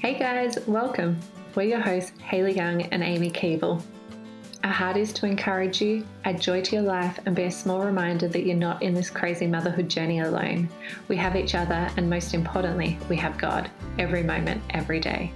Hey 0.00 0.16
guys, 0.16 0.64
welcome. 0.68 1.18
We're 1.56 1.64
your 1.64 1.80
hosts, 1.80 2.12
Haley 2.20 2.54
Young 2.54 2.82
and 2.82 3.02
Amy 3.02 3.32
Keeble. 3.32 3.82
Our 4.62 4.70
heart 4.70 4.96
is 4.96 5.12
to 5.14 5.26
encourage 5.26 5.82
you, 5.82 6.06
add 6.24 6.40
joy 6.40 6.62
to 6.62 6.76
your 6.76 6.84
life, 6.84 7.18
and 7.26 7.34
be 7.34 7.42
a 7.42 7.50
small 7.50 7.80
reminder 7.80 8.28
that 8.28 8.46
you're 8.46 8.54
not 8.54 8.80
in 8.80 8.94
this 8.94 9.10
crazy 9.10 9.48
motherhood 9.48 9.90
journey 9.90 10.20
alone. 10.20 10.68
We 11.08 11.16
have 11.16 11.34
each 11.34 11.56
other, 11.56 11.90
and 11.96 12.08
most 12.08 12.32
importantly, 12.32 12.96
we 13.08 13.16
have 13.16 13.38
God 13.38 13.72
every 13.98 14.22
moment, 14.22 14.62
every 14.70 15.00
day. 15.00 15.32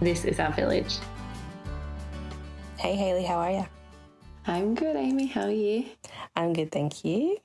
This 0.00 0.24
is 0.24 0.40
our 0.40 0.50
village. 0.50 0.98
Hey 2.78 2.96
Haley, 2.96 3.26
how 3.26 3.36
are 3.36 3.52
you? 3.52 3.66
I'm 4.48 4.74
good, 4.74 4.96
Amy. 4.96 5.26
How 5.26 5.42
are 5.42 5.50
you? 5.52 5.84
I'm 6.34 6.52
good, 6.52 6.72
thank 6.72 7.04
you. 7.04 7.38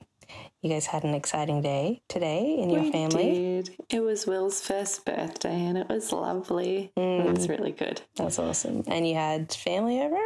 You 0.62 0.70
guys 0.70 0.86
had 0.86 1.02
an 1.02 1.12
exciting 1.14 1.60
day 1.60 2.02
today 2.08 2.56
in 2.60 2.70
your 2.70 2.82
we 2.84 2.92
family. 2.92 3.32
Did. 3.32 3.76
It 3.90 4.00
was 4.00 4.28
Will's 4.28 4.60
first 4.60 5.04
birthday 5.04 5.60
and 5.66 5.76
it 5.76 5.88
was 5.88 6.12
lovely. 6.12 6.92
It 6.96 7.36
was 7.36 7.48
really 7.48 7.72
good. 7.72 8.00
That's 8.14 8.38
awesome. 8.38 8.84
And 8.86 9.06
you 9.06 9.16
had 9.16 9.52
family 9.52 10.00
over? 10.00 10.20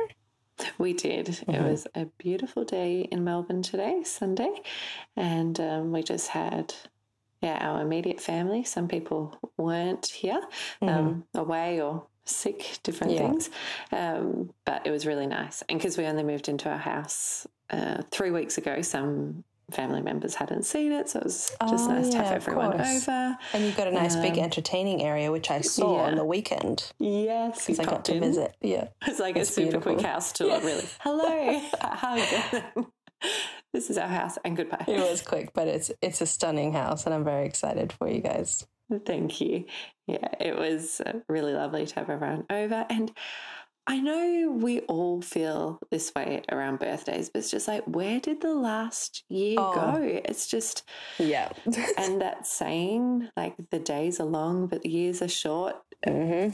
We 0.77 0.93
did. 0.93 1.41
It 1.49 1.63
was 1.63 1.87
a 1.95 2.05
beautiful 2.19 2.65
day 2.65 3.01
in 3.11 3.25
Melbourne 3.25 3.63
today, 3.63 4.03
Sunday, 4.05 4.61
and 5.17 5.59
um, 5.59 5.93
we 5.93 6.03
just 6.03 6.29
had 6.29 6.75
yeah 7.43 7.59
our 7.61 7.81
immediate 7.83 8.21
family. 8.21 8.65
Some 8.65 8.89
people 8.89 9.39
weren't 9.59 10.07
here, 10.07 10.41
um, 10.81 11.25
away 11.35 11.81
or 11.83 12.07
sick, 12.25 12.79
different 12.83 13.13
Yeah. 13.15 13.19
things, 13.19 13.51
um, 13.93 14.51
but 14.65 14.87
it 14.87 14.91
was 14.91 15.07
really 15.07 15.27
nice. 15.27 15.63
And 15.69 15.79
because 15.79 15.99
we 15.99 16.07
only 16.07 16.23
moved 16.25 16.49
into 16.49 16.71
our 16.71 16.79
house 16.79 17.47
uh, 17.69 18.03
three 18.11 18.31
weeks 18.31 18.57
ago, 18.57 18.81
some 18.81 19.45
family 19.73 20.01
members 20.01 20.35
hadn't 20.35 20.65
seen 20.65 20.93
it, 20.93 21.09
so 21.09 21.19
it 21.19 21.25
was 21.25 21.57
just 21.69 21.89
Oh, 21.89 21.93
nice 21.93 22.11
to 22.11 22.19
have 22.19 22.33
everyone 22.33 22.81
over. 22.81 23.37
And 23.53 23.65
you've 23.65 23.77
got 23.77 23.89
a 23.89 23.91
nice 23.91 24.15
big 24.17 24.35
Um, 24.39 24.45
entertaining 24.45 25.03
area, 25.03 25.33
which 25.33 25.51
I 25.51 25.61
saw 25.61 25.97
on 26.01 26.15
the 26.17 26.25
weekend 26.25 26.93
Yes, 26.99 27.67
because 27.67 27.81
I 27.81 27.85
got 27.85 28.05
to 28.07 28.15
in. 28.15 28.21
visit. 28.21 28.57
Yeah. 28.61 28.89
It's 29.07 29.19
like 29.19 29.35
That's 29.35 29.51
a 29.51 29.53
super 29.53 29.81
quick 29.81 30.01
house 30.01 30.33
tour, 30.33 30.61
really. 30.61 30.85
Hello, 31.01 31.61
how 31.81 32.11
are 32.13 32.19
you? 32.19 32.93
This 33.73 33.91
is 33.91 33.99
our 33.99 34.09
house, 34.09 34.39
and 34.45 34.57
goodbye. 34.57 34.85
It 34.87 34.99
was 35.01 35.21
quick, 35.23 35.51
but 35.53 35.67
it's 35.69 35.91
it's 36.01 36.21
a 36.21 36.27
stunning 36.27 36.73
house, 36.73 37.05
and 37.07 37.15
I'm 37.15 37.25
very 37.25 37.47
excited 37.47 37.93
for 37.93 38.09
you 38.09 38.21
guys. 38.21 38.67
Thank 39.05 39.41
you. 39.41 39.65
Yeah, 40.07 40.29
it 40.39 40.57
was 40.57 41.01
uh, 41.05 41.15
really 41.29 41.53
lovely 41.55 41.87
to 41.87 41.95
have 41.97 42.09
everyone 42.09 42.45
over. 42.49 42.87
And 42.89 43.11
I 43.87 44.01
know 44.01 44.51
we 44.51 44.81
all 44.81 45.23
feel 45.23 45.79
this 45.91 46.13
way 46.15 46.43
around 46.51 46.81
birthdays, 46.81 47.29
but 47.31 47.39
it's 47.41 47.51
just 47.51 47.69
like, 47.69 47.85
where 47.85 48.19
did 48.21 48.41
the 48.41 48.55
last 48.55 49.25
year 49.29 49.59
Oh. 49.61 49.73
go? 49.75 50.03
It's 50.03 50.49
just, 50.49 50.83
Yeah. 51.21 51.53
and 51.99 52.21
that 52.21 52.47
saying, 52.47 53.29
like, 53.37 53.55
the 53.71 53.79
days 53.79 54.19
are 54.19 54.25
long, 54.27 54.67
but 54.67 54.83
the 54.83 54.89
years 54.91 55.23
are 55.23 55.29
short. 55.29 55.77
hmm 56.07 56.49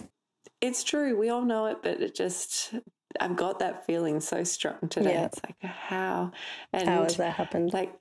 It's 0.60 0.84
true. 0.84 1.18
We 1.18 1.30
all 1.30 1.42
know 1.44 1.66
it, 1.66 1.78
but 1.82 2.02
it 2.02 2.14
just, 2.14 2.74
I've 3.18 3.36
got 3.36 3.60
that 3.60 3.86
feeling 3.86 4.20
so 4.20 4.44
strong 4.44 4.88
today. 4.90 5.12
Yeah. 5.12 5.24
It's 5.26 5.40
like, 5.42 5.56
how? 5.62 6.32
And 6.72 6.88
How 6.88 7.04
has 7.04 7.16
that 7.16 7.34
happened? 7.34 7.72
like 7.72 7.92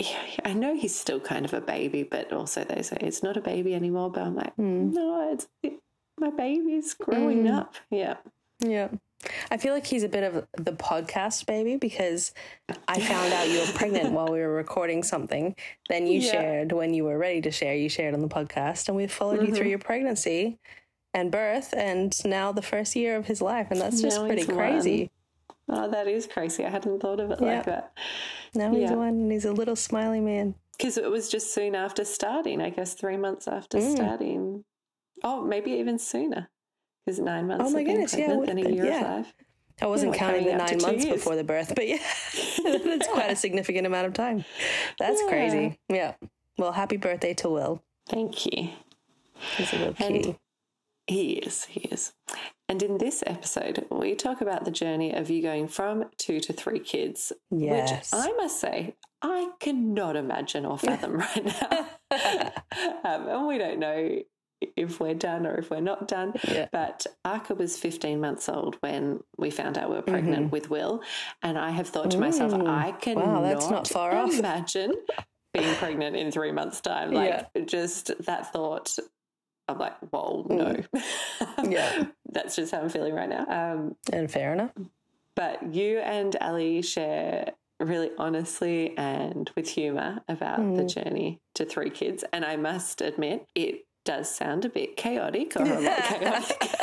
yeah, 0.00 0.22
I 0.44 0.54
know 0.54 0.74
he's 0.74 0.94
still 0.98 1.20
kind 1.20 1.44
of 1.44 1.54
a 1.54 1.60
baby, 1.60 2.02
but 2.02 2.32
also 2.32 2.64
they 2.64 2.82
say 2.82 2.96
it's 3.00 3.22
not 3.22 3.36
a 3.36 3.40
baby 3.40 3.74
anymore. 3.76 4.10
But 4.10 4.22
I'm 4.24 4.34
like, 4.34 4.56
Mm. 4.56 4.92
no, 4.92 5.32
it's 5.32 5.46
it, 5.62 5.74
my 6.18 6.30
baby's 6.30 6.94
growing 6.94 7.44
Mm. 7.44 7.58
up. 7.58 7.74
Yeah, 7.90 8.16
Yeah. 8.60 8.88
I 9.50 9.56
feel 9.56 9.72
like 9.72 9.86
he's 9.86 10.02
a 10.02 10.08
bit 10.08 10.22
of 10.22 10.46
the 10.58 10.72
podcast 10.72 11.46
baby 11.46 11.76
because 11.76 12.34
I 12.88 13.00
found 13.00 13.32
out 13.32 13.48
you 13.48 13.60
were 13.60 13.72
pregnant 13.74 14.12
while 14.12 14.28
we 14.28 14.38
were 14.40 14.52
recording 14.52 15.02
something. 15.02 15.56
Then 15.88 16.06
you 16.06 16.20
Yeah. 16.20 16.30
shared 16.32 16.72
when 16.72 16.92
you 16.92 17.04
were 17.04 17.16
ready 17.16 17.40
to 17.42 17.50
share, 17.50 17.74
you 17.74 17.88
shared 17.88 18.12
on 18.14 18.20
the 18.20 18.28
podcast, 18.28 18.88
and 18.88 18.96
we 18.96 19.06
followed 19.06 19.40
you 19.40 19.46
Mm-hmm. 19.46 19.54
through 19.56 19.68
your 19.68 19.78
pregnancy 19.78 20.58
and 21.14 21.30
birth, 21.30 21.72
and 21.74 22.14
now 22.26 22.52
the 22.52 22.60
first 22.60 22.94
year 22.96 23.16
of 23.16 23.26
his 23.26 23.40
life. 23.40 23.68
And 23.70 23.80
that's 23.80 24.02
just 24.02 24.18
Now 24.18 24.26
pretty 24.26 24.42
he's 24.42 24.48
one. 24.48 24.56
crazy. 24.58 25.10
oh, 25.70 25.90
that 25.90 26.06
is 26.06 26.26
crazy. 26.26 26.62
I 26.64 26.68
hadn't 26.68 27.00
thought 27.00 27.20
of 27.20 27.30
it 27.30 27.38
Yeah. 27.40 27.56
like 27.56 27.64
that 27.66 27.92
Now 28.54 28.70
he's 28.72 28.90
Yeah. 28.90 28.96
one 28.96 29.08
and 29.08 29.32
he's 29.32 29.46
a 29.46 29.52
little 29.52 29.76
smiley 29.76 30.20
man. 30.20 30.54
because 30.76 30.98
it 30.98 31.10
was 31.10 31.28
just 31.30 31.54
soon 31.54 31.74
after 31.74 32.04
starting. 32.04 32.60
I 32.60 32.68
guess 32.70 32.92
three 32.94 33.16
months 33.16 33.48
after 33.48 33.78
Mm. 33.78 33.96
starting. 33.96 34.64
Oh, 35.22 35.40
maybe 35.42 35.70
even 35.72 35.98
sooner. 35.98 36.50
Because 37.04 37.18
nine 37.20 37.46
months. 37.46 37.64
Oh 37.66 37.70
my 37.70 37.82
goodness, 37.82 38.14
yeah, 38.14 38.32
it 38.32 38.36
would 38.36 38.48
a 38.50 38.72
year 38.72 38.84
yeah. 38.86 39.00
of 39.00 39.26
life. 39.26 39.34
I 39.82 39.86
wasn't 39.86 40.12
we're 40.12 40.18
counting 40.18 40.44
the 40.44 40.54
nine 40.54 40.78
months 40.80 41.04
years. 41.04 41.16
before 41.16 41.36
the 41.36 41.44
birth, 41.44 41.74
but 41.74 41.86
yeah, 41.88 41.98
that's 42.64 43.08
quite 43.08 43.30
a 43.30 43.36
significant 43.44 43.86
amount 43.86 44.06
of 44.06 44.12
time. 44.14 44.44
That's 44.98 45.20
Yeah. 45.22 45.28
crazy. 45.28 45.78
Yeah. 45.88 46.14
Well, 46.56 46.72
happy 46.72 46.96
birthday 46.96 47.34
to 47.34 47.48
Will. 47.48 47.82
Thank 48.08 48.46
you. 48.46 48.70
He's 49.56 49.72
a 49.72 49.76
little 49.76 49.94
And- 49.98 50.14
cutie. 50.22 50.38
He 51.06 51.32
is, 51.32 51.66
he 51.66 51.80
is. 51.80 52.14
And 52.66 52.82
in 52.82 52.96
this 52.96 53.22
episode, 53.26 53.84
we 53.90 54.14
talk 54.14 54.40
about 54.40 54.64
the 54.64 54.70
journey 54.70 55.12
of 55.12 55.28
you 55.28 55.42
going 55.42 55.68
from 55.68 56.06
two 56.16 56.40
to 56.40 56.52
three 56.54 56.78
kids, 56.78 57.30
Yes. 57.50 58.10
which 58.10 58.22
I 58.22 58.32
must 58.32 58.58
say, 58.58 58.94
I 59.20 59.50
cannot 59.60 60.16
imagine 60.16 60.64
or 60.64 60.78
fathom 60.78 61.16
right 61.18 61.44
now. 61.44 61.86
um, 63.04 63.28
and 63.28 63.46
we 63.46 63.58
don't 63.58 63.78
know 63.80 64.18
if 64.76 65.00
we're 65.00 65.14
done 65.14 65.46
or 65.46 65.54
if 65.56 65.70
we're 65.70 65.80
not 65.80 66.08
done. 66.08 66.34
Yeah. 66.48 66.68
But 66.72 67.06
Arca 67.24 67.54
was 67.54 67.76
15 67.78 68.20
months 68.20 68.48
old 68.48 68.76
when 68.80 69.20
we 69.36 69.50
found 69.50 69.78
out 69.78 69.90
we 69.90 69.96
were 69.96 70.02
pregnant 70.02 70.52
with 70.52 70.70
Will. 70.70 71.02
And 71.42 71.58
I 71.58 71.70
have 71.70 71.88
thought 71.88 72.10
to 72.12 72.18
myself, 72.18 72.52
Mm. 72.52 72.68
I 72.68 72.92
cannot 72.92 73.42
that's 73.42 73.70
not 73.70 73.88
far 73.88 74.14
off. 74.16 74.38
imagine 74.38 74.92
being 75.52 75.74
pregnant 75.76 76.16
in 76.16 76.30
three 76.30 76.52
months' 76.52 76.80
time. 76.80 77.12
Like, 77.12 77.46
just 77.66 78.10
that 78.24 78.52
thought. 78.52 78.96
I'm 79.68 79.78
like, 79.78 79.96
whoa, 80.10 80.46
no. 80.50 80.76
Yeah. 81.64 82.06
That's 82.30 82.56
just 82.56 82.72
how 82.72 82.80
I'm 82.80 82.88
feeling 82.90 83.14
right 83.14 83.28
now. 83.28 83.46
Um, 83.48 83.96
And 84.12 84.30
fair 84.30 84.52
enough. 84.52 84.72
but 85.36 85.74
you 85.74 85.98
and 86.00 86.36
Ali 86.40 86.82
share 86.82 87.52
really 87.80 88.10
honestly 88.18 88.96
and 88.98 89.50
with 89.56 89.68
humour 89.68 90.20
about 90.28 90.58
the 90.58 90.82
Mm. 90.82 90.94
journey 90.94 91.40
to 91.54 91.64
three 91.64 91.90
kids. 91.90 92.24
And 92.32 92.44
I 92.44 92.56
must 92.56 93.00
admit, 93.00 93.46
it 93.54 93.86
does 94.04 94.28
sound 94.34 94.64
a 94.64 94.68
bit 94.68 94.96
chaotic 94.96 95.56
or 95.56 95.62
a 95.62 95.80
lot 95.80 96.04
chaotic. 96.04 96.70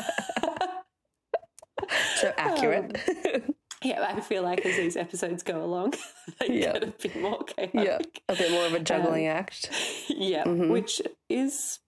So 2.16 2.32
accurate. 2.38 2.98
yeah, 3.84 4.06
I 4.16 4.22
feel 4.22 4.44
like 4.44 4.66
as 4.66 4.78
these 4.78 4.96
episodes 4.96 5.44
go 5.44 5.64
along, 5.64 5.94
they 6.40 6.60
Yeah. 6.62 6.74
get 6.74 6.84
a 6.84 6.88
bit 6.88 7.16
more 7.20 7.44
yeah. 7.58 7.66
chaotic. 7.68 8.22
A 8.30 8.36
bit 8.36 8.52
more 8.52 8.66
of 8.66 8.74
a 8.74 8.80
juggling 8.80 9.28
act. 9.28 9.70
Yeah, 10.10 10.44
Mhm. 10.46 10.70
which 10.70 11.02
is 11.30 11.80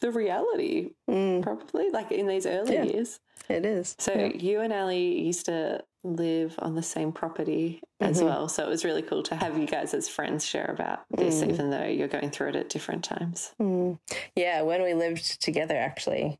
the 0.00 0.10
reality, 0.10 0.92
Mm, 1.08 1.42
probably, 1.42 1.90
like 1.90 2.10
in 2.12 2.26
these 2.26 2.46
early 2.46 2.74
Yeah. 2.74 2.84
years. 2.84 3.20
it 3.48 3.66
is. 3.66 3.94
So 3.98 4.12
Yeah. 4.14 4.26
you 4.28 4.60
and 4.60 4.72
Ali 4.72 5.20
used 5.20 5.46
to 5.46 5.84
live 6.04 6.54
on 6.58 6.74
the 6.74 6.82
same 6.82 7.10
property 7.12 7.80
as 8.00 8.20
Mhm. 8.20 8.24
well. 8.26 8.48
So 8.48 8.64
it 8.64 8.68
was 8.68 8.84
really 8.84 9.02
cool 9.02 9.22
to 9.24 9.34
have 9.36 9.58
you 9.58 9.66
guys 9.66 9.94
as 9.94 10.08
friends 10.08 10.44
share 10.46 10.66
about 10.66 11.04
this, 11.10 11.42
Mm. 11.42 11.48
even 11.50 11.70
though 11.70 11.84
you're 11.86 12.08
going 12.08 12.30
through 12.30 12.50
it 12.50 12.56
at 12.56 12.68
different 12.68 13.02
times. 13.04 13.54
Mm. 13.60 13.98
Yeah, 14.36 14.62
when 14.62 14.82
we 14.82 14.92
lived 14.94 15.40
together, 15.42 15.76
actually, 15.76 16.38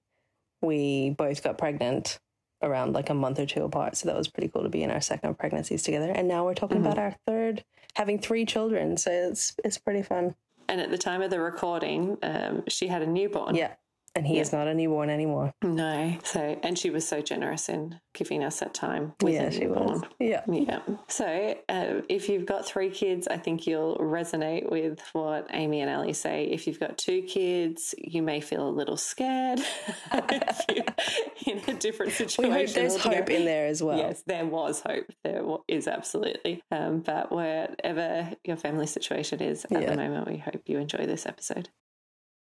we 0.63 1.11
both 1.11 1.43
got 1.43 1.59
pregnant 1.59 2.19
around 2.63 2.93
like 2.93 3.11
a 3.11 3.15
month 3.15 3.39
or 3.39 3.47
two 3.47 3.65
apart. 3.65 3.97
So 3.97 4.07
that 4.09 4.17
was 4.17 4.29
pretty 4.29 4.49
cool 4.49 4.63
to 4.63 4.69
be 4.69 4.83
in 4.83 4.91
our 4.91 5.01
second 5.01 5.39
pregnancies 5.39 5.83
together. 5.83 6.11
And 6.11 6.29
now 6.29 6.45
we're 6.45 6.55
talking 6.55 6.79
Mhm. 6.79 6.87
about 6.87 6.99
our 6.99 7.17
third, 7.27 7.65
having 7.97 8.19
three 8.19 8.45
children. 8.47 8.97
So 8.97 9.11
it's 9.11 9.55
it's 9.65 9.79
pretty 9.79 10.03
fun. 10.03 10.35
And 10.69 10.81
at 10.81 10.91
the 10.91 10.97
time 10.99 11.21
of 11.21 11.31
the 11.31 11.41
recording, 11.41 12.17
um, 12.23 12.65
she 12.69 12.87
had 12.89 13.03
a 13.03 13.07
newborn. 13.07 13.55
Yeah. 13.55 13.73
And 14.17 14.25
he 14.27 14.39
is 14.39 14.53
not 14.53 14.69
a 14.69 14.75
newborn 14.75 15.11
anymore. 15.11 15.53
No. 15.63 16.17
So, 16.23 16.57
and 16.63 16.79
she 16.79 16.91
was 16.91 17.07
so 17.07 17.21
generous 17.21 17.69
in 17.69 17.99
giving 18.15 18.45
us 18.45 18.61
that 18.61 18.73
time 18.73 19.15
with 19.21 19.35
yeah, 19.35 19.51
she 19.51 19.61
newborn. 19.61 19.87
was. 19.87 20.03
Yeah. 20.21 20.43
Yeah. 20.47 20.81
So, 21.09 21.57
uh, 21.69 22.03
if 22.09 22.29
you've 22.29 22.47
got 22.47 22.65
three 22.65 22.91
kids, 22.91 23.27
I 23.27 23.39
think 23.39 23.67
you'll 23.67 23.97
resonate 23.97 24.71
with 24.71 25.01
what 25.15 25.49
Amy 25.53 25.81
and 25.81 25.91
Ali 25.91 26.13
say. 26.13 26.45
If 26.45 26.69
you've 26.69 26.79
got 26.79 26.97
two 26.97 27.23
kids, 27.23 27.93
you 27.99 28.23
may 28.23 28.41
feel 28.41 28.69
a 28.69 28.71
little 28.71 28.97
scared 28.97 29.61
in 31.47 31.61
a 31.67 31.75
different 31.75 32.13
situation. 32.13 32.45
We 32.45 32.51
hope 32.51 32.71
there's 32.71 32.97
hope 32.97 33.31
in 33.31 33.45
there 33.45 33.67
as 33.67 33.83
well. 33.83 33.99
Yes, 33.99 34.23
there 34.27 34.45
was 34.47 34.81
hope. 34.81 35.07
There 35.25 35.43
is 35.69 35.89
absolutely. 35.89 36.63
Um, 36.71 37.01
but 37.01 37.33
wherever 37.33 38.31
your 38.45 38.57
family 38.57 38.87
situation 38.87 39.41
is 39.43 39.65
at 39.65 39.73
Yeah. 39.73 39.91
the 39.91 39.97
moment, 39.97 40.29
we 40.29 40.39
hope 40.39 40.63
you 40.67 40.79
enjoy 40.79 41.07
this 41.07 41.27
episode. 41.27 41.69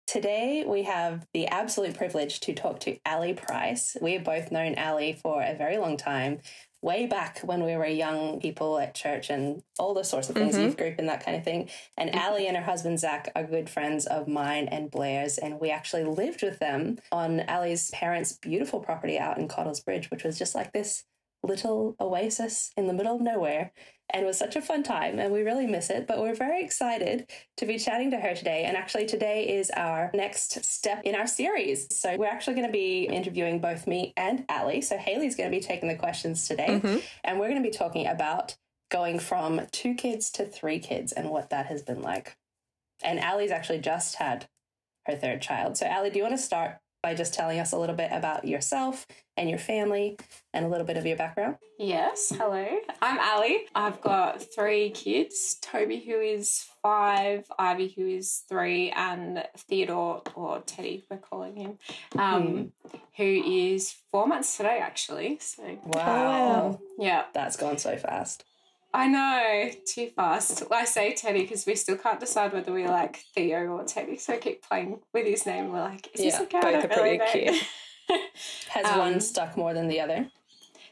Today, 0.05 0.65
we 0.67 0.83
have 0.83 1.25
the 1.33 1.47
absolute 1.47 1.95
privilege 1.95 2.39
to 2.41 2.53
talk 2.53 2.79
to 2.81 2.97
Ali 3.05 3.33
Price. 3.33 3.95
We 4.01 4.13
have 4.13 4.23
both 4.23 4.51
known 4.51 4.75
Ali 4.77 5.13
for 5.13 5.41
a 5.41 5.55
very 5.55 5.77
long 5.77 5.95
time, 5.97 6.39
way 6.81 7.05
back 7.07 7.39
when 7.39 7.63
we 7.63 7.77
were 7.77 7.85
young 7.85 8.41
people 8.41 8.77
at 8.77 8.93
church 8.93 9.29
and 9.29 9.63
all 9.79 9.93
the 9.93 10.03
sorts 10.03 10.29
of 10.29 10.35
things, 10.35 10.55
Mhm. 10.55 10.63
youth 10.63 10.77
group 10.77 10.99
and 10.99 11.07
that 11.07 11.23
kind 11.23 11.37
of 11.37 11.43
thing. 11.45 11.69
And 11.97 12.13
Ali 12.13 12.45
and 12.47 12.57
her 12.57 12.63
husband 12.63 12.99
Zach 12.99 13.31
are 13.33 13.45
good 13.45 13.69
friends 13.69 14.05
of 14.05 14.27
mine 14.27 14.67
and 14.67 14.91
Blair's, 14.91 15.37
and 15.37 15.61
we 15.61 15.71
actually 15.71 16.03
lived 16.03 16.43
with 16.43 16.59
them 16.59 16.99
on 17.09 17.39
Ali's 17.49 17.89
parents' 17.91 18.33
beautiful 18.33 18.81
property 18.81 19.17
out 19.17 19.37
in 19.37 19.47
Cottles 19.47 19.79
Bridge, 19.79 20.11
which 20.11 20.25
was 20.25 20.37
just 20.37 20.53
like 20.53 20.73
this 20.73 21.05
little 21.41 21.95
oasis 21.99 22.71
in 22.75 22.87
the 22.87 22.93
middle 22.93 23.15
of 23.15 23.21
nowhere 23.21 23.71
and 24.09 24.25
was 24.25 24.37
such 24.37 24.55
a 24.55 24.61
fun 24.61 24.83
time 24.83 25.19
and 25.19 25.33
we 25.33 25.41
really 25.41 25.65
miss 25.65 25.89
it 25.89 26.07
but 26.07 26.19
we're 26.19 26.35
very 26.35 26.63
excited 26.63 27.29
to 27.57 27.65
be 27.65 27.77
chatting 27.77 28.11
to 28.11 28.17
her 28.17 28.35
today. 28.35 28.63
And 28.63 28.77
actually 28.77 29.05
today 29.05 29.57
is 29.57 29.71
our 29.71 30.11
next 30.13 30.63
step 30.65 31.01
in 31.03 31.15
our 31.15 31.27
series. 31.27 31.87
So 31.97 32.15
we're 32.17 32.27
actually 32.27 32.55
going 32.55 32.67
to 32.67 32.73
be 32.73 33.03
interviewing 33.03 33.59
both 33.59 33.87
me 33.87 34.13
and 34.17 34.45
ali 34.49 34.81
so 34.81 34.97
haley's 34.97 35.35
going 35.35 35.51
to 35.51 35.57
be 35.57 35.63
taking 35.63 35.89
the 35.89 35.95
questions 35.95 36.47
today 36.47 36.81
mm-hmm. 36.81 36.97
and 37.23 37.39
we're 37.39 37.49
going 37.49 37.61
to 37.61 37.69
be 37.69 37.75
talking 37.75 38.07
about 38.07 38.55
going 38.91 39.19
from 39.19 39.61
two 39.71 39.95
kids 39.95 40.29
to 40.31 40.45
three 40.45 40.79
kids 40.79 41.11
and 41.11 41.29
what 41.29 41.49
that 41.49 41.67
has 41.67 41.81
been 41.81 42.01
like. 42.01 42.37
And 43.03 43.19
ali's 43.19 43.51
actually 43.51 43.79
just 43.79 44.15
had 44.15 44.47
her 45.05 45.15
third 45.15 45.41
child. 45.41 45.77
So 45.77 45.87
ali 45.87 46.09
do 46.09 46.17
you 46.17 46.23
want 46.23 46.37
to 46.37 46.41
start 46.41 46.77
by 47.03 47.13
just 47.13 47.33
telling 47.33 47.59
us 47.59 47.73
a 47.73 47.77
little 47.77 47.95
bit 47.95 48.09
about 48.11 48.47
yourself 48.47 49.05
and 49.35 49.49
your 49.49 49.59
family 49.59 50.17
and 50.53 50.65
a 50.65 50.69
little 50.69 50.85
bit 50.85 50.95
of 50.95 51.05
your 51.05 51.17
background? 51.17 51.57
Yes, 51.77 52.31
hello. 52.35 52.65
I'm 53.01 53.19
Ali. 53.19 53.65
I've 53.75 53.99
got 53.99 54.41
three 54.55 54.89
kids 54.91 55.57
Toby, 55.61 55.99
who 55.99 56.19
is 56.19 56.65
five, 56.81 57.45
Ivy, 57.59 57.93
who 57.95 58.07
is 58.07 58.43
three, 58.47 58.89
and 58.91 59.43
Theodore, 59.57 60.21
or 60.33 60.61
Teddy, 60.61 61.03
we're 61.11 61.17
calling 61.17 61.57
him, 61.57 61.77
um, 62.17 62.43
hmm. 62.47 62.97
who 63.17 63.43
is 63.45 63.93
four 64.09 64.25
months 64.25 64.55
today, 64.55 64.79
actually. 64.81 65.37
So, 65.41 65.77
wow. 65.83 66.79
Yeah. 66.97 67.25
That's 67.33 67.57
gone 67.57 67.77
so 67.77 67.97
fast. 67.97 68.45
I 68.95 69.07
know, 69.07 69.71
too 69.87 70.11
fast. 70.15 70.63
I 70.71 70.85
say 70.85 71.13
Teddy 71.13 71.41
because 71.41 71.65
we 71.65 71.75
still 71.75 71.97
can't 71.97 72.19
decide 72.19 72.53
whether 72.53 72.71
we 72.71 72.87
like 72.87 73.17
Theo 73.33 73.65
or 73.69 73.83
Teddy, 73.83 74.17
so 74.17 74.33
I 74.33 74.37
keep 74.37 74.61
playing 74.61 74.99
with 75.13 75.25
his 75.25 75.45
name. 75.47 75.71
We're 75.71 75.79
like, 75.79 76.09
is 76.13 76.21
yeah, 76.21 76.39
this 76.39 76.47
a? 76.53 76.59
Both 76.61 76.85
are 76.85 76.87
pretty 76.87 77.19
cute. 77.31 77.63
Has 78.69 78.85
um, 78.85 78.99
one 78.99 79.19
stuck 79.19 79.57
more 79.57 79.73
than 79.73 79.87
the 79.87 79.99
other? 79.99 80.27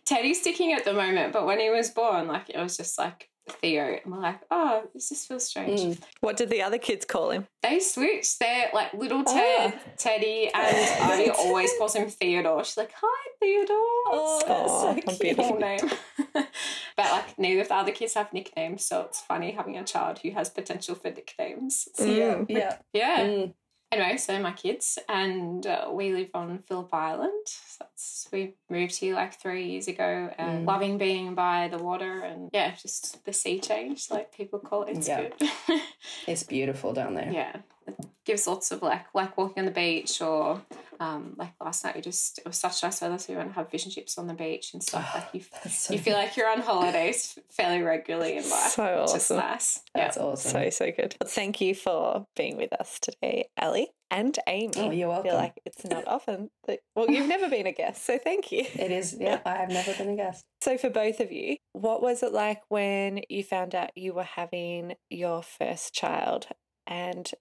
Teddy's 0.06 0.42
sticking 0.42 0.74
at 0.74 0.84
the 0.84 0.94
moment, 0.94 1.32
but 1.32 1.46
when 1.46 1.60
he 1.60 1.70
was 1.70 1.92
born, 1.92 2.28
like 2.28 2.50
it 2.50 2.58
was 2.58 2.76
just 2.76 2.98
like 2.98 3.30
Theo. 3.50 3.98
And 4.04 4.14
we're 4.14 4.20
like, 4.20 4.42
oh, 4.52 4.84
this 4.94 5.10
just 5.10 5.28
feels 5.28 5.46
strange. 5.46 5.82
Mm. 5.82 6.02
What 6.22 6.38
did 6.38 6.50
the 6.50 6.62
other 6.62 6.78
kids 6.78 7.06
call 7.06 7.32
him? 7.32 7.48
They 7.64 7.80
switched. 7.80 8.40
They're 8.40 8.70
like 8.74 8.94
little 8.94 9.24
Ted, 9.24 9.74
oh. 9.76 9.92
Teddy, 9.98 10.50
and 10.54 10.78
Ivy 11.12 11.32
always 11.32 11.72
calls 11.78 11.96
him 11.96 12.10
Theodore. 12.10 12.64
She's 12.64 12.78
like, 12.78 12.92
hi, 12.96 13.32
Theodore. 13.40 13.78
Oh, 14.08 14.94
that's 14.94 15.08
so 15.08 15.16
cute. 15.18 15.60
name. 15.60 15.92
but 16.34 17.12
like 17.12 17.38
neither 17.38 17.62
of 17.62 17.68
the 17.70 17.76
other 17.76 17.92
kids 17.92 18.14
have 18.14 18.32
nicknames, 18.34 18.86
so 18.86 19.02
it's 19.02 19.22
funny 19.22 19.52
having 19.52 19.78
a 19.78 19.84
child 19.84 20.20
who 20.20 20.32
has 20.32 20.50
potential 20.50 20.96
for 20.96 21.10
nicknames. 21.10 21.88
So, 21.96 22.06
mm. 22.06 22.46
yeah. 22.50 22.78
Yeah. 22.94 23.26
Mm 23.26 23.54
anyway, 23.92 24.18
so 24.18 24.40
my 24.40 24.52
kids 24.52 24.98
and 25.10 25.66
uh, 25.66 25.90
we 25.92 26.14
live 26.14 26.30
on 26.34 26.64
Phillip 26.68 26.94
Island. 26.94 27.48
So 27.96 28.30
we 28.32 28.56
moved 28.70 28.96
here 28.96 29.16
like 29.16 29.40
three 29.40 29.66
years 29.72 29.88
ago 29.88 30.32
and 30.38 30.64
mm. 30.64 30.68
loving 30.68 30.98
being 30.98 31.36
by 31.36 31.68
the 31.68 31.78
water 31.78 32.22
and 32.22 32.50
yeah, 32.54 32.74
just 32.76 33.24
the 33.26 33.34
sea 33.34 33.60
change, 33.60 34.10
like 34.10 34.36
people 34.36 34.60
call 34.60 34.84
it. 34.84 34.98
It's 34.98 35.08
yeah. 35.08 35.30
good. 35.30 35.82
it's 36.28 36.44
beautiful 36.44 36.94
down 36.94 37.14
there. 37.14 37.32
Yeah. 37.32 37.58
It 37.88 37.96
gives 38.26 38.48
lots 38.48 38.72
of 38.72 38.82
like 38.82 39.06
like 39.14 39.38
walking 39.38 39.62
on 39.62 39.66
the 39.66 39.72
beach 39.72 40.22
or 40.22 40.62
um, 41.00 41.34
like 41.38 41.54
last 41.60 41.84
night 41.84 41.96
we 41.96 42.02
just 42.02 42.38
it 42.38 42.46
was 42.46 42.58
such 42.58 42.84
nice 42.84 43.02
weather 43.02 43.18
so 43.18 43.34
we 43.34 43.38
went 43.38 43.50
to 43.50 43.56
have 43.56 43.70
fish 43.70 43.86
and 43.86 43.94
chips 43.94 44.18
on 44.18 44.28
the 44.28 44.34
beach 44.34 44.74
and 44.74 44.84
stuff. 44.84 45.12
Oh, 45.14 45.18
like 45.18 45.30
you 45.34 45.42
so 45.70 45.94
you 45.94 46.00
feel 46.00 46.14
like 46.14 46.38
you're 46.38 46.50
on 46.50 46.62
holidays 46.62 47.38
fairly 47.50 47.82
regularly 47.82 48.38
in 48.38 48.50
life. 48.50 48.72
So 48.72 48.84
awesome. 48.84 49.18
Just 49.18 49.32
nice. 49.32 49.80
That's 49.96 50.18
yeah. 50.18 50.24
awesome. 50.24 50.52
So 50.52 50.70
so 50.70 50.92
good. 50.92 51.16
Thank 51.26 51.62
you 51.62 51.74
for 51.74 52.28
being 52.36 52.58
with 52.58 52.74
us 52.74 53.00
today, 53.00 53.50
Ali 53.60 53.90
and 54.12 54.38
Amy. 54.46 54.74
Oh, 54.76 54.92
you're 54.92 55.08
welcome. 55.08 55.28
I 55.28 55.32
feel 55.32 55.40
like 55.40 55.62
it's 55.66 55.86
not 55.86 56.08
often 56.08 56.52
that 56.68 56.80
well, 56.96 57.10
you've 57.10 57.28
never 57.28 57.50
been 57.50 57.66
a 57.66 57.72
guest, 57.72 58.06
so 58.06 58.18
thank 58.18 58.52
you. 58.52 58.66
It 58.76 58.92
is, 58.92 59.16
yeah, 59.20 59.40
I 59.46 59.56
have 59.56 59.70
never 59.70 59.94
been 59.94 60.10
a 60.10 60.16
guest. 60.16 60.44
So 60.62 60.78
for 60.78 60.90
both 60.90 61.20
of 61.20 61.32
you, 61.32 61.58
what 61.74 62.04
was 62.04 62.22
it 62.22 62.34
like 62.34 62.62
when 62.68 63.22
you 63.30 63.44
found 63.44 63.74
out 63.74 63.92
you 63.96 64.14
were 64.14 64.24
having 64.24 64.96
your 65.10 65.42
first 65.42 65.94
child 65.96 66.48
and 66.86 67.32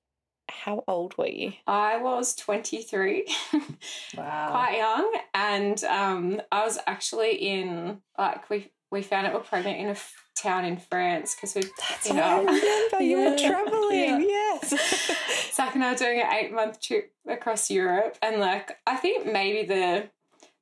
how 0.50 0.84
old 0.86 1.16
were 1.16 1.28
you? 1.28 1.52
I 1.66 1.98
was 1.98 2.34
23. 2.34 3.26
wow. 4.16 4.48
Quite 4.50 4.76
young. 4.76 5.20
And 5.34 5.84
um, 5.84 6.42
I 6.52 6.64
was 6.64 6.78
actually 6.86 7.36
in, 7.36 8.00
like, 8.18 8.48
we, 8.50 8.70
we 8.90 9.02
found 9.02 9.26
out 9.26 9.32
we 9.32 9.38
are 9.38 9.42
pregnant 9.42 9.78
in 9.78 9.86
a 9.86 9.90
f- 9.90 10.14
town 10.36 10.64
in 10.64 10.76
France 10.76 11.34
because 11.34 11.54
we, 11.54 11.62
That's 11.62 12.08
you 12.08 12.14
know, 12.14 12.22
I 12.22 12.38
remember 12.38 13.02
you 13.02 13.18
were 13.18 13.36
traveling. 13.38 14.28
Yeah. 14.28 14.58
Yes. 14.62 15.52
Zach 15.54 15.74
and 15.74 15.84
I 15.84 15.92
were 15.92 15.98
doing 15.98 16.20
an 16.20 16.32
eight 16.32 16.52
month 16.52 16.80
trip 16.80 17.12
across 17.28 17.70
Europe. 17.70 18.16
And, 18.22 18.40
like, 18.40 18.76
I 18.86 18.96
think 18.96 19.26
maybe 19.26 19.66
the, 19.66 20.10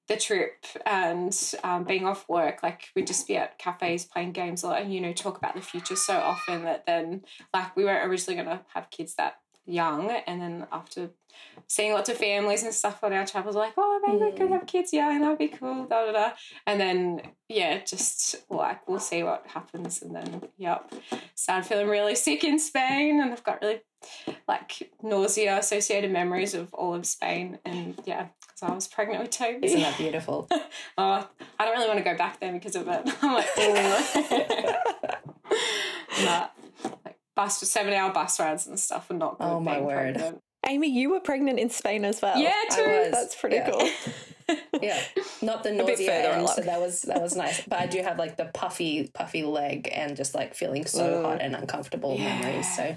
the 0.09 0.17
trip 0.17 0.65
and 0.87 1.37
um, 1.65 1.85
being 1.85 2.07
off 2.07 2.29
work, 2.29 2.63
like 2.63 2.89
we'd 2.95 3.07
just 3.07 3.29
be 3.29 3.37
at 3.37 3.59
cafes 3.59 4.07
playing 4.07 4.33
games 4.33 4.63
a 4.63 4.69
lot 4.69 4.83
and, 4.83 4.93
you 4.93 5.01
know, 5.01 5.13
talk 5.13 5.37
about 5.37 5.55
the 5.55 5.61
future 5.61 5.97
so 5.97 6.15
often 6.15 6.65
that 6.65 6.87
then, 6.87 7.23
like, 7.53 7.77
we 7.77 7.85
weren't 7.85 8.09
originally 8.09 8.43
going 8.43 8.59
to 8.59 8.65
have 8.75 8.91
kids 8.91 9.15
that 9.17 9.37
young 9.69 10.11
and 10.27 10.41
then 10.41 10.67
after 10.73 11.11
seeing 11.67 11.93
lots 11.93 12.09
of 12.09 12.17
families 12.17 12.63
and 12.63 12.73
stuff 12.73 13.05
on 13.05 13.13
our 13.13 13.27
travels 13.27 13.55
like 13.55 13.75
oh 13.77 14.01
maybe 14.07 14.19
mm. 14.19 14.33
we 14.33 14.39
could 14.39 14.51
have 14.51 14.67
kids 14.67 14.93
young 14.93 15.21
that'd 15.21 15.39
be 15.39 15.49
cool 15.49 15.85
da, 15.85 16.07
da, 16.07 16.13
da. 16.13 16.31
and 16.67 16.81
then 16.81 17.21
yeah 17.49 17.79
just 17.85 18.37
like 18.51 18.89
we'll 18.89 18.99
see 18.99 19.23
what 19.23 19.47
happens 19.47 20.03
and 20.03 20.17
then 20.17 20.43
yep 20.57 20.93
started 21.35 21.67
feeling 21.67 21.89
really 21.89 22.15
sick 22.15 22.45
in 22.45 22.59
Spain 22.59 23.21
and 23.21 23.33
I've 23.33 23.45
got 23.45 23.61
really 23.61 23.81
like 24.47 24.91
nausea 25.03 25.59
associated 25.59 26.11
memories 26.11 26.55
of 26.55 26.73
all 26.73 26.95
of 26.95 27.05
Spain 27.05 27.59
and 27.65 28.01
yeah 28.07 28.29
because 28.41 28.63
I 28.63 28.75
was 28.75 28.89
pregnant 28.89 29.21
with 29.23 29.31
Toby 29.31 29.67
isn't 29.67 29.81
that 29.81 29.99
beautiful 29.99 30.49
oh 30.51 31.29
I 31.59 31.65
don't 31.65 31.77
really 31.77 31.89
want 31.89 31.99
to 31.99 32.05
go 32.05 32.17
back 32.17 32.41
there 32.41 32.53
because 32.53 32.77
of 32.77 32.89
it 32.89 33.03
I'm 33.23 33.35
like 33.35 33.47
like 36.25 36.51
bus 37.39 37.59
seven 37.59 37.95
hour 37.95 38.13
bus 38.13 38.41
rides 38.41 38.67
and 38.67 38.79
stuff 38.79 39.11
and 39.11 39.21
not 39.21 39.39
good. 39.39 39.45
Oh 39.45 39.61
my 39.61 39.81
word. 39.81 40.17
Pregnant. 40.17 40.43
Amy, 40.67 40.89
you 40.89 41.11
were 41.11 41.21
pregnant 41.21 41.61
in 41.61 41.71
Spain 41.71 42.05
as 42.05 42.21
well. 42.21 42.37
Yeah, 42.37 42.53
too. 42.71 43.09
That's 43.13 43.37
pretty 43.37 43.57
yeah. 43.57 43.71
cool. 43.71 44.57
yeah, 44.83 45.01
not 45.41 45.63
the 45.63 45.71
nausea 45.71 46.35
end, 46.35 46.49
so 46.49 46.63
that 46.63 46.81
was 46.81 47.03
that 47.03 47.23
was 47.23 47.37
nice. 47.37 47.63
But 47.63 47.79
I 47.79 47.87
do 47.87 48.03
have 48.03 48.19
like 48.19 48.37
the 48.37 48.47
puffy 48.47 49.09
puffy 49.15 49.45
leg 49.45 49.89
and 49.93 50.17
just 50.17 50.35
like 50.35 50.57
feeling 50.57 50.85
so 50.85 51.21
Ooh. 51.21 51.23
hot 51.23 51.41
and 51.41 51.55
uncomfortable 51.55 52.17
yeah. 52.19 52.41
memories. 52.41 52.75
So 52.75 52.97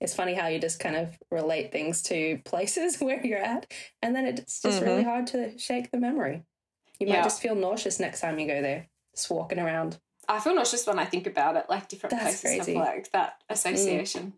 it's 0.00 0.14
funny 0.14 0.32
how 0.32 0.46
you 0.46 0.58
just 0.58 0.80
kind 0.80 0.96
of 0.96 1.18
relate 1.30 1.70
things 1.70 2.00
to 2.04 2.40
places 2.46 2.96
where 3.00 3.24
you're 3.24 3.38
at, 3.38 3.70
and 4.00 4.16
then 4.16 4.24
it's 4.24 4.62
just 4.62 4.78
mm-hmm. 4.78 4.88
really 4.88 5.02
hard 5.02 5.26
to 5.28 5.58
shake 5.58 5.90
the 5.90 5.98
memory. 5.98 6.42
You 6.98 7.08
might 7.08 7.16
yeah. 7.16 7.22
just 7.24 7.42
feel 7.42 7.54
nauseous 7.54 8.00
next 8.00 8.22
time 8.22 8.38
you 8.38 8.46
go 8.46 8.62
there, 8.62 8.88
just 9.14 9.30
walking 9.30 9.58
around. 9.58 9.98
I 10.28 10.40
feel 10.40 10.54
nauseous 10.54 10.86
when 10.86 10.98
I 10.98 11.04
think 11.04 11.26
about 11.26 11.56
it, 11.56 11.66
like 11.68 11.88
different 11.88 12.12
That's 12.12 12.40
places 12.40 12.64
crazy. 12.64 12.74
have 12.74 12.86
like 12.86 13.12
that 13.12 13.42
association. 13.48 14.26
Mm. 14.26 14.32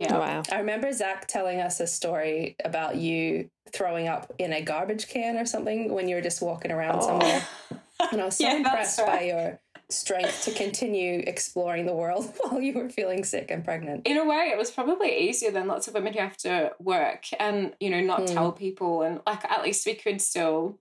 Yeah. 0.00 0.16
Oh, 0.16 0.20
wow. 0.20 0.42
I 0.52 0.58
remember 0.58 0.92
Zach 0.92 1.26
telling 1.26 1.60
us 1.60 1.80
a 1.80 1.86
story 1.86 2.56
about 2.64 2.96
you 2.96 3.50
throwing 3.72 4.06
up 4.06 4.32
in 4.38 4.52
a 4.52 4.62
garbage 4.62 5.08
can 5.08 5.36
or 5.36 5.44
something 5.44 5.92
when 5.92 6.08
you 6.08 6.14
were 6.14 6.22
just 6.22 6.40
walking 6.40 6.70
around 6.70 7.00
oh. 7.00 7.06
somewhere. 7.06 7.46
And 8.12 8.20
I 8.20 8.26
was 8.26 8.36
so 8.36 8.44
yeah, 8.44 8.58
impressed 8.58 9.00
right. 9.00 9.06
by 9.08 9.20
your 9.22 9.60
strength 9.90 10.44
to 10.44 10.52
continue 10.52 11.22
exploring 11.26 11.84
the 11.84 11.92
world 11.92 12.32
while 12.40 12.60
you 12.60 12.72
were 12.72 12.88
feeling 12.88 13.24
sick 13.24 13.50
and 13.50 13.64
pregnant. 13.64 14.06
In 14.06 14.16
a 14.16 14.24
way, 14.24 14.50
it 14.52 14.56
was 14.56 14.70
probably 14.70 15.28
easier 15.28 15.50
than 15.50 15.66
lots 15.66 15.88
of 15.88 15.94
women 15.94 16.12
who 16.12 16.20
have 16.20 16.36
to 16.38 16.72
work 16.78 17.24
and, 17.40 17.74
you 17.80 17.90
know, 17.90 18.00
not 18.00 18.20
mm. 18.20 18.32
tell 18.32 18.52
people. 18.52 19.02
And 19.02 19.20
like, 19.26 19.44
at 19.50 19.64
least 19.64 19.84
we 19.84 19.94
could 19.94 20.22
still 20.22 20.78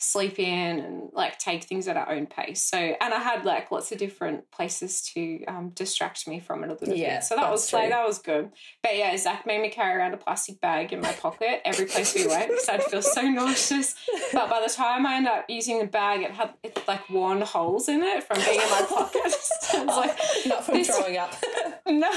sleep 0.00 0.38
in 0.38 0.78
and 0.78 1.10
like 1.12 1.38
take 1.38 1.64
things 1.64 1.86
at 1.86 1.96
our 1.96 2.10
own 2.10 2.26
pace. 2.26 2.62
So, 2.62 2.76
and 2.78 3.14
I 3.14 3.18
had 3.18 3.44
like 3.44 3.70
lots 3.70 3.92
of 3.92 3.98
different 3.98 4.50
places 4.50 5.02
to 5.14 5.44
um, 5.44 5.70
distract 5.70 6.26
me 6.26 6.40
from 6.40 6.64
it 6.64 6.70
a 6.70 6.72
little 6.72 6.94
yeah, 6.94 7.16
bit. 7.16 7.24
So 7.24 7.36
that 7.36 7.50
was 7.50 7.68
true. 7.68 7.78
like 7.78 7.90
that 7.90 8.06
was 8.06 8.18
good. 8.18 8.50
But 8.82 8.96
yeah, 8.96 9.14
Zach 9.18 9.46
made 9.46 9.60
me 9.60 9.68
carry 9.68 9.96
around 9.98 10.14
a 10.14 10.16
plastic 10.16 10.60
bag 10.60 10.92
in 10.92 11.00
my 11.00 11.12
pocket 11.12 11.60
every 11.64 11.84
place 11.84 12.14
we 12.14 12.26
went 12.26 12.48
because 12.48 12.68
I'd 12.68 12.84
feel 12.84 13.02
so 13.02 13.22
nauseous. 13.22 13.94
But 14.32 14.48
by 14.48 14.62
the 14.66 14.72
time 14.72 15.06
I 15.06 15.16
ended 15.16 15.32
up 15.32 15.44
using 15.48 15.78
the 15.78 15.86
bag, 15.86 16.22
it 16.22 16.30
had 16.30 16.54
it 16.62 16.82
like 16.88 17.08
worn 17.10 17.42
holes 17.42 17.88
in 17.88 18.02
it 18.02 18.24
from 18.24 18.38
being 18.38 18.60
in 18.60 18.70
my 18.70 18.86
pocket. 18.88 19.30
so 19.60 19.84
was 19.84 19.96
like, 19.96 20.18
not 20.46 20.64
from 20.64 20.82
throwing 20.82 21.18
up. 21.18 21.34
no, 21.86 22.10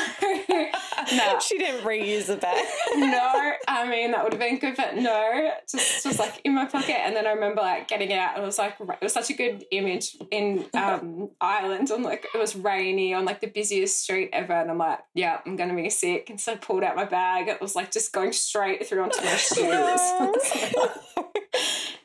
no, 1.17 1.39
she 1.45 1.57
didn't 1.57 1.81
reuse 1.81 2.27
the 2.27 2.37
bag. 2.37 2.65
no, 2.95 3.53
I 3.67 3.87
mean 3.89 4.11
that 4.11 4.23
would 4.23 4.33
have 4.33 4.39
been 4.39 4.59
good, 4.59 4.75
but 4.75 4.95
no, 4.95 5.51
just 5.69 6.03
just 6.03 6.19
like 6.19 6.41
in 6.43 6.53
my 6.53 6.65
pocket. 6.65 6.97
And 6.97 7.15
then 7.15 7.27
I 7.27 7.31
remember 7.31 7.61
like 7.61 7.87
getting 7.87 8.13
out. 8.13 8.35
And 8.35 8.43
it 8.43 8.45
was 8.45 8.57
like 8.57 8.75
it 8.79 9.01
was 9.01 9.13
such 9.13 9.29
a 9.29 9.33
good 9.33 9.65
image 9.71 10.17
in 10.31 10.65
um, 10.73 11.29
Ireland. 11.41 11.89
And 11.91 12.03
like 12.03 12.27
it 12.33 12.37
was 12.37 12.55
rainy 12.55 13.13
on 13.13 13.25
like 13.25 13.41
the 13.41 13.47
busiest 13.47 14.01
street 14.01 14.29
ever, 14.33 14.53
and 14.53 14.69
I'm 14.69 14.77
like, 14.77 14.99
yeah, 15.13 15.39
I'm 15.45 15.55
gonna 15.55 15.75
be 15.75 15.89
sick. 15.89 16.29
And 16.29 16.39
so 16.39 16.53
I 16.53 16.55
pulled 16.55 16.83
out 16.83 16.95
my 16.95 17.05
bag. 17.05 17.47
It 17.47 17.61
was 17.61 17.75
like 17.75 17.91
just 17.91 18.13
going 18.13 18.33
straight 18.33 18.87
through 18.87 19.03
onto 19.03 19.23
my 19.23 19.35
shoes. 19.35 19.59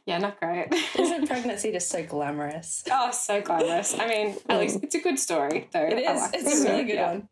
yeah, 0.07 0.19
not 0.19 0.41
great. 0.41 0.69
Isn't 0.99 1.27
pregnancy 1.27 1.73
just 1.73 1.88
so 1.88 2.03
glamorous? 2.03 2.85
Oh, 2.91 3.11
so 3.11 3.41
glamorous. 3.41 3.99
I 3.99 4.07
mean, 4.07 4.37
at 4.49 4.59
least 4.59 4.81
it's 4.83 4.95
a 4.95 5.00
good 5.00 5.19
story, 5.19 5.69
though. 5.73 5.87
It 5.87 5.99
is. 5.99 6.21
Like 6.21 6.35
it's 6.35 6.65
a 6.65 6.71
really 6.71 6.85
good 6.85 6.95
yeah. 6.95 7.12
one. 7.12 7.29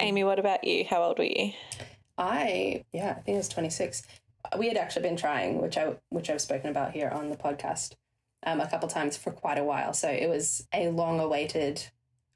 Amy, 0.00 0.24
what 0.24 0.38
about 0.38 0.64
you? 0.64 0.84
How 0.88 1.02
old 1.02 1.18
were 1.18 1.24
you? 1.24 1.52
I 2.18 2.84
yeah, 2.92 3.16
I 3.18 3.20
think 3.20 3.36
I 3.36 3.38
was 3.38 3.48
26 3.48 4.02
we 4.58 4.68
had 4.68 4.76
actually 4.76 5.02
been 5.02 5.16
trying, 5.16 5.60
which 5.60 5.76
I 5.76 5.96
which 6.10 6.30
I've 6.30 6.40
spoken 6.40 6.70
about 6.70 6.92
here 6.92 7.08
on 7.08 7.30
the 7.30 7.36
podcast, 7.36 7.94
um, 8.44 8.60
a 8.60 8.68
couple 8.68 8.88
times 8.88 9.16
for 9.16 9.30
quite 9.30 9.58
a 9.58 9.64
while. 9.64 9.92
So 9.92 10.08
it 10.08 10.28
was 10.28 10.66
a 10.74 10.88
long 10.88 11.20
awaited, 11.20 11.84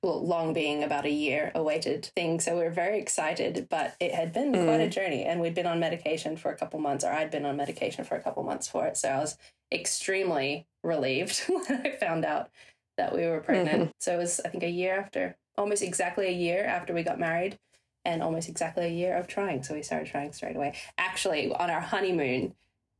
well, 0.02 0.24
long 0.24 0.52
being 0.52 0.82
about 0.82 1.04
a 1.04 1.10
year 1.10 1.52
awaited 1.54 2.06
thing. 2.16 2.40
So 2.40 2.56
we 2.56 2.62
were 2.62 2.70
very 2.70 2.98
excited, 2.98 3.66
but 3.68 3.96
it 4.00 4.14
had 4.14 4.32
been 4.32 4.52
mm. 4.52 4.64
quite 4.64 4.80
a 4.80 4.88
journey. 4.88 5.24
And 5.24 5.40
we'd 5.40 5.54
been 5.54 5.66
on 5.66 5.80
medication 5.80 6.36
for 6.36 6.50
a 6.50 6.56
couple 6.56 6.80
months, 6.80 7.04
or 7.04 7.12
I'd 7.12 7.30
been 7.30 7.46
on 7.46 7.56
medication 7.56 8.04
for 8.04 8.14
a 8.14 8.22
couple 8.22 8.42
months 8.44 8.68
for 8.68 8.86
it. 8.86 8.96
So 8.96 9.08
I 9.08 9.18
was 9.18 9.36
extremely 9.72 10.66
relieved 10.82 11.44
when 11.48 11.82
I 11.84 11.96
found 11.98 12.24
out 12.24 12.50
that 12.96 13.14
we 13.14 13.26
were 13.26 13.40
pregnant. 13.40 13.82
Mm-hmm. 13.82 13.90
So 13.98 14.14
it 14.14 14.18
was, 14.18 14.40
I 14.44 14.48
think, 14.48 14.62
a 14.62 14.70
year 14.70 14.98
after, 14.98 15.36
almost 15.56 15.82
exactly 15.82 16.26
a 16.26 16.32
year 16.32 16.64
after 16.64 16.92
we 16.92 17.02
got 17.02 17.18
married 17.18 17.58
and 18.04 18.22
almost 18.22 18.48
exactly 18.48 18.86
a 18.86 18.90
year 18.90 19.16
of 19.16 19.26
trying. 19.26 19.62
So 19.62 19.74
we 19.74 19.82
started 19.82 20.08
trying 20.08 20.32
straight 20.32 20.56
away. 20.56 20.74
Actually, 20.96 21.52
on 21.52 21.70
our 21.70 21.80
honeymoon, 21.80 22.54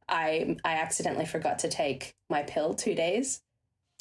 I 0.09 0.57
I 0.65 0.75
accidentally 0.75 1.27
forgot 1.27 1.59
to 1.61 1.69
take 1.69 2.15
my 2.29 2.43
pill 2.43 2.75
two 2.75 2.95
days 2.95 3.43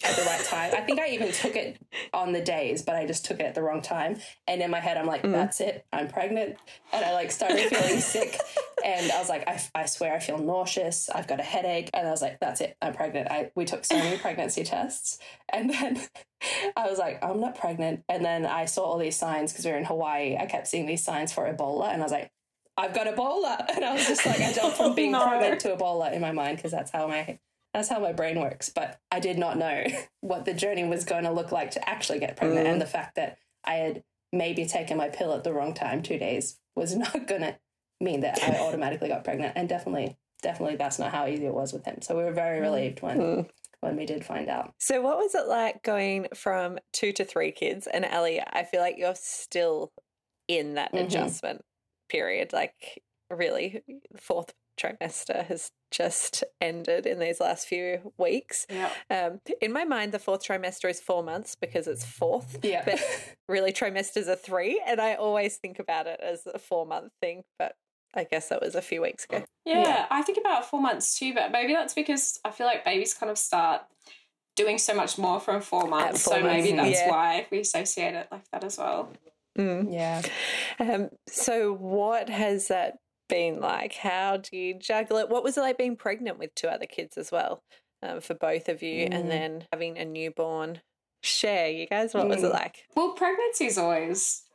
at 0.03 0.15
the 0.15 0.23
right 0.23 0.43
time. 0.43 0.73
I 0.75 0.81
think 0.81 0.99
I 0.99 1.07
even 1.09 1.31
took 1.31 1.55
it 1.55 1.77
on 2.13 2.33
the 2.33 2.41
days, 2.41 2.81
but 2.81 2.95
I 2.95 3.05
just 3.05 3.25
took 3.25 3.39
it 3.39 3.43
at 3.43 3.55
the 3.55 3.61
wrong 3.61 3.81
time. 3.81 4.17
And 4.47 4.61
in 4.61 4.69
my 4.69 4.79
head, 4.79 4.97
I'm 4.97 5.05
like, 5.05 5.23
mm. 5.23 5.31
that's 5.31 5.61
it, 5.61 5.85
I'm 5.93 6.07
pregnant. 6.09 6.57
And 6.91 7.05
I 7.05 7.13
like 7.13 7.31
started 7.31 7.69
feeling 7.69 7.99
sick. 8.01 8.37
And 8.83 9.11
I 9.11 9.19
was 9.19 9.29
like, 9.29 9.47
I, 9.47 9.61
I 9.73 9.85
swear 9.85 10.13
I 10.13 10.19
feel 10.19 10.37
nauseous. 10.37 11.09
I've 11.09 11.27
got 11.27 11.39
a 11.39 11.43
headache. 11.43 11.89
And 11.93 12.07
I 12.07 12.11
was 12.11 12.21
like, 12.21 12.39
that's 12.39 12.61
it, 12.61 12.75
I'm 12.81 12.93
pregnant. 12.93 13.31
I 13.31 13.51
we 13.55 13.65
took 13.65 13.85
so 13.85 13.95
many 13.95 14.17
pregnancy 14.17 14.63
tests. 14.63 15.17
And 15.49 15.69
then 15.69 16.01
I 16.75 16.89
was 16.89 16.99
like, 16.99 17.23
I'm 17.23 17.39
not 17.39 17.57
pregnant. 17.57 18.03
And 18.09 18.23
then 18.23 18.45
I 18.45 18.65
saw 18.65 18.83
all 18.83 18.97
these 18.97 19.15
signs 19.15 19.53
because 19.53 19.65
we 19.65 19.71
were 19.71 19.77
in 19.77 19.85
Hawaii. 19.85 20.37
I 20.37 20.45
kept 20.45 20.67
seeing 20.67 20.85
these 20.85 21.03
signs 21.03 21.31
for 21.31 21.51
Ebola. 21.51 21.93
And 21.93 22.01
I 22.01 22.05
was 22.05 22.11
like, 22.11 22.31
I've 22.77 22.93
got 22.93 23.07
Ebola. 23.07 23.65
And 23.75 23.85
I 23.85 23.93
was 23.93 24.05
just 24.05 24.25
like, 24.25 24.41
I 24.41 24.51
jumped 24.51 24.77
from 24.77 24.95
being 24.95 25.11
no. 25.11 25.23
pregnant 25.23 25.61
to 25.61 25.75
Ebola 25.75 26.11
in 26.11 26.21
my 26.21 26.31
mind 26.31 26.57
because 26.57 26.71
that's 26.71 26.91
how 26.91 27.07
my 27.07 27.39
that's 27.75 27.89
how 27.89 27.99
my 27.99 28.13
brain 28.13 28.39
works. 28.39 28.69
But 28.69 28.99
I 29.11 29.19
did 29.19 29.37
not 29.37 29.57
know 29.57 29.83
what 30.21 30.45
the 30.45 30.53
journey 30.53 30.85
was 30.85 31.03
going 31.03 31.25
to 31.25 31.31
look 31.31 31.51
like 31.51 31.71
to 31.71 31.89
actually 31.89 32.19
get 32.19 32.37
pregnant. 32.37 32.67
Mm. 32.67 32.71
And 32.71 32.81
the 32.81 32.85
fact 32.85 33.15
that 33.15 33.37
I 33.65 33.75
had 33.75 34.03
maybe 34.31 34.65
taken 34.65 34.97
my 34.97 35.09
pill 35.09 35.33
at 35.33 35.43
the 35.43 35.53
wrong 35.53 35.73
time 35.73 36.01
two 36.01 36.17
days 36.17 36.57
was 36.75 36.95
not 36.95 37.27
going 37.27 37.41
to 37.41 37.57
mean 37.99 38.21
that 38.21 38.39
I 38.41 38.57
automatically 38.59 39.09
got 39.09 39.25
pregnant. 39.25 39.53
And 39.57 39.67
definitely, 39.67 40.17
definitely 40.41 40.77
that's 40.77 40.99
not 40.99 41.11
how 41.11 41.27
easy 41.27 41.45
it 41.45 41.53
was 41.53 41.73
with 41.73 41.85
him. 41.85 42.01
So 42.01 42.17
we 42.17 42.23
were 42.23 42.31
very 42.31 42.59
mm. 42.59 42.63
relieved 42.63 43.01
when. 43.01 43.19
Mm. 43.19 43.49
When 43.81 43.97
we 43.97 44.07
did 44.07 44.25
find 44.25 44.49
out. 44.49 44.73
So, 44.79 44.99
what 45.01 45.17
was 45.17 45.35
it 45.35 45.45
like 45.47 45.83
going 45.83 46.27
from 46.33 46.79
two 46.91 47.11
to 47.11 47.23
three 47.23 47.51
kids? 47.51 47.85
And 47.85 48.03
Ellie, 48.03 48.41
I 48.41 48.63
feel 48.63 48.81
like 48.81 48.95
you're 48.97 49.13
still 49.15 49.91
in 50.47 50.73
that 50.73 50.91
mm-hmm. 50.91 51.05
adjustment 51.05 51.63
period. 52.09 52.51
Like, 52.51 53.03
really, 53.29 53.83
fourth 54.17 54.53
trimester 54.79 55.45
has 55.45 55.69
just 55.95 56.43
ended 56.59 57.05
in 57.05 57.19
these 57.19 57.39
last 57.39 57.67
few 57.67 58.13
weeks. 58.17 58.65
Yeah. 58.69 58.89
Um, 59.09 59.39
in 59.61 59.71
my 59.71 59.85
mind, 59.85 60.11
the 60.11 60.19
fourth 60.19 60.43
trimester 60.43 60.89
is 60.89 60.99
four 60.99 61.23
months 61.23 61.55
because 61.55 61.87
it's 61.87 62.05
fourth. 62.05 62.59
Yeah. 62.63 62.83
But 62.85 62.99
really, 63.47 63.71
trimesters 63.71 64.27
are 64.27 64.35
three. 64.35 64.81
And 64.85 64.99
I 64.99 65.15
always 65.15 65.57
think 65.57 65.79
about 65.79 66.07
it 66.07 66.19
as 66.21 66.47
a 66.51 66.59
four 66.59 66.85
month 66.85 67.11
thing. 67.21 67.43
But 67.57 67.75
I 68.15 68.23
guess 68.23 68.49
that 68.49 68.61
was 68.61 68.75
a 68.75 68.81
few 68.81 69.01
weeks 69.01 69.25
ago. 69.25 69.43
Yeah, 69.65 69.81
yeah, 69.81 70.05
I 70.09 70.21
think 70.21 70.37
about 70.37 70.69
four 70.69 70.81
months 70.81 71.17
too, 71.17 71.33
but 71.33 71.51
maybe 71.51 71.73
that's 71.73 71.93
because 71.93 72.39
I 72.45 72.51
feel 72.51 72.67
like 72.67 72.85
babies 72.85 73.13
kind 73.13 73.29
of 73.29 73.37
start 73.37 73.81
doing 74.55 74.77
so 74.77 74.93
much 74.93 75.17
more 75.17 75.39
from 75.39 75.61
four 75.61 75.87
months. 75.87 76.23
Four 76.23 76.35
so 76.35 76.41
months, 76.41 76.63
maybe 76.63 76.77
that's 76.77 76.99
yeah. 76.99 77.09
why 77.09 77.47
we 77.51 77.59
associate 77.59 78.13
it 78.13 78.27
like 78.31 78.49
that 78.51 78.63
as 78.63 78.77
well. 78.77 79.11
Mm. 79.57 79.93
Yeah. 79.93 80.21
Um, 80.79 81.09
so, 81.27 81.73
what 81.73 82.29
has 82.29 82.67
that 82.67 82.97
been 83.27 83.59
like? 83.59 83.93
How 83.93 84.37
do 84.37 84.55
you 84.57 84.77
juggle 84.77 85.17
it? 85.17 85.29
What 85.29 85.43
was 85.43 85.57
it 85.57 85.61
like 85.61 85.77
being 85.77 85.95
pregnant 85.95 86.39
with 86.39 86.55
two 86.55 86.67
other 86.67 86.85
kids 86.85 87.17
as 87.17 87.31
well 87.31 87.63
um, 88.03 88.21
for 88.21 88.33
both 88.33 88.69
of 88.69 88.81
you, 88.81 89.05
mm. 89.07 89.13
and 89.13 89.29
then 89.29 89.65
having 89.71 89.97
a 89.97 90.05
newborn? 90.05 90.81
Share, 91.21 91.69
you 91.69 91.87
guys. 91.87 92.13
What 92.13 92.25
mm. 92.25 92.29
was 92.29 92.43
it 92.43 92.51
mm. 92.51 92.53
like? 92.53 92.83
Well, 92.95 93.13
pregnancy 93.13 93.65
is 93.65 93.77
always 93.77 94.45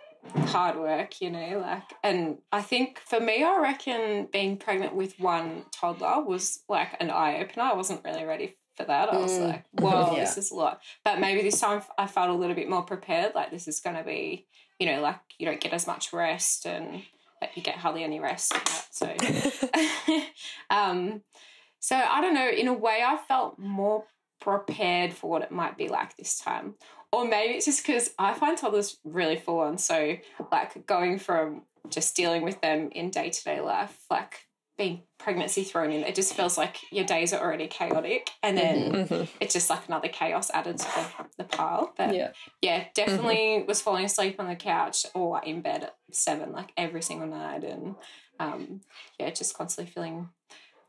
hard 0.47 0.77
work, 0.77 1.21
you 1.21 1.31
know, 1.31 1.59
like, 1.65 1.83
and 2.03 2.39
I 2.53 2.62
think 2.62 2.99
for 2.99 3.21
me, 3.21 3.43
I 3.43 3.59
reckon 3.59 4.29
being 4.33 4.57
pregnant 4.57 4.95
with 4.95 5.19
one 5.19 5.65
toddler 5.73 6.23
was 6.23 6.62
like 6.69 6.89
an 7.00 7.11
eye 7.11 7.41
opener. 7.41 7.65
I 7.65 7.75
wasn't 7.75 8.05
really 8.05 8.25
ready 8.25 8.57
for 8.77 8.85
that. 8.85 9.12
I 9.12 9.17
was 9.17 9.33
mm. 9.33 9.49
like, 9.49 9.65
whoa, 9.73 10.15
yeah. 10.15 10.21
this 10.21 10.39
is 10.39 10.50
a 10.50 10.55
lot. 10.55 10.81
But 11.05 11.21
maybe 11.21 11.43
this 11.43 11.61
time 11.61 11.83
I 11.99 12.07
felt 12.07 12.31
a 12.31 12.35
little 12.35 12.57
bit 12.57 12.69
more 12.69 12.83
prepared. 12.83 13.35
Like, 13.35 13.50
this 13.50 13.69
is 13.69 13.81
going 13.81 13.97
to 13.97 14.05
be, 14.05 14.47
you 14.79 14.87
know, 14.87 15.00
like 15.00 15.21
you 15.39 15.47
don't 15.47 15.61
get 15.61 15.73
as 15.73 15.87
much 15.87 16.12
rest 16.12 16.67
and 16.67 17.03
you 17.54 17.62
get 17.62 17.76
hardly 17.76 18.04
any 18.04 18.20
rest. 18.20 18.54
So, 18.90 19.06
um, 20.70 21.23
so 21.78 21.97
I 21.97 22.20
don't 22.20 22.35
know. 22.35 22.49
In 22.49 22.68
a 22.68 22.75
way, 22.75 23.02
I 23.04 23.16
felt 23.16 23.59
more 23.59 24.04
prepared 24.40 25.12
for 25.12 25.30
what 25.30 25.42
it 25.42 25.50
might 25.50 25.76
be 25.76 25.88
like 25.88 26.16
this 26.16 26.38
time. 26.38 26.75
Or 27.12 27.26
maybe 27.26 27.54
it's 27.54 27.66
just 27.66 27.85
because 27.85 28.11
I 28.18 28.35
find 28.35 28.56
toddlers 28.56 28.99
really 29.04 29.37
full 29.37 29.61
on. 29.61 29.78
So, 29.78 30.16
like 30.52 30.87
going 30.87 31.18
from 31.18 31.62
just 31.88 32.14
dealing 32.14 32.42
with 32.42 32.61
them 32.61 32.90
in 32.92 33.11
day 33.11 33.30
to 33.30 33.44
day 33.44 33.61
life, 33.61 33.99
like 34.11 34.47
being 34.80 35.02
pregnancy 35.18 35.62
thrown 35.62 35.92
in, 35.92 36.02
it 36.04 36.14
just 36.14 36.32
feels 36.32 36.56
like 36.56 36.78
your 36.90 37.04
days 37.04 37.34
are 37.34 37.40
already 37.40 37.66
chaotic, 37.66 38.30
and 38.42 38.56
then 38.56 38.92
mm-hmm. 38.92 39.14
mm-hmm. 39.14 39.37
it's 39.38 39.52
just 39.52 39.68
like 39.68 39.87
another 39.87 40.08
chaos 40.08 40.50
added 40.54 40.78
to 40.78 40.87
the, 40.87 41.26
the 41.37 41.44
pile. 41.44 41.92
But 41.99 42.14
yeah, 42.14 42.30
yeah 42.62 42.84
definitely 42.94 43.37
mm-hmm. 43.37 43.66
was 43.66 43.82
falling 43.82 44.06
asleep 44.06 44.37
on 44.40 44.49
the 44.49 44.56
couch 44.56 45.04
or 45.14 45.42
in 45.44 45.60
bed 45.60 45.84
at 45.84 45.96
seven, 46.12 46.52
like 46.52 46.72
every 46.78 47.02
single 47.02 47.28
night, 47.28 47.62
and 47.62 47.94
um, 48.40 48.80
yeah, 49.18 49.28
just 49.28 49.54
constantly 49.54 49.92
feeling 49.92 50.30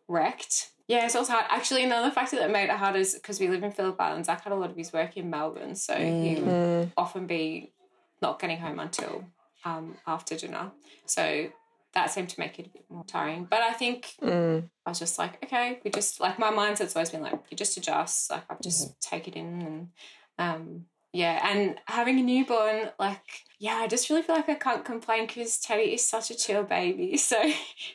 wrecked. 0.07 0.69
Yeah, 0.88 1.05
it's 1.05 1.15
also 1.15 1.33
hard. 1.33 1.48
Actually, 1.50 1.83
another 1.83 2.12
factor 2.12 2.38
that 2.38 2.50
made 2.50 2.69
it 2.69 2.77
hard 2.77 2.95
is 2.95 3.15
because 3.15 3.41
we 3.41 3.50
live 3.50 3.63
in 3.63 3.74
Phillip 3.74 4.00
Island. 4.00 4.25
Zach 4.25 4.45
had 4.45 4.53
a 4.53 4.55
lot 4.55 4.69
of 4.69 4.77
his 4.77 4.93
work 4.93 5.17
in 5.17 5.29
Melbourne, 5.29 5.75
so 5.75 5.93
mm. 5.93 6.24
he 6.24 6.36
would 6.36 6.50
mm. 6.50 6.91
often 6.95 7.27
be 7.27 7.74
not 8.21 8.39
getting 8.39 8.57
home 8.57 8.79
until 8.79 9.25
um, 9.65 9.95
after 10.07 10.38
dinner. 10.38 10.71
So 11.05 11.50
that 11.93 12.12
seemed 12.12 12.29
to 12.29 12.39
make 12.39 12.57
it 12.57 12.67
a 12.67 12.69
bit 12.69 12.86
more 12.89 13.03
tiring. 13.05 13.45
But 13.50 13.62
I 13.62 13.74
think 13.74 14.13
mm. 14.21 14.63
I 14.86 14.89
was 14.89 15.00
just 15.00 15.19
like, 15.19 15.43
okay, 15.43 15.79
we 15.83 15.91
just 15.91 16.19
like 16.19 16.39
my 16.39 16.51
mindset's 16.51 16.95
always 16.95 17.10
been 17.10 17.21
like, 17.21 17.39
you 17.50 17.57
just 17.57 17.77
adjust. 17.77 18.31
Like 18.31 18.43
I 18.50 18.55
just 18.62 18.83
mm-hmm. 18.83 19.15
take 19.15 19.27
it 19.27 19.36
in 19.36 19.62
and 19.62 19.88
um, 20.38 20.86
yeah, 21.13 21.45
and 21.50 21.75
having 21.88 22.19
a 22.19 22.24
newborn, 22.24 22.89
like, 22.98 23.43
yeah, 23.60 23.75
I 23.75 23.88
just 23.88 24.10
really 24.10 24.21
feel 24.21 24.36
like 24.36 24.48
I 24.48 24.55
can't 24.55 24.86
complain 24.86 25.27
because 25.27 25.60
Teddy 25.60 25.93
is 25.93 26.07
such 26.07 26.31
a 26.31 26.36
chill 26.36 26.63
baby. 26.63 27.17
So 27.17 27.38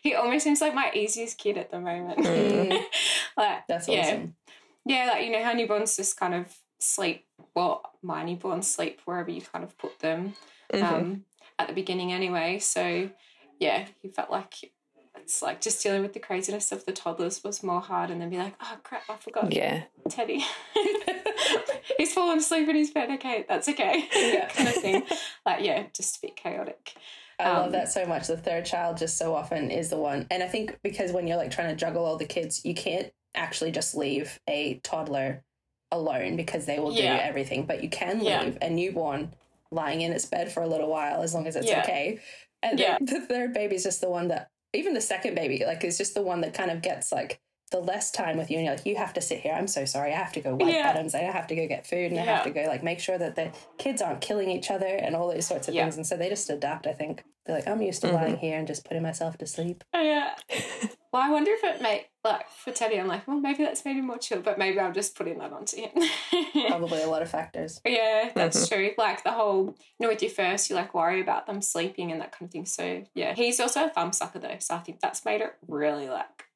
he 0.03 0.15
almost 0.15 0.45
seems 0.45 0.61
like 0.61 0.75
my 0.75 0.91
easiest 0.95 1.39
kid 1.39 1.57
at 1.57 1.71
the 1.71 1.81
moment. 1.81 2.19
Mm. 2.19 2.79
like, 3.37 3.67
that's 3.69 3.89
yeah. 3.89 4.01
awesome. 4.01 4.35
Yeah, 4.85 5.11
like, 5.13 5.25
you 5.25 5.33
know, 5.33 5.43
how 5.43 5.55
newborns 5.55 5.97
just 5.97 6.19
kind 6.19 6.35
of 6.35 6.55
sleep, 6.79 7.25
well, 7.55 7.83
my 8.03 8.23
newborns 8.23 8.65
sleep 8.65 9.01
wherever 9.07 9.31
you 9.31 9.41
kind 9.41 9.65
of 9.65 9.77
put 9.79 9.99
them 10.01 10.35
mm-hmm. 10.73 10.85
um, 10.85 11.25
at 11.59 11.69
the 11.69 11.75
beginning 11.75 12.13
anyway. 12.13 12.59
So, 12.59 13.11
yeah, 13.59 13.87
he 14.03 14.09
felt 14.09 14.31
like 14.31 14.55
it's 15.17 15.43
like 15.43 15.61
just 15.61 15.83
dealing 15.83 16.03
with 16.03 16.13
the 16.13 16.21
craziness 16.21 16.73
of 16.73 16.85
the 16.85 16.93
toddlers 16.93 17.43
was 17.43 17.63
more 17.63 17.81
hard 17.81 18.11
and 18.11 18.21
then 18.21 18.31
be 18.31 18.39
like, 18.39 18.55
oh 18.61 18.77
crap, 18.83 19.03
I 19.09 19.17
forgot. 19.17 19.53
Yeah. 19.53 19.85
Teddy. 20.09 20.45
He's 21.99 22.13
fallen 22.13 22.39
asleep 22.39 22.69
in 22.69 22.77
his 22.77 22.91
bed. 22.91 23.11
Okay, 23.13 23.45
that's 23.49 23.69
okay. 23.69 24.09
Yeah. 24.15 24.49
kind 24.49 24.69
of 24.69 24.75
thing. 24.75 25.03
Like, 25.45 25.65
yeah, 25.65 25.85
just 25.95 26.19
a 26.19 26.21
bit 26.21 26.37
chaotic. 26.37 26.95
I 27.39 27.45
um, 27.45 27.57
love 27.57 27.73
that 27.73 27.91
so 27.91 28.07
much. 28.07 28.27
The 28.27 28.37
third 28.37 28.65
child 28.65 28.99
just 28.99 29.19
so 29.19 29.35
often 29.35 29.71
is 29.71 29.91
the 29.91 29.97
one. 29.97 30.27
And 30.31 30.43
I 30.43 30.49
think 30.49 30.79
because 30.83 31.13
when 31.13 31.27
you're 31.27 31.37
like 31.37 31.51
trying 31.51 31.69
to 31.69 31.77
juggle 31.77 32.05
all 32.05 32.17
the 32.17 32.25
kids, 32.25 32.65
you 32.65 32.75
can't 32.75 33.13
actually 33.35 33.71
just 33.71 33.95
leave 33.95 34.39
a 34.49 34.81
toddler 34.83 35.43
alone 35.93 36.37
because 36.37 36.67
they 36.67 36.79
will 36.79 36.95
do 36.95 37.03
yeah. 37.03 37.21
everything. 37.23 37.67
But 37.67 37.83
you 37.83 37.91
can 37.91 38.19
leave 38.19 38.27
yeah. 38.61 38.67
a 38.67 38.71
newborn 38.71 39.35
lying 39.71 40.01
in 40.01 40.13
its 40.13 40.25
bed 40.25 40.53
for 40.53 40.63
a 40.63 40.69
little 40.69 40.89
while 40.89 41.23
as 41.23 41.35
long 41.35 41.47
as 41.47 41.57
it's 41.57 41.67
yeah. 41.67 41.83
okay. 41.83 42.21
And 42.71 42.79
yeah. 42.79 42.99
the 43.01 43.21
third 43.21 43.53
baby 43.53 43.77
is 43.77 43.85
just 43.85 44.01
the 44.01 44.11
one 44.11 44.29
that 44.29 44.51
even 44.73 44.95
the 44.95 45.01
second 45.01 45.35
baby, 45.35 45.63
like, 45.65 45.85
is 45.85 45.99
just 45.99 46.15
the 46.15 46.23
one 46.23 46.41
that 46.43 46.55
kind 46.55 46.71
of 46.71 46.83
gets 46.83 47.13
like 47.13 47.41
the 47.73 47.81
less 47.81 48.11
time 48.11 48.37
with 48.37 48.51
you 48.51 48.59
and 48.59 48.67
you're 48.67 48.77
like, 48.77 48.87
you 48.87 48.97
have 48.97 49.13
to 49.15 49.21
sit 49.21 49.41
here. 49.41 49.53
I'm 49.53 49.67
so 49.67 49.85
sorry. 49.85 50.13
I 50.13 50.17
have 50.17 50.33
to 50.35 50.41
go 50.41 50.55
wipe 50.55 50.73
yeah. 50.73 50.93
buttons. 50.93 51.15
I 51.15 51.21
have 51.21 51.47
to 51.49 51.57
go 51.57 51.67
get 51.67 51.87
food 51.87 52.13
and 52.13 52.17
yeah. 52.17 52.23
I 52.23 52.25
have 52.27 52.45
to 52.45 52.51
go 52.51 52.63
like 52.63 52.85
make 52.85 53.01
sure 53.01 53.19
that 53.19 53.35
the 53.35 53.53
kids 53.79 54.01
aren't 54.01 54.21
killing 54.21 54.51
each 54.51 54.71
other 54.71 54.87
and 54.87 55.17
all 55.17 55.29
those 55.29 55.47
sorts 55.47 55.67
of 55.67 55.75
yeah. 55.75 55.83
things. 55.83 55.97
And 55.97 56.07
so 56.07 56.17
they 56.17 56.29
just 56.29 56.49
adapt, 56.49 56.87
I 56.87 56.93
think. 56.93 57.25
They're 57.47 57.57
like, 57.57 57.69
I'm 57.69 57.83
used 57.83 58.01
to 58.03 58.09
mm-hmm. 58.09 58.17
lying 58.17 58.37
here 58.37 58.59
and 58.59 58.67
just 58.67 58.85
putting 58.85 59.03
myself 59.03 59.39
to 59.39 59.47
sleep. 59.47 59.85
Oh, 59.95 60.03
yeah. 60.03 60.35
well, 61.13 61.23
I 61.23 61.31
wonder 61.31 61.53
if 61.53 61.63
it 61.65 61.81
may 61.81 62.07
like 62.27 62.49
for 62.49 62.73
Teddy, 62.73 62.99
I'm 62.99 63.07
like, 63.07 63.27
well, 63.27 63.41
maybe 63.41 63.63
that's 63.63 63.85
made 63.85 63.97
him 63.97 64.07
more 64.07 64.19
chill, 64.19 64.43
but 64.43 64.59
maybe 64.59 64.81
I'm 64.81 64.93
just 64.93 65.17
putting 65.17 65.39
that 65.39 65.53
onto 65.53 65.77
him. 65.77 65.91
Probably 66.69 67.03
a 67.03 67.09
lot 67.09 67.23
of 67.23 67.31
factors. 67.31 67.81
Yeah, 67.85 68.31
that's 68.35 68.69
mm-hmm. 68.69 68.75
true. 68.75 68.91
Like 68.99 69.23
the 69.23 69.31
whole, 69.31 69.77
you 69.99 70.07
know, 70.07 70.09
with 70.09 70.23
your 70.23 70.31
first, 70.31 70.69
you 70.69 70.77
like 70.77 70.93
worry 70.93 71.21
about 71.21 71.47
them 71.47 71.63
sleeping 71.63 72.13
and 72.13 72.21
that 72.21 72.33
kind 72.33 72.49
of 72.49 72.53
thing. 72.53 72.67
So 72.67 73.05
yeah, 73.15 73.35
he's 73.35 73.61
also 73.61 73.87
a 73.87 73.91
thumb 73.91 74.13
sucker 74.13 74.41
though, 74.41 74.57
so 74.59 74.75
I 74.75 74.79
think 74.79 75.01
that's 75.01 75.25
made 75.25 75.41
it 75.41 75.55
really 75.69 76.09
like 76.09 76.47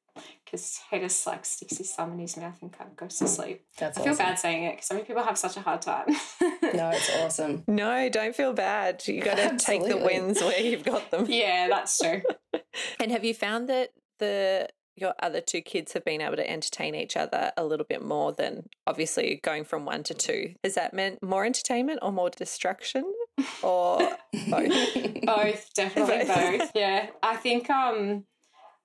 because 0.43 0.79
he 0.89 0.99
just 0.99 1.25
like 1.25 1.45
sticks 1.45 1.77
his 1.77 1.91
thumb 1.91 2.13
in 2.13 2.19
his 2.19 2.37
mouth 2.37 2.57
and 2.61 2.71
kind 2.71 2.89
of 2.89 2.97
goes 2.97 3.17
to 3.17 3.27
sleep. 3.27 3.63
That's 3.77 3.97
I 3.97 4.03
feel 4.03 4.13
awesome. 4.13 4.25
bad 4.25 4.39
saying 4.39 4.63
it 4.63 4.71
because 4.73 4.87
so 4.87 4.95
many 4.95 5.05
people 5.05 5.23
have 5.23 5.37
such 5.37 5.57
a 5.57 5.61
hard 5.61 5.81
time. 5.81 6.07
no, 6.41 6.89
it's 6.89 7.09
awesome. 7.17 7.63
No, 7.67 8.09
don't 8.09 8.35
feel 8.35 8.53
bad. 8.53 9.07
You 9.07 9.21
got 9.21 9.37
to 9.37 9.57
take 9.57 9.85
the 9.87 9.97
wins 9.97 10.41
where 10.41 10.59
you've 10.59 10.83
got 10.83 11.09
them. 11.11 11.25
Yeah, 11.31 11.69
that's 11.69 11.97
true. 11.97 12.21
and 12.99 13.11
have 13.11 13.23
you 13.23 13.33
found 13.33 13.69
that 13.69 13.91
the 14.19 14.67
your 14.95 15.13
other 15.21 15.41
two 15.41 15.61
kids 15.61 15.93
have 15.93 16.03
been 16.03 16.21
able 16.21 16.35
to 16.35 16.49
entertain 16.49 16.93
each 16.93 17.15
other 17.15 17.51
a 17.57 17.63
little 17.63 17.85
bit 17.87 18.03
more 18.03 18.33
than 18.33 18.67
obviously 18.85 19.39
going 19.41 19.63
from 19.63 19.85
one 19.85 20.03
to 20.03 20.13
two. 20.13 20.53
Has 20.63 20.75
that 20.75 20.93
meant 20.93 21.23
more 21.23 21.45
entertainment 21.45 21.99
or 22.01 22.11
more 22.11 22.29
destruction 22.29 23.11
or 23.63 23.99
both? 24.49 25.23
both, 25.23 25.73
definitely 25.73 26.25
Both. 26.25 26.59
both. 26.59 26.71
Yeah, 26.75 27.07
I 27.23 27.37
think 27.37 27.69
um, 27.69 28.25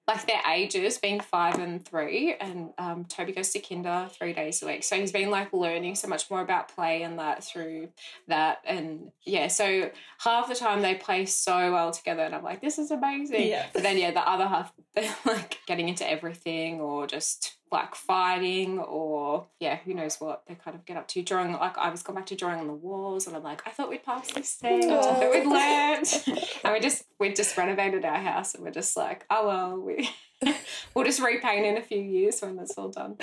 like 0.08 0.26
their 0.26 0.40
ages 0.52 0.98
being 0.98 1.20
five 1.20 1.58
and 1.58 1.84
three, 1.84 2.34
and 2.34 2.70
um, 2.78 3.04
Toby 3.04 3.32
goes 3.32 3.50
to 3.50 3.58
kinder 3.58 4.08
three 4.10 4.32
days 4.32 4.62
a 4.62 4.66
week, 4.66 4.84
so 4.84 4.96
he's 4.96 5.12
been 5.12 5.30
like 5.30 5.52
learning 5.52 5.96
so 5.96 6.06
much 6.06 6.30
more 6.30 6.40
about 6.40 6.68
play 6.68 7.02
and 7.02 7.18
that 7.18 7.42
through 7.42 7.88
that, 8.28 8.58
and 8.64 9.10
yeah, 9.25 9.48
so 9.48 9.90
half 10.18 10.48
the 10.48 10.54
time 10.54 10.82
they 10.82 10.94
play 10.94 11.26
so 11.26 11.72
well 11.72 11.90
together, 11.90 12.22
and 12.22 12.34
I'm 12.34 12.44
like, 12.44 12.60
this 12.60 12.78
is 12.78 12.90
amazing. 12.90 13.48
Yeah. 13.48 13.66
But 13.72 13.82
then 13.82 13.98
yeah, 13.98 14.12
the 14.12 14.26
other 14.26 14.46
half 14.46 14.72
they're 14.94 15.14
like 15.25 15.58
getting 15.66 15.88
into 15.88 16.08
everything 16.08 16.80
or 16.80 17.06
just 17.06 17.56
like 17.73 17.94
fighting 17.94 18.78
or 18.78 19.46
yeah, 19.58 19.76
who 19.85 19.92
knows 19.94 20.20
what 20.20 20.42
they 20.46 20.54
kind 20.54 20.76
of 20.76 20.85
get 20.85 20.96
up 20.96 21.08
to. 21.08 21.23
Drawing 21.23 21.52
like 21.52 21.76
I 21.76 21.90
was 21.90 22.02
going 22.02 22.16
back 22.16 22.26
to 22.26 22.37
drawing 22.37 22.61
on 22.61 22.66
the 22.66 22.73
walls 22.73 23.26
and 23.26 23.37
I'm 23.37 23.42
like, 23.42 23.62
I 23.66 23.70
thought 23.70 23.90
we'd 23.90 24.04
pass 24.04 24.30
this 24.32 24.50
stage. 24.50 24.85
I 24.85 25.00
thought 25.00 25.30
we'd 25.30 25.46
learned. 25.46 26.40
and 26.64 26.73
we 26.73 26.80
just 26.80 27.04
we 27.18 27.32
just 27.32 27.56
renovated 27.56 28.04
our 28.04 28.18
house 28.18 28.54
and 28.54 28.62
we're 28.62 28.70
just 28.70 28.96
like, 28.96 29.25
oh 29.30 29.46
well, 29.46 29.80
we 29.80 30.08
we'll 30.94 31.04
just 31.04 31.20
repaint 31.20 31.66
in 31.66 31.76
a 31.76 31.82
few 31.82 32.00
years 32.00 32.40
when 32.40 32.58
it's 32.58 32.76
all 32.78 32.88
done. 32.88 33.16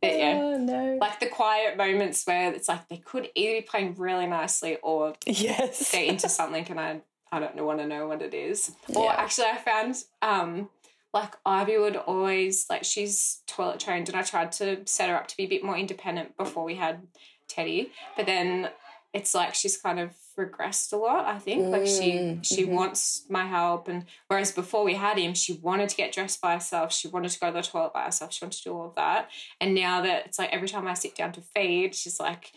But 0.00 0.18
yeah. 0.18 0.40
Oh 0.42 0.58
no. 0.58 0.98
Like 1.00 1.20
the 1.20 1.26
quiet 1.26 1.76
moments 1.76 2.26
where 2.26 2.52
it's 2.52 2.68
like 2.68 2.88
they 2.88 2.98
could 2.98 3.28
either 3.34 3.60
be 3.60 3.66
playing 3.66 3.94
really 3.94 4.26
nicely 4.26 4.78
or 4.82 5.14
yes. 5.26 5.92
they're 5.92 6.04
into 6.04 6.28
something 6.28 6.66
and 6.68 6.80
I 6.80 7.00
I 7.30 7.40
don't 7.40 7.56
want 7.64 7.80
to 7.80 7.86
know 7.86 8.06
what 8.06 8.22
it 8.22 8.34
is. 8.34 8.72
Or 8.94 9.10
actually 9.12 9.48
I 9.48 9.56
found 9.58 9.96
um 10.22 10.68
like 11.14 11.36
Ivy 11.46 11.78
would 11.78 11.96
always 11.96 12.66
like 12.68 12.84
she's 12.84 13.40
toilet 13.46 13.80
trained 13.80 14.08
and 14.08 14.16
I 14.18 14.22
tried 14.22 14.52
to 14.52 14.82
set 14.84 15.08
her 15.08 15.16
up 15.16 15.28
to 15.28 15.36
be 15.36 15.44
a 15.44 15.48
bit 15.48 15.64
more 15.64 15.76
independent 15.78 16.36
before 16.36 16.64
we 16.64 16.74
had 16.74 17.06
Teddy. 17.48 17.92
But 18.16 18.26
then 18.26 18.68
it's 19.12 19.32
like 19.32 19.54
she's 19.54 19.76
kind 19.76 20.00
of 20.00 20.10
regressed 20.36 20.92
a 20.92 20.96
lot, 20.96 21.24
I 21.24 21.38
think. 21.38 21.70
Like 21.70 21.86
she 21.86 22.12
Mm, 22.14 22.44
she 22.44 22.66
mhm. 22.66 22.70
wants 22.72 23.24
my 23.30 23.46
help 23.46 23.86
and 23.86 24.06
whereas 24.26 24.50
before 24.50 24.82
we 24.84 24.94
had 24.94 25.16
him, 25.16 25.34
she 25.34 25.52
wanted 25.52 25.88
to 25.90 25.96
get 25.96 26.12
dressed 26.12 26.40
by 26.40 26.54
herself, 26.54 26.92
she 26.92 27.06
wanted 27.06 27.30
to 27.30 27.38
go 27.38 27.46
to 27.46 27.52
the 27.52 27.62
toilet 27.62 27.92
by 27.94 28.02
herself, 28.02 28.32
she 28.32 28.44
wanted 28.44 28.56
to 28.58 28.64
do 28.64 28.74
all 28.76 28.86
of 28.88 28.96
that. 28.96 29.30
And 29.60 29.72
now 29.74 30.02
that 30.02 30.26
it's 30.26 30.38
like 30.40 30.52
every 30.52 30.68
time 30.68 30.86
I 30.88 30.94
sit 30.94 31.14
down 31.14 31.30
to 31.32 31.40
feed, 31.40 31.94
she's 31.94 32.18
like 32.18 32.50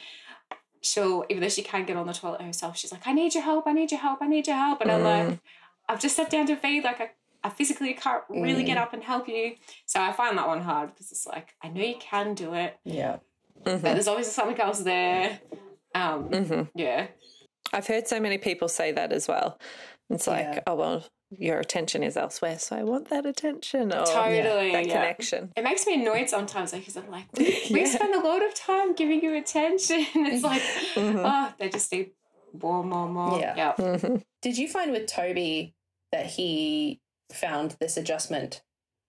she'll 0.82 1.26
even 1.30 1.42
though 1.42 1.50
she 1.50 1.62
can 1.62 1.86
get 1.86 1.96
on 1.98 2.08
the 2.08 2.14
toilet 2.14 2.42
herself, 2.42 2.76
she's 2.78 2.92
like, 2.92 3.06
I 3.06 3.14
need 3.14 3.36
your 3.36 3.44
help, 3.44 3.68
I 3.68 3.74
need 3.74 3.92
your 3.92 4.00
help, 4.00 4.20
I 4.22 4.28
need 4.28 4.48
your 4.48 4.56
help. 4.56 4.82
And 4.82 4.92
I'm 4.92 5.04
like, 5.04 5.40
I've 5.90 6.00
just 6.00 6.16
sat 6.16 6.30
down 6.32 6.48
to 6.48 6.56
feed, 6.56 6.84
like 6.84 7.00
I, 7.02 7.12
I 7.48 7.50
physically 7.50 7.94
can't 7.94 8.24
really 8.30 8.64
get 8.66 8.78
up 8.78 8.92
and 8.94 9.02
help 9.02 9.28
you. 9.30 9.56
So 9.86 10.02
I 10.02 10.12
find 10.12 10.38
that 10.38 10.48
one 10.48 10.62
hard 10.62 10.90
because 10.94 11.12
it's 11.14 11.26
like, 11.26 11.56
I 11.64 11.70
know 11.70 11.82
you 11.82 11.96
can 12.00 12.34
do 12.34 12.54
it, 12.54 12.78
Yeah. 12.84 13.18
but 13.64 13.82
there's 13.82 14.08
always 14.10 14.30
something 14.30 14.60
else 14.60 14.80
there. 14.80 15.40
Um, 15.96 16.30
Mhm. 16.30 16.70
yeah. 16.76 17.08
I've 17.72 17.88
heard 17.88 18.08
so 18.08 18.20
many 18.20 18.38
people 18.38 18.68
say 18.68 18.92
that 18.92 19.14
as 19.14 19.28
well. 19.30 19.60
It's 20.10 20.28
like, 20.28 20.46
Yeah. 20.56 20.60
oh, 20.68 20.76
well, 20.76 21.04
your 21.30 21.60
attention 21.60 22.04
is 22.04 22.18
elsewhere, 22.18 22.60
so 22.60 22.76
I 22.76 22.84
want 22.84 23.10
that 23.10 23.26
attention 23.26 23.94
or 23.94 24.06
Totally. 24.06 24.72
that 24.74 24.86
yeah. 24.88 24.94
connection. 24.94 25.52
It 25.56 25.64
makes 25.64 25.86
me 25.88 25.94
annoyed 26.02 26.30
sometimes 26.30 26.72
because 26.74 26.98
I'm 26.98 27.10
like, 27.10 27.26
we, 27.38 27.46
we 27.72 27.80
Yeah. 27.82 27.88
spend 27.88 28.14
a 28.14 28.20
lot 28.20 28.44
of 28.46 28.54
time 28.56 28.94
giving 28.94 29.22
you 29.24 29.34
attention. 29.36 30.06
It's 30.16 30.44
like, 30.44 30.62
Mhm. 30.96 31.24
oh, 31.26 31.54
they 31.60 31.70
just 31.70 31.92
need 31.94 32.12
more, 32.62 32.84
more, 32.84 33.08
more. 33.08 33.40
Yeah. 33.40 33.54
Yeah. 33.56 33.74
Mhm. 33.78 34.24
Did 34.42 34.58
you 34.58 34.68
find 34.68 34.92
with 34.92 35.08
Toby 35.08 35.74
that 36.14 36.26
he 36.26 37.02
found 37.32 37.76
this 37.80 37.98
adjustment 37.98 38.62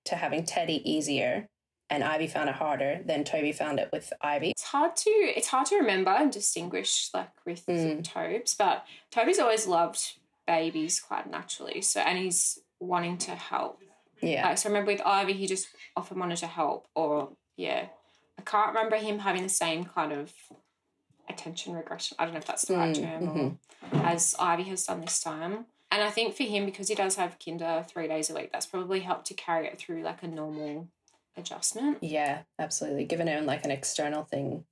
to 0.05 0.17
having 0.17 0.45
Teddy 0.45 0.83
easier 0.91 1.49
and 1.91 2.05
Ivy 2.05 2.27
found 2.27 2.49
it 2.49 2.57
harder 2.57 3.01
than 3.05 3.25
Toby 3.25 3.53
found 3.53 3.79
it 3.81 3.89
with 3.93 4.13
Ivy? 4.21 4.51
It's 4.51 4.65
hard 4.65 4.95
to 4.97 5.11
it's 5.11 5.49
hard 5.49 5.67
to 5.69 5.77
remember 5.77 6.11
and 6.11 6.31
distinguish 6.33 7.11
like 7.15 7.31
with 7.47 7.65
Mm. 7.67 8.05
Tobes, 8.05 8.55
but 8.55 8.85
Toby's 9.11 9.39
always 9.39 9.67
loved 9.67 10.15
babies 10.47 11.01
quite 11.01 11.31
naturally. 11.31 11.81
So 11.83 12.01
and 12.01 12.19
he's 12.19 12.59
wanting 12.81 13.19
to 13.19 13.33
help. 13.33 13.81
Yeah. 14.21 14.47
Like 14.49 14.59
so 14.59 14.69
I 14.69 14.73
remember 14.73 14.93
with 14.93 15.03
Ivy 15.05 15.33
he 15.35 15.47
just 15.47 15.69
often 15.97 16.19
wanted 16.19 16.37
to 16.39 16.47
help 16.47 16.89
or 16.95 17.31
yeah. 17.57 17.87
I 18.39 18.43
can't 18.43 18.69
remember 18.69 18.97
him 18.97 19.19
having 19.21 19.43
the 19.43 19.49
same 19.49 19.85
kind 19.85 20.13
of 20.13 20.33
attention 21.29 21.75
regression. 21.75 22.17
I 22.19 22.25
don't 22.25 22.35
know 22.35 22.39
if 22.39 22.47
that's 22.47 22.65
the 22.67 22.77
right 22.77 22.95
Mm, 22.97 23.03
term 23.03 23.59
or 23.93 24.07
as 24.07 24.35
Ivy 24.39 24.65
has 24.65 24.85
done 24.85 25.01
this 25.01 25.21
time. 25.21 25.67
And 25.91 26.03
I 26.03 26.11
think 26.11 26.35
for 26.35 26.43
him, 26.43 26.67
because 26.67 26.89
he 26.89 26.95
does 26.95 27.17
have 27.17 27.39
kinder 27.45 27.85
three 27.89 28.09
days 28.09 28.29
a 28.31 28.35
week, 28.35 28.53
that's 28.53 28.67
probably 28.67 29.01
helped 29.01 29.27
to 29.27 29.35
carry 29.35 29.67
it 29.67 29.79
through 29.79 30.03
like 30.03 30.23
a 30.23 30.29
normal 30.29 30.89
adjustment. 31.37 31.99
Yeah, 32.03 32.41
absolutely. 32.59 33.05
Giving 33.05 33.27
him 33.27 33.47
like 33.47 33.65
an 33.65 33.71
external 33.71 34.25
thing. 34.25 34.65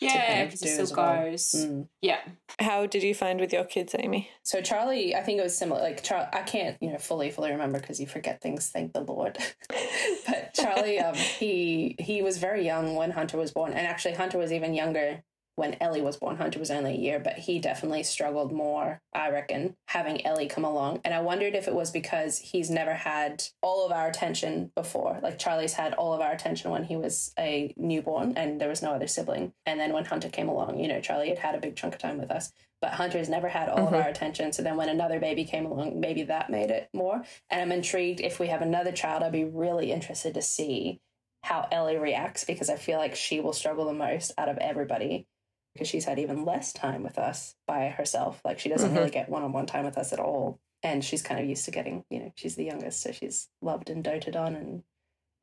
Yeah, 0.00 0.26
kind 0.26 0.42
of 0.42 0.48
because 0.48 0.60
do 0.60 0.66
it 0.66 0.72
still 0.72 0.82
as 0.82 0.92
well. 0.92 1.30
goes. 1.30 1.50
Mm. 1.56 1.88
Yeah. 2.02 2.20
How 2.58 2.86
did 2.86 3.02
you 3.02 3.14
find 3.14 3.38
with 3.38 3.52
your 3.52 3.64
kids, 3.64 3.94
Amy? 3.98 4.28
So 4.42 4.60
Charlie, 4.60 5.14
I 5.14 5.22
think 5.22 5.38
it 5.38 5.42
was 5.42 5.56
similar. 5.56 5.80
Like 5.80 6.02
Char- 6.02 6.28
I 6.32 6.42
can't, 6.42 6.76
you 6.80 6.90
know, 6.90 6.98
fully 6.98 7.30
fully 7.30 7.52
remember 7.52 7.78
because 7.78 8.00
you 8.00 8.06
forget 8.06 8.40
things. 8.42 8.68
Thank 8.68 8.92
the 8.92 9.00
Lord. 9.00 9.38
but 10.26 10.52
Charlie, 10.54 10.98
um, 10.98 11.14
he 11.14 11.94
he 12.00 12.22
was 12.22 12.38
very 12.38 12.64
young 12.64 12.96
when 12.96 13.12
Hunter 13.12 13.38
was 13.38 13.52
born, 13.52 13.72
and 13.72 13.86
actually 13.86 14.14
Hunter 14.14 14.36
was 14.36 14.52
even 14.52 14.74
younger 14.74 15.22
when 15.56 15.76
Ellie 15.80 16.02
was 16.02 16.16
born. 16.16 16.36
Hunter 16.36 16.58
was 16.58 16.70
only 16.70 16.92
a 16.92 16.98
year, 16.98 17.20
but 17.20 17.34
he 17.34 17.58
definitely 17.58 18.02
struggled 18.02 18.52
more, 18.52 19.00
I 19.12 19.30
reckon, 19.30 19.76
having 19.88 20.24
Ellie 20.26 20.48
come 20.48 20.64
along. 20.64 21.00
And 21.04 21.14
I 21.14 21.20
wondered 21.20 21.54
if 21.54 21.68
it 21.68 21.74
was 21.74 21.90
because 21.90 22.38
he's 22.38 22.70
never 22.70 22.94
had 22.94 23.44
all 23.62 23.86
of 23.86 23.92
our 23.92 24.08
attention 24.08 24.72
before. 24.74 25.20
Like 25.22 25.38
Charlie's 25.38 25.74
had 25.74 25.94
all 25.94 26.12
of 26.12 26.20
our 26.20 26.32
attention 26.32 26.70
when 26.70 26.84
he 26.84 26.96
was 26.96 27.32
a 27.38 27.72
newborn 27.76 28.34
and 28.36 28.60
there 28.60 28.68
was 28.68 28.82
no 28.82 28.92
other 28.92 29.06
sibling. 29.06 29.52
And 29.66 29.78
then 29.78 29.92
when 29.92 30.04
Hunter 30.04 30.28
came 30.28 30.48
along, 30.48 30.80
you 30.80 30.88
know, 30.88 31.00
Charlie 31.00 31.28
had 31.28 31.38
had 31.38 31.54
a 31.54 31.60
big 31.60 31.76
chunk 31.76 31.94
of 31.94 32.00
time 32.00 32.18
with 32.18 32.30
us. 32.30 32.52
But 32.80 32.92
Hunter's 32.94 33.30
never 33.30 33.48
had 33.48 33.70
all 33.70 33.78
of 33.78 33.84
mm-hmm. 33.86 33.94
our 33.94 34.08
attention. 34.08 34.52
So 34.52 34.62
then 34.62 34.76
when 34.76 34.90
another 34.90 35.18
baby 35.18 35.44
came 35.44 35.64
along, 35.64 36.00
maybe 36.00 36.24
that 36.24 36.50
made 36.50 36.70
it 36.70 36.90
more. 36.92 37.22
And 37.48 37.62
I'm 37.62 37.72
intrigued 37.72 38.20
if 38.20 38.38
we 38.38 38.48
have 38.48 38.60
another 38.60 38.92
child, 38.92 39.22
I'd 39.22 39.32
be 39.32 39.44
really 39.44 39.90
interested 39.90 40.34
to 40.34 40.42
see 40.42 41.00
how 41.44 41.68
Ellie 41.70 41.96
reacts 41.96 42.44
because 42.44 42.68
I 42.68 42.76
feel 42.76 42.98
like 42.98 43.14
she 43.14 43.40
will 43.40 43.52
struggle 43.52 43.86
the 43.86 43.94
most 43.94 44.32
out 44.36 44.48
of 44.48 44.58
everybody 44.58 45.26
because 45.74 45.88
she's 45.88 46.04
had 46.04 46.18
even 46.18 46.44
less 46.44 46.72
time 46.72 47.02
with 47.02 47.18
us 47.18 47.56
by 47.66 47.88
herself. 47.88 48.40
Like 48.44 48.58
she 48.58 48.68
doesn't 48.68 48.94
really 48.94 49.10
get 49.10 49.28
one 49.28 49.42
on 49.42 49.52
one 49.52 49.66
time 49.66 49.84
with 49.84 49.98
us 49.98 50.12
at 50.12 50.20
all. 50.20 50.60
And 50.82 51.04
she's 51.04 51.22
kind 51.22 51.40
of 51.40 51.46
used 51.48 51.64
to 51.64 51.70
getting, 51.70 52.04
you 52.10 52.20
know, 52.20 52.32
she's 52.36 52.56
the 52.56 52.64
youngest, 52.64 53.00
so 53.00 53.10
she's 53.10 53.48
loved 53.62 53.88
and 53.90 54.04
doted 54.04 54.36
on 54.36 54.54
and 54.54 54.82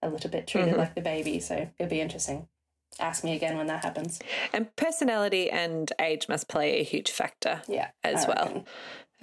a 0.02 0.10
little 0.10 0.30
bit 0.30 0.48
treated 0.48 0.76
Mhm. 0.76 0.78
like 0.78 0.96
the 0.96 1.02
baby. 1.02 1.40
So 1.40 1.68
it'll 1.78 1.90
be 1.90 2.00
interesting. 2.02 2.48
Ask 3.00 3.24
me 3.24 3.36
again 3.36 3.58
when 3.58 3.68
that 3.68 3.84
happens. 3.84 4.20
And 4.54 4.74
personality 4.76 5.50
and 5.50 5.92
age 6.00 6.28
must 6.30 6.48
play 6.48 6.80
a 6.80 6.84
huge 6.84 7.10
factor 7.12 7.62
Yeah. 7.68 7.90
as 8.04 8.28
well. 8.28 8.66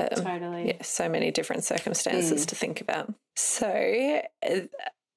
Um, 0.01 0.09
Totally. 0.09 0.69
yeah, 0.69 0.83
so 0.83 1.09
many 1.09 1.31
different 1.31 1.65
circumstances 1.65 2.47
to 2.47 2.55
think 2.55 2.81
about. 2.81 3.13
So, 3.37 4.23
uh, 4.49 4.61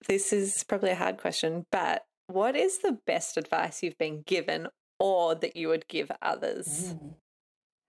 this 0.07 0.33
is 0.33 0.63
probably 0.63 0.89
a 0.91 0.95
hard 0.95 1.17
question, 1.17 1.65
but 1.71 2.05
what 2.27 2.55
is 2.55 2.79
the 2.79 2.93
best 3.05 3.37
advice 3.37 3.83
you've 3.83 3.97
been 3.97 4.21
given 4.23 4.67
or 5.01 5.35
that 5.35 5.55
you 5.55 5.67
would 5.69 5.87
give 5.87 6.11
others 6.21 6.93
Mm. 6.93 7.15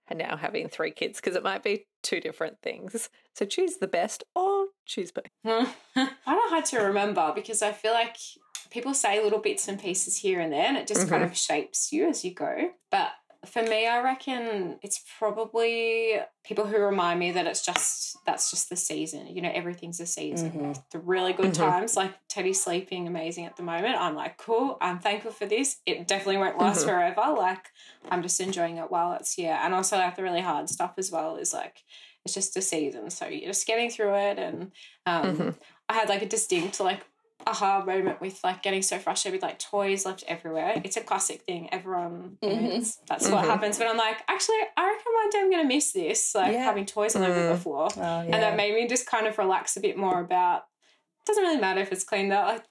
and 0.07 0.19
now 0.19 0.35
having 0.37 0.67
three 0.67 0.91
kids? 0.91 1.19
Because 1.21 1.35
it 1.35 1.43
might 1.43 1.63
be 1.63 1.85
two 2.01 2.19
different 2.19 2.61
things. 2.61 3.09
So, 3.35 3.45
choose 3.45 3.77
the 3.77 3.87
best 3.87 4.23
or 4.35 4.67
choose 4.85 5.11
both. 5.11 5.25
I 5.45 6.09
don't 6.25 6.49
how 6.51 6.61
to 6.61 6.79
remember 6.79 7.31
because 7.33 7.61
I 7.61 7.71
feel 7.71 7.93
like 7.93 8.17
people 8.69 8.93
say 8.93 9.23
little 9.23 9.39
bits 9.39 9.67
and 9.67 9.79
pieces 9.79 10.17
here 10.17 10.39
and 10.39 10.51
there 10.51 10.65
and 10.65 10.77
it 10.77 10.87
just 10.87 11.07
kind 11.07 11.23
of 11.23 11.37
shapes 11.37 11.91
you 11.93 12.09
as 12.09 12.25
you 12.25 12.33
go. 12.33 12.71
But 12.91 13.09
for 13.45 13.61
me, 13.63 13.87
I 13.87 14.01
reckon 14.01 14.79
it's 14.81 15.03
probably 15.19 16.19
people 16.43 16.65
who 16.65 16.77
remind 16.77 17.19
me 17.19 17.31
that 17.31 17.45
it's 17.47 17.65
just 17.65 18.17
that's 18.25 18.49
just 18.51 18.69
the 18.69 18.75
season. 18.75 19.27
You 19.27 19.41
know, 19.41 19.51
everything's 19.53 19.99
a 19.99 20.05
season. 20.05 20.51
Mhm. 20.51 20.83
The 20.91 20.99
really 20.99 21.33
good 21.33 21.51
Mhm. 21.51 21.57
times, 21.57 21.97
like 21.97 22.13
Teddy's 22.29 22.63
sleeping 22.63 23.07
amazing 23.07 23.45
at 23.45 23.55
the 23.57 23.63
moment. 23.63 23.99
I'm 23.99 24.15
like, 24.15 24.37
cool. 24.37 24.77
I'm 24.81 24.99
thankful 24.99 25.31
for 25.31 25.45
this. 25.45 25.77
It 25.85 26.07
definitely 26.07 26.37
won't 26.37 26.57
last 26.57 26.81
Mhm. 26.83 26.89
forever. 26.89 27.33
Like, 27.37 27.69
I'm 28.09 28.21
just 28.23 28.39
enjoying 28.39 28.77
it 28.77 28.89
while 28.91 29.13
it's 29.13 29.33
here. 29.33 29.57
And 29.61 29.73
also, 29.73 29.97
like 29.97 30.15
the 30.15 30.23
really 30.23 30.41
hard 30.41 30.69
stuff 30.69 30.93
as 30.97 31.11
well 31.11 31.35
is 31.37 31.53
like 31.53 31.83
it's 32.25 32.33
just 32.33 32.55
a 32.55 32.61
season, 32.61 33.09
so 33.09 33.27
you're 33.27 33.47
just 33.51 33.67
getting 33.67 33.89
through 33.89 34.15
it. 34.15 34.39
And 34.39 34.71
um, 35.05 35.35
Mhm. 35.37 35.57
I 35.89 35.93
had 35.95 36.07
like 36.07 36.21
a 36.21 36.25
distinct 36.25 36.79
like 36.79 37.05
aha 37.47 37.83
moment 37.85 38.21
with 38.21 38.39
like 38.43 38.61
getting 38.63 38.81
so 38.81 38.97
frustrated 38.99 39.37
with 39.41 39.43
like 39.43 39.59
toys 39.59 40.05
left 40.05 40.23
everywhere. 40.27 40.81
It's 40.83 40.97
a 40.97 41.01
classic 41.01 41.41
thing. 41.43 41.69
Everyone, 41.71 42.37
Mhm. 42.41 42.97
that's 43.07 43.29
what 43.29 43.43
Mhm. 43.43 43.47
happens. 43.47 43.77
But 43.77 43.87
I'm 43.87 43.97
like, 43.97 44.17
actually, 44.27 44.57
I 44.77 44.85
reckon 44.85 45.13
one 45.13 45.29
day 45.29 45.39
I'm 45.39 45.51
gonna 45.51 45.63
miss 45.65 45.91
this, 45.91 46.35
like 46.35 46.53
Yeah. 46.53 46.63
having 46.63 46.85
toys 46.85 47.15
all 47.15 47.23
over 47.23 47.39
Mm. 47.39 47.51
the 47.53 47.57
floor. 47.57 47.87
Oh, 47.95 47.99
yeah. 47.99 48.21
And 48.23 48.33
that 48.33 48.55
made 48.55 48.73
me 48.73 48.87
just 48.87 49.05
kind 49.05 49.27
of 49.27 49.37
relax 49.37 49.75
a 49.77 49.79
bit 49.81 49.97
more 49.97 50.19
about. 50.19 50.65
It 51.21 51.27
doesn't 51.27 51.43
really 51.43 51.59
matter 51.59 51.81
if 51.81 51.91
it's 51.91 52.03
cleaned 52.03 52.33
up. 52.33 52.47
Like, 52.47 52.63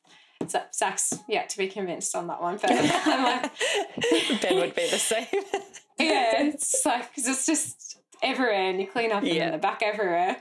Zach's 0.74 1.14
yet 1.28 1.48
to 1.50 1.58
be 1.58 1.68
convinced 1.68 2.16
on 2.16 2.26
that 2.26 2.42
one, 2.42 2.56
but 2.56 2.70
I'm 3.06 3.22
like, 3.24 3.50
ben 4.42 4.56
would 4.56 4.74
be 4.74 4.88
the 4.90 4.98
same. 4.98 5.26
yeah, 5.98 6.42
it's 6.42 6.84
like 6.84 7.08
because 7.14 7.28
it's 7.28 7.46
just 7.46 7.98
everywhere, 8.22 8.54
and 8.70 8.80
you 8.80 8.86
clean 8.88 9.12
up 9.12 9.22
Yeah. 9.24 9.50
the 9.50 9.58
back 9.58 9.82
everywhere. 9.82 10.36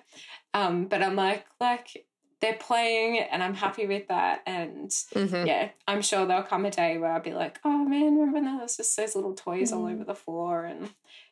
Um, 0.53 0.85
but 0.87 1.01
I'm 1.03 1.15
like, 1.15 1.45
like 1.59 2.05
they're 2.41 2.55
playing 2.55 3.19
and 3.19 3.41
I'm 3.43 3.53
happy 3.53 3.85
with 3.87 4.07
that. 4.07 4.41
And 4.45 4.89
Mhm. 4.89 5.45
yeah, 5.47 5.69
I'm 5.87 6.01
sure 6.01 6.25
there'll 6.25 6.43
come 6.43 6.65
a 6.65 6.71
day 6.71 6.97
where 6.97 7.11
I'll 7.11 7.21
be 7.21 7.33
like, 7.33 7.59
oh 7.63 7.85
man, 7.85 8.15
remember 8.15 8.33
when 8.33 8.45
there 8.45 8.57
was 8.57 8.77
just 8.77 8.95
those 8.97 9.15
little 9.15 9.33
toys 9.35 9.71
all 9.71 9.85
over 9.85 10.03
the 10.03 10.15
floor 10.15 10.65
and 10.65 10.89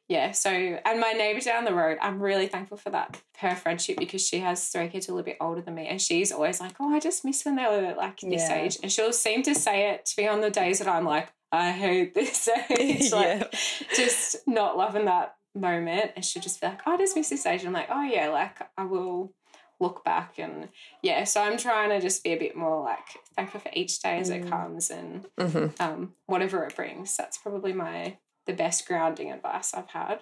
yeah, 0.08 0.32
so 0.32 0.50
and 0.50 1.00
my 1.00 1.12
neighbor 1.12 1.39
down 1.39 1.65
the 1.65 1.74
road, 1.74 2.00
I'm 2.02 2.19
really 2.19 2.48
thankful 2.48 2.78
for 2.78 2.89
that 2.89 3.22
her 3.38 3.56
friendship 3.56 3.98
because 3.98 4.26
she 4.28 4.39
has 4.39 4.67
three 4.69 4.88
kids 4.88 5.08
a 5.08 5.12
little 5.13 5.24
bit 5.24 5.38
older 5.39 5.62
than 5.62 5.76
me, 5.76 5.86
and 5.88 6.02
she's 6.02 6.32
always 6.32 6.60
like, 6.60 6.74
"Oh, 6.80 6.91
I 6.91 7.00
just 7.00 7.24
miss 7.24 7.45
when 7.45 7.58
they 7.58 7.65
were 7.65 7.93
like 7.95 8.19
this 8.22 8.50
Yeah. 8.50 8.56
age," 8.56 8.78
and 8.82 8.91
she'll 8.91 9.13
seem 9.13 9.43
to 9.43 9.54
say 9.54 9.91
it 9.91 10.08
to 10.08 10.22
me 10.22 10.28
on 10.28 10.41
the 10.41 10.50
days 10.50 10.80
that 10.80 10.88
I'm 10.88 11.06
like, 11.06 11.32
"I 11.52 11.72
hate 11.72 12.15
this 12.15 12.50
age," 12.80 13.12
like 13.13 13.54
just 13.95 14.48
not 14.48 14.76
loving 14.78 15.06
that 15.06 15.36
moment, 15.54 16.13
and 16.15 16.26
she'll 16.26 16.41
just 16.41 16.60
be 16.60 16.65
like, 16.65 16.82
"Oh, 16.88 16.93
"I 16.93 16.98
just 16.98 17.15
miss 17.15 17.30
this 17.30 17.45
age," 17.45 17.60
and 17.60 17.67
I'm 17.67 17.74
like, 17.74 17.89
"Oh 17.91 18.02
yeah, 18.02 18.30
like 18.30 18.58
I 18.80 18.86
will." 18.86 19.32
Look 19.80 20.04
back 20.04 20.38
and 20.38 20.70
yeah 21.02 21.24
so 21.24 21.42
i'm 21.42 21.58
trying 21.58 21.89
to 21.89 22.02
just 22.02 22.24
be 22.24 22.32
a 22.34 22.38
bit 22.38 22.56
more 22.56 22.84
like 22.84 23.06
thankful 23.36 23.60
for 23.62 23.70
each 23.74 24.02
day 24.02 24.18
as 24.18 24.30
it 24.30 24.48
comes 24.50 24.89
and 24.89 25.26
Mhm. 25.38 25.80
um, 25.80 26.13
whatever 26.26 26.63
it 26.65 26.76
brings 26.76 27.15
that's 27.15 27.38
probably 27.38 27.72
my 27.74 28.18
the 28.46 28.54
best 28.54 28.88
grounding 28.88 29.32
advice 29.32 29.74
i've 29.74 29.89
had 29.89 30.22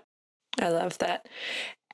I 0.59 0.69
love 0.69 0.97
that. 0.97 1.27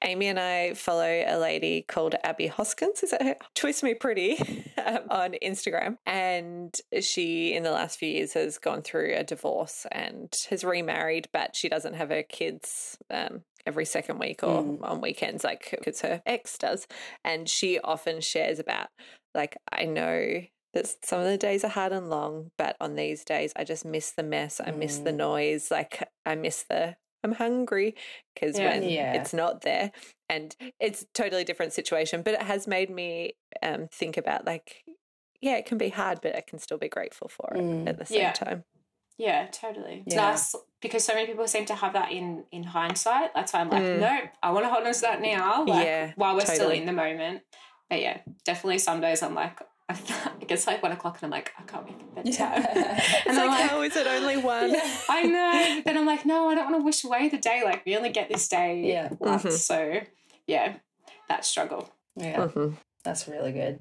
Amy 0.04 0.28
and 0.28 0.39
I 0.39 0.73
follow 0.73 1.04
a 1.04 1.38
lady 1.38 1.82
called 1.82 2.15
Abby 2.23 2.47
Hoskins. 2.47 3.04
Is 3.04 3.12
that 3.12 3.21
her? 3.21 3.36
Twist 3.56 3.84
Me 3.84 3.93
Pretty 3.93 4.38
um, 4.86 4.99
on 5.10 5.36
Instagram. 5.43 5.97
And 6.06 6.73
she, 7.02 7.54
in 7.56 7.63
the 7.63 7.71
last 7.71 7.99
few 7.99 8.08
years, 8.08 8.32
has 8.36 8.58
gone 8.58 8.82
through 8.82 9.15
a 9.17 9.23
divorce 9.26 9.86
and 9.91 10.34
has 10.49 10.63
remarried, 10.63 11.28
but 11.34 11.58
she 11.58 11.67
doesn't 11.67 11.95
have 11.95 12.08
her 12.10 12.23
kids 12.23 12.97
um, 13.10 13.43
every 13.65 13.86
second 13.86 14.19
week 14.19 14.43
or 14.43 14.63
Mm. 14.63 14.80
on 14.84 15.02
weekends 15.02 15.43
like 15.43 15.69
because 15.71 16.02
her 16.02 16.21
ex 16.26 16.58
does. 16.58 16.88
And 17.23 17.49
she 17.49 17.80
often 17.80 18.21
shares 18.21 18.60
about, 18.60 18.88
like, 19.34 19.58
I 19.71 19.86
know 19.86 20.41
that 20.73 20.88
some 21.06 21.19
of 21.19 21.28
the 21.28 21.38
days 21.38 21.63
are 21.63 21.69
hard 21.69 21.91
and 21.93 22.10
long, 22.10 22.52
but 22.58 22.76
on 22.82 22.95
these 22.95 23.23
days, 23.23 23.54
I 23.56 23.63
just 23.63 23.86
miss 23.86 24.12
the 24.12 24.23
mess. 24.23 24.60
I 24.60 24.71
miss 24.71 24.97
the 24.99 25.12
Mm. 25.12 25.17
noise. 25.17 25.71
Like, 25.71 26.04
I 26.26 26.36
miss 26.36 26.63
the 26.69 26.95
I'm 27.26 27.32
hungry 27.32 27.95
because 28.34 28.58
Yeah. 28.60 28.65
when 28.65 28.84
Yeah. 28.84 29.13
it's 29.21 29.34
not 29.34 29.62
there, 29.62 29.93
and 30.28 30.54
it's 30.78 31.04
a 31.04 31.06
totally 31.13 31.45
different 31.45 31.71
situation, 31.71 32.21
but 32.21 32.34
it 32.34 32.41
has 32.41 32.67
made 32.67 32.89
me 32.89 33.38
um, 33.62 33.88
think 33.88 34.17
about 34.17 34.43
like, 34.45 34.84
yeah, 35.39 35.56
it 35.56 35.65
can 35.65 35.78
be 35.78 35.88
hard, 35.88 36.19
but 36.21 36.36
I 36.36 36.41
can 36.41 36.60
still 36.60 36.78
be 36.78 36.89
grateful 36.89 37.30
for 37.30 37.54
it 37.56 37.62
Mm. 37.62 37.88
at 37.88 37.97
the 37.97 38.06
same 38.06 38.17
Yeah. 38.17 38.32
time. 38.34 38.65
Yeah, 39.17 39.47
totally. 39.47 40.04
It's 40.06 40.15
Yeah. 40.15 40.32
nice 40.32 40.56
because 40.82 41.04
so 41.04 41.13
many 41.13 41.28
people 41.28 41.47
seem 41.47 41.65
to 41.65 41.76
have 41.76 41.93
that 41.93 42.12
in 42.12 42.45
in 42.52 42.63
hindsight. 42.63 43.34
That's 43.36 43.54
why 43.54 43.60
I'm 43.62 43.69
like, 43.69 43.84
Mm. 43.84 43.99
no, 43.99 44.19
I 44.41 44.52
want 44.52 44.65
to 44.65 44.69
hold 44.69 44.86
on 44.86 44.93
to 44.93 45.02
that 45.02 45.21
now, 45.21 45.63
like, 45.65 45.86
Yeah, 45.86 46.12
while 46.15 46.36
we're 46.36 46.45
still 46.45 46.71
in 46.71 46.86
the 46.86 46.91
moment. 46.93 47.41
But 47.89 48.02
yeah, 48.02 48.17
definitely 48.43 48.80
some 48.80 49.02
days 49.02 49.21
I'm 49.21 49.36
like, 49.36 49.60
it 50.41 50.47
gets 50.47 50.65
like 50.65 50.82
one 50.82 50.91
o'clock 50.93 51.17
and 51.21 51.26
I'm 51.26 51.38
like, 51.38 51.52
I 51.60 51.63
can't 51.63 51.86
make 51.86 51.99
it 51.99 52.15
bedtime. 52.15 52.65
It's 52.76 53.26
And 53.28 53.38
I'm 53.39 53.47
like, 53.47 53.60
like- 53.62 53.69
how 53.69 53.82
is 53.82 53.95
it 53.95 54.08
only 54.08 54.38
one? 54.38 54.76
I 55.10 55.23
know, 55.23 55.82
then 55.86 55.97
I'm 55.97 56.06
like, 56.06 56.26
no, 56.26 56.49
I 56.49 56.56
don't 56.56 56.71
want 56.71 56.82
to 56.82 56.84
wish 56.86 57.04
away 57.04 57.30
the 57.30 57.38
day. 57.38 57.62
Like 57.63 57.86
we 57.86 57.95
only 57.95 58.10
get 58.10 58.30
this 58.30 58.47
day 58.47 58.82
Yeah. 58.82 59.10
once, 59.19 59.43
Mhm. 59.43 59.52
so 59.52 59.99
yeah, 60.47 60.78
that 61.30 61.45
struggle. 61.45 61.89
Yeah. 62.15 62.38
Mhm. 62.47 62.78
That's 63.04 63.28
really 63.28 63.52
good. 63.52 63.80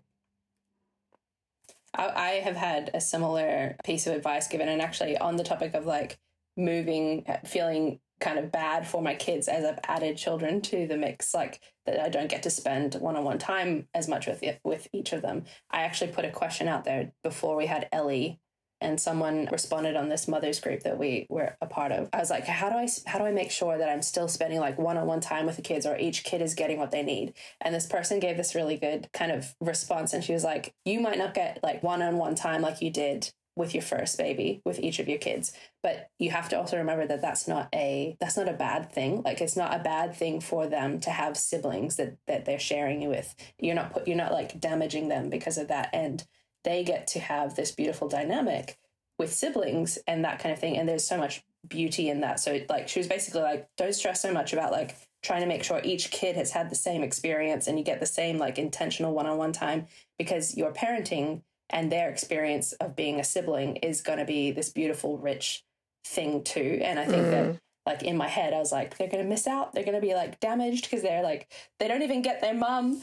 I, 1.94 2.09
I 2.09 2.31
have 2.40 2.57
had 2.57 2.90
a 2.94 3.00
similar 3.00 3.76
piece 3.85 4.07
of 4.07 4.14
advice 4.14 4.48
given, 4.48 4.68
and 4.68 4.83
actually 4.83 5.16
on 5.18 5.37
the 5.37 5.44
topic 5.44 5.74
of 5.74 5.87
like 5.87 6.18
moving, 6.57 7.24
uh, 7.28 7.38
feeling 7.46 8.00
kind 8.20 8.38
of 8.38 8.52
bad 8.52 8.87
for 8.87 9.02
my 9.02 9.14
kids 9.14 9.48
as 9.48 9.64
I've 9.64 9.81
added 9.85 10.16
children 10.16 10.61
to 10.62 10.87
the 10.87 10.96
mix, 10.96 11.35
like 11.35 11.61
that 11.87 12.00
I 12.00 12.09
don't 12.09 12.31
get 12.31 12.44
to 12.44 12.50
spend 12.50 12.94
one 12.94 13.16
on 13.16 13.24
one 13.24 13.38
time 13.38 13.88
as 13.94 14.09
much 14.09 14.26
with 14.26 14.42
with 14.62 14.88
each 14.92 15.12
of 15.12 15.22
them. 15.22 15.44
I 15.70 15.83
actually 15.83 16.12
put 16.12 16.24
a 16.24 16.31
question 16.31 16.68
out 16.68 16.85
there 16.85 17.12
before 17.24 17.57
we 17.57 17.66
had 17.66 17.88
Ellie. 17.92 18.38
And 18.83 19.01
someone 19.01 19.49
responded 19.51 19.97
on 19.97 20.09
this 20.09 20.29
mothers 20.29 20.61
group 20.61 20.83
that 20.83 20.99
we 20.99 21.27
were 21.29 21.57
a 21.61 21.66
part 21.66 21.92
of. 21.92 22.09
I 22.12 22.18
was 22.18 22.31
like, 22.31 22.45
"How 22.45 22.68
do 22.68 22.77
I 22.77 22.88
how 23.07 23.18
do 23.18 23.25
I 23.25 23.33
make 23.33 23.51
sure 23.51 23.79
that 23.79 23.88
I'm 23.88 24.03
still 24.03 24.29
spending 24.29 24.61
like 24.61 24.79
one 24.79 24.97
on 24.97 25.07
one 25.07 25.21
time 25.21 25.47
with 25.47 25.57
the 25.57 25.62
kids, 25.62 25.87
or 25.87 25.97
each 25.97 26.25
kid 26.25 26.42
is 26.42 26.55
getting 26.55 26.79
what 26.79 26.90
they 26.90 27.03
need?" 27.03 27.35
And 27.61 27.75
this 27.75 27.87
person 27.87 28.21
gave 28.21 28.37
this 28.37 28.55
really 28.55 28.77
good 28.77 29.09
kind 29.12 29.33
of 29.33 29.55
response. 29.61 30.12
And 30.12 30.25
she 30.25 30.33
was 30.33 30.45
like, 30.45 30.75
You 30.85 31.01
might 31.01 31.18
not 31.18 31.35
get 31.35 31.61
like 31.62 31.83
one 31.83 32.03
on 32.03 32.16
one 32.18 32.35
time 32.35 32.62
like 32.62 32.83
you 32.83 32.90
did 32.90 33.33
with 33.55 33.75
your 33.75 33.83
first 33.83 34.16
baby 34.16 34.62
with 34.64 34.79
each 34.81 34.99
of 34.99 35.09
your 35.09 35.18
kids 35.18 35.53
but 35.83 36.09
you 36.18 36.31
have 36.31 36.49
to 36.49 36.57
also 36.57 36.79
remember 36.79 37.07
that 37.07 37.21
that's 37.21 37.47
not 37.47 37.68
a 37.75 38.16
that's 38.18 38.37
not 38.37 38.49
a 38.49 38.55
bad 38.55 38.90
thing 38.90 39.23
like 39.23 39.40
it's 39.40 39.57
not 39.57 39.75
a 39.75 39.83
bad 39.83 40.14
thing 40.14 40.40
for 40.40 40.66
them 40.66 40.99
to 40.99 41.11
have 41.11 41.37
siblings 41.37 41.97
that 41.97 42.16
that 42.27 42.45
they're 42.47 42.59
sharing 42.59 43.03
you 43.03 43.11
with 43.11 43.35
you're 43.59 43.75
not 43.75 43.92
put 43.92 44.09
you're 44.09 44.16
not 44.16 44.33
like 44.33 44.59
damaging 44.59 45.09
them 45.09 45.29
because 45.29 45.59
of 45.59 45.68
that 45.68 45.90
and 45.92 46.25
they 46.64 46.85
get 46.85 47.07
to 47.09 47.20
have 47.20 47.55
this 47.55 47.72
beautiful 47.72 48.09
dynamic 48.09 48.79
with 49.18 49.33
siblings 49.33 49.98
and 50.07 50.25
that 50.25 50.38
kind 50.38 50.53
of 50.53 50.59
thing. 50.59 50.77
And 50.77 50.88
there's 50.88 51.07
so 51.07 51.18
much 51.18 51.44
beauty 51.66 52.09
in 52.09 52.20
that. 52.20 52.40
So 52.40 52.61
like 52.68 52.88
she 52.88 53.01
was 53.01 53.09
basically 53.09 53.42
like 53.42 53.68
don't 53.77 53.94
stress 53.94 54.20
so 54.20 54.33
much 54.33 54.53
about 54.53 54.72
like 54.72 54.96
trying 55.22 55.42
to 55.42 55.46
make 55.46 55.62
sure 55.62 55.81
each 55.85 56.11
kid 56.11 56.37
has 56.37 56.51
had 56.51 56.70
the 56.70 56.75
same 56.75 57.03
experience 57.03 57.68
and 57.68 57.79
you 57.79 57.85
get 57.85 58.01
the 58.01 58.07
same 58.07 58.38
like 58.38 58.59
intentional 58.59 59.14
one-on-one 59.14 59.53
time 59.53 59.87
because 60.18 60.57
your 60.57 60.72
parenting 60.72 61.42
and 61.70 61.90
their 61.90 62.11
experience 62.11 62.72
of 62.75 62.96
being 62.96 63.20
a 63.20 63.25
sibling 63.25 63.77
is 63.77 64.01
going 64.01 64.18
to 64.18 64.25
be 64.25 64.51
this 64.51 64.70
beautiful 64.70 65.18
rich 65.18 65.64
thing 66.05 66.42
too. 66.42 66.81
And 66.83 66.98
i 66.98 67.05
think 67.05 67.22
that 67.27 67.46
mm. 67.46 67.61
like 67.87 68.03
in 68.03 68.16
my 68.16 68.27
head 68.27 68.53
i 68.53 68.59
was 68.59 68.72
like 68.72 68.98
they're 68.98 69.09
going 69.09 69.22
to 69.22 69.29
miss 69.29 69.46
out. 69.46 69.72
They're 69.72 69.85
going 69.85 70.01
to 70.01 70.07
be 70.07 70.14
like 70.14 70.40
damaged 70.40 70.85
because 70.85 71.03
they're 71.03 71.22
like 71.22 71.48
they 71.79 71.87
don't 71.87 72.03
even 72.03 72.22
get 72.22 72.40
their 72.40 72.55
mum 72.55 73.01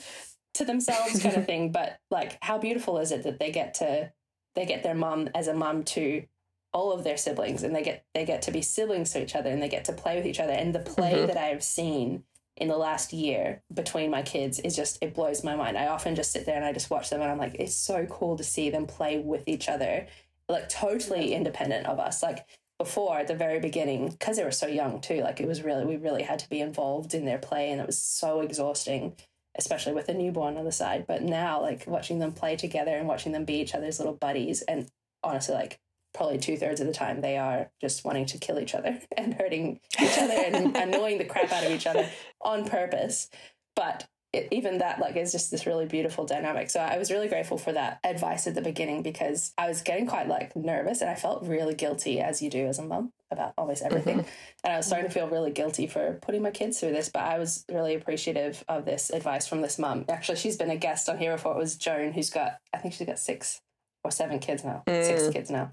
to 0.59 0.65
themselves 0.65 1.21
kind 1.23 1.35
of 1.35 1.45
thing 1.45 1.71
but 1.71 1.99
like 2.11 2.37
how 2.41 2.57
beautiful 2.57 2.97
is 2.99 3.11
it 3.11 3.23
that 3.23 3.39
they 3.39 3.51
get 3.51 3.73
to 3.73 4.11
they 4.55 4.65
get 4.65 4.83
their 4.83 4.93
mum 4.95 5.29
as 5.33 5.47
a 5.47 5.53
mum 5.53 5.83
to 5.83 6.23
all 6.71 6.91
of 6.91 7.03
their 7.03 7.17
siblings 7.17 7.63
and 7.63 7.75
they 7.75 7.81
get 7.81 8.05
they 8.13 8.25
get 8.25 8.43
to 8.43 8.51
be 8.51 8.61
siblings 8.61 9.11
to 9.11 9.23
each 9.23 9.35
other 9.35 9.49
and 9.49 9.61
they 9.61 9.69
get 9.69 9.85
to 9.85 9.93
play 9.93 10.15
with 10.17 10.25
each 10.27 10.39
other. 10.39 10.51
And 10.51 10.73
the 10.75 10.79
play 10.79 11.13
Mhm. 11.13 11.27
that 11.27 11.37
i 11.37 11.45
have 11.45 11.63
seen 11.63 12.23
in 12.57 12.67
the 12.67 12.77
last 12.77 13.11
year 13.11 13.63
between 13.73 14.11
my 14.11 14.21
kids 14.21 14.59
is 14.59 14.75
just 14.75 14.99
it 15.01 15.15
blows 15.15 15.43
my 15.43 15.55
mind. 15.55 15.77
I 15.77 15.87
often 15.87 16.13
just 16.15 16.31
sit 16.31 16.45
there 16.45 16.55
and 16.57 16.65
i 16.65 16.71
just 16.73 16.91
watch 16.91 17.09
them 17.09 17.21
and 17.21 17.31
i'm 17.31 17.39
like 17.39 17.55
it's 17.55 17.75
so 17.75 18.05
cool 18.05 18.37
to 18.37 18.43
see 18.43 18.69
them 18.69 18.85
play 18.85 19.17
with 19.17 19.43
each 19.47 19.67
other 19.67 20.05
like 20.47 20.69
totally 20.69 21.33
independent 21.33 21.87
of 21.87 21.99
us. 21.99 22.21
Like 22.21 22.45
before 22.77 23.17
at 23.17 23.27
the 23.27 23.35
very 23.35 23.59
beginning 23.59 24.09
because 24.09 24.37
they 24.37 24.43
were 24.43 24.51
so 24.51 24.67
young 24.67 25.01
too 25.01 25.21
like 25.21 25.39
it 25.41 25.47
was 25.47 25.63
really 25.63 25.85
we 25.85 25.95
really 25.97 26.23
had 26.23 26.39
to 26.39 26.49
be 26.49 26.59
involved 26.61 27.13
in 27.15 27.25
their 27.25 27.39
play 27.39 27.71
and 27.71 27.81
it 27.81 27.87
was 27.87 27.99
so 27.99 28.41
exhausting 28.41 29.15
especially 29.57 29.93
with 29.93 30.09
a 30.09 30.13
newborn 30.13 30.57
on 30.57 30.65
the 30.65 30.71
side 30.71 31.05
but 31.07 31.21
now 31.21 31.61
like 31.61 31.85
watching 31.87 32.19
them 32.19 32.31
play 32.31 32.55
together 32.55 32.95
and 32.95 33.07
watching 33.07 33.31
them 33.31 33.45
be 33.45 33.59
each 33.59 33.75
other's 33.75 33.99
little 33.99 34.13
buddies 34.13 34.61
and 34.63 34.89
honestly 35.23 35.55
like 35.55 35.79
probably 36.13 36.37
two-thirds 36.37 36.81
of 36.81 36.87
the 36.87 36.93
time 36.93 37.21
they 37.21 37.37
are 37.37 37.69
just 37.79 38.03
wanting 38.03 38.25
to 38.25 38.37
kill 38.37 38.59
each 38.59 38.73
other 38.75 38.99
and 39.17 39.33
hurting 39.35 39.79
each 40.01 40.17
other 40.17 40.33
and 40.33 40.75
annoying 40.77 41.17
the 41.17 41.25
crap 41.25 41.51
out 41.51 41.65
of 41.65 41.71
each 41.71 41.87
other 41.87 42.09
on 42.41 42.65
purpose. 42.67 43.29
But 43.75 44.07
it, 44.33 44.47
even 44.51 44.77
that 44.77 44.99
like 44.99 45.15
is 45.15 45.31
just 45.31 45.49
this 45.51 45.65
really 45.65 45.85
beautiful 45.85 46.25
dynamic. 46.25 46.69
So 46.69 46.79
i 46.79 46.97
was 46.97 47.09
really 47.11 47.27
grateful 47.27 47.57
for 47.57 47.71
that 47.73 47.99
advice 48.03 48.45
at 48.47 48.53
the 48.55 48.61
beginning 48.61 49.01
because 49.01 49.53
i 49.57 49.67
was 49.67 49.81
getting 49.81 50.05
quite 50.05 50.27
like 50.27 50.55
nervous 50.55 51.01
and 51.01 51.09
i 51.09 51.15
felt 51.15 51.43
really 51.47 51.73
guilty 51.73 52.19
as 52.21 52.41
you 52.41 52.49
do 52.49 52.67
as 52.67 52.77
a 52.79 52.83
mum 52.83 53.11
about 53.31 53.53
almost 53.57 53.81
everything. 53.83 54.25
And 54.63 54.73
i 54.73 54.77
was 54.77 54.85
starting 54.85 55.07
to 55.07 55.13
feel 55.13 55.27
really 55.29 55.51
guilty 55.51 55.87
for 55.87 56.19
putting 56.21 56.41
my 56.43 56.51
kids 56.51 56.79
through 56.79 56.91
this 56.91 57.09
but 57.09 57.23
i 57.23 57.39
was 57.39 57.65
really 57.71 57.95
appreciative 57.95 58.63
of 58.67 58.85
this 58.85 59.09
advice 59.09 59.47
from 59.47 59.61
this 59.61 59.79
mum. 59.79 60.05
Actually 60.09 60.37
she's 60.37 60.57
been 60.57 60.69
a 60.69 60.77
guest 60.77 61.09
on 61.09 61.17
here 61.17 61.35
before 61.35 61.53
it 61.55 61.57
was 61.59 61.75
joan 61.75 62.11
who's 62.13 62.29
got 62.29 62.57
i 62.73 62.77
think 62.77 62.93
she's 62.93 63.07
got 63.07 63.17
six 63.19 63.61
or 64.03 64.11
seven 64.11 64.37
kids 64.39 64.63
now 64.63 64.83
six 64.87 65.23
Mm. 65.23 65.33
kids 65.33 65.49
now 65.49 65.71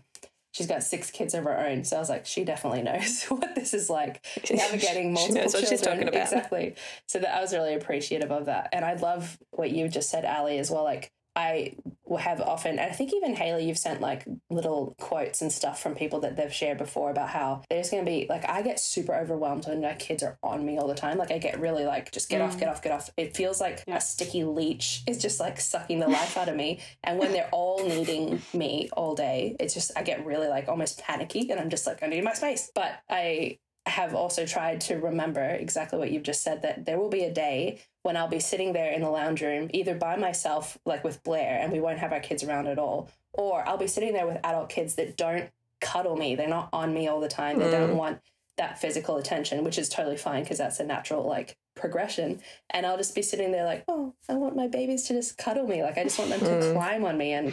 she's 0.57 0.67
got 0.67 0.83
six 0.83 1.11
kids 1.11 1.35
of 1.35 1.45
her 1.45 1.59
own 1.59 1.85
so 1.85 1.97
i 1.97 1.99
was 1.99 2.09
like 2.09 2.25
she 2.25 2.45
definitely 2.45 2.83
knows 2.83 3.25
what 3.29 3.55
this 3.55 3.75
is 3.75 3.91
like 3.91 4.25
navigating 4.51 5.13
multiple 5.13 5.51
she 5.51 5.57
what 5.57 5.69
she's 5.69 5.81
children. 5.81 6.07
talking 6.07 6.09
about. 6.09 6.23
Exactly. 6.23 6.75
So 7.07 7.19
that 7.19 7.37
I 7.37 7.41
was 7.41 7.53
really 7.53 7.75
appreciative 7.75 8.31
of 8.31 8.47
that. 8.47 8.69
And 8.73 8.85
I 8.85 8.95
love 8.95 9.39
what 9.51 9.71
you 9.71 9.89
just 9.89 10.11
said, 10.11 10.25
Ali, 10.25 10.59
as 10.59 10.71
well. 10.71 10.85
Like 10.85 11.13
I 11.37 11.77
will 12.07 12.17
have 12.17 12.41
often, 12.41 12.79
and 12.79 12.91
I 12.91 12.95
think 12.95 13.13
even 13.13 13.35
Haley, 13.35 13.67
you've 13.67 13.79
sent 13.79 14.01
like 14.01 14.25
little 14.49 14.95
quotes 14.99 15.43
and 15.43 15.53
stuff 15.53 15.83
from 15.83 15.95
people 15.95 16.21
that 16.21 16.37
they've 16.37 16.53
shared 16.53 16.79
before 16.79 17.11
about 17.11 17.29
how 17.29 17.63
there's 17.69 17.91
going 17.91 18.05
to 18.05 18.11
be 18.11 18.27
like, 18.29 18.49
I 18.49 18.63
get 18.63 18.81
super 18.81 19.15
overwhelmed 19.15 19.67
when 19.67 19.83
my 19.83 19.95
kids 19.95 20.23
are 20.23 20.39
on 20.43 20.65
me 20.65 20.79
all 20.79 20.89
the 20.89 20.95
time. 20.95 21.19
Like 21.19 21.31
I 21.31 21.39
get 21.39 21.61
really 21.61 21.85
like, 21.85 22.11
just 22.13 22.31
get 22.31 22.41
off, 22.41 22.57
mm. 22.57 22.61
get 22.61 22.69
off, 22.69 22.83
get 22.83 22.93
off. 22.93 23.11
It 23.17 23.37
feels 23.37 23.61
like 23.61 23.85
Yeah. 23.87 23.97
a 23.97 24.01
sticky 24.01 24.45
leech 24.45 25.03
is 25.07 25.19
just 25.19 25.39
like 25.39 25.61
sucking 25.61 25.99
the 25.99 26.09
life 26.21 26.39
out 26.39 26.49
of 26.49 26.57
me. 26.57 26.81
And 27.05 27.19
when 27.19 27.33
they're 27.33 27.51
all 27.53 27.87
needing 27.87 28.41
me 28.55 28.89
all 28.93 29.15
day, 29.15 29.57
it's 29.61 29.75
just, 29.75 29.93
I 29.95 30.03
get 30.03 30.25
really 30.25 30.49
like 30.49 30.69
almost 30.69 30.99
panicky 31.03 31.51
and 31.51 31.61
I'm 31.61 31.71
just 31.71 31.87
like, 31.87 32.03
I 32.03 32.07
need 32.07 32.25
my 32.25 32.33
space. 32.33 32.71
But 32.75 32.93
I, 33.11 33.59
have 33.87 34.15
also 34.15 34.45
tried 34.45 34.81
to 34.81 34.97
remember 34.97 35.45
exactly 35.45 35.99
what 35.99 36.11
you've 36.11 36.25
just 36.25 36.43
said 36.43 36.63
that 36.63 36.85
there 36.85 36.99
will 36.99 37.09
be 37.09 37.23
a 37.23 37.33
day 37.33 37.81
when 38.07 38.17
I'll 38.17 38.29
be 38.29 38.39
sitting 38.39 38.73
there 38.73 38.93
in 38.93 39.03
the 39.03 39.11
lounge 39.11 39.43
room, 39.43 39.69
either 39.75 39.97
by 39.97 40.15
myself, 40.15 40.79
like 40.87 41.03
with 41.03 41.25
Blair, 41.25 41.59
and 41.61 41.73
we 41.73 41.81
won't 41.81 41.99
have 41.99 42.13
our 42.13 42.21
kids 42.21 42.45
around 42.45 42.69
at 42.69 42.79
all, 42.79 43.11
or 43.33 43.69
I'll 43.69 43.77
be 43.79 43.89
sitting 43.89 44.13
there 44.13 44.29
with 44.29 44.39
adult 44.45 44.69
kids 44.69 44.95
that 44.95 45.17
don't 45.17 45.51
cuddle 45.81 46.15
me. 46.15 46.37
They're 46.37 46.47
not 46.47 46.69
on 46.73 46.95
me 46.95 47.09
all 47.09 47.19
the 47.19 47.27
time. 47.27 47.59
They 47.59 47.69
don't 47.69 47.97
want 47.97 48.21
that 48.59 48.79
physical 48.79 49.17
attention, 49.17 49.65
which 49.65 49.77
is 49.77 49.89
totally 49.89 50.17
fine 50.17 50.45
because 50.45 50.59
that's 50.59 50.79
a 50.79 50.85
natural 50.85 51.27
like 51.27 51.57
progression. 51.75 52.41
And 52.71 52.87
I'll 52.87 52.97
just 52.97 53.13
be 53.17 53.23
sitting 53.23 53.51
there 53.51 53.65
like, 53.65 53.83
oh, 53.89 54.15
I 54.29 54.35
want 54.35 54.55
my 54.55 54.69
babies 54.69 55.03
to 55.09 55.15
just 55.15 55.37
cuddle 55.37 55.67
me. 55.67 55.83
Like 55.83 55.99
I 55.99 56.05
just 56.05 56.17
want 56.17 56.31
them 56.31 56.41
to 56.41 56.47
Mm. 56.47 56.73
climb 56.75 57.05
on 57.05 57.19
me 57.19 57.33
and 57.33 57.53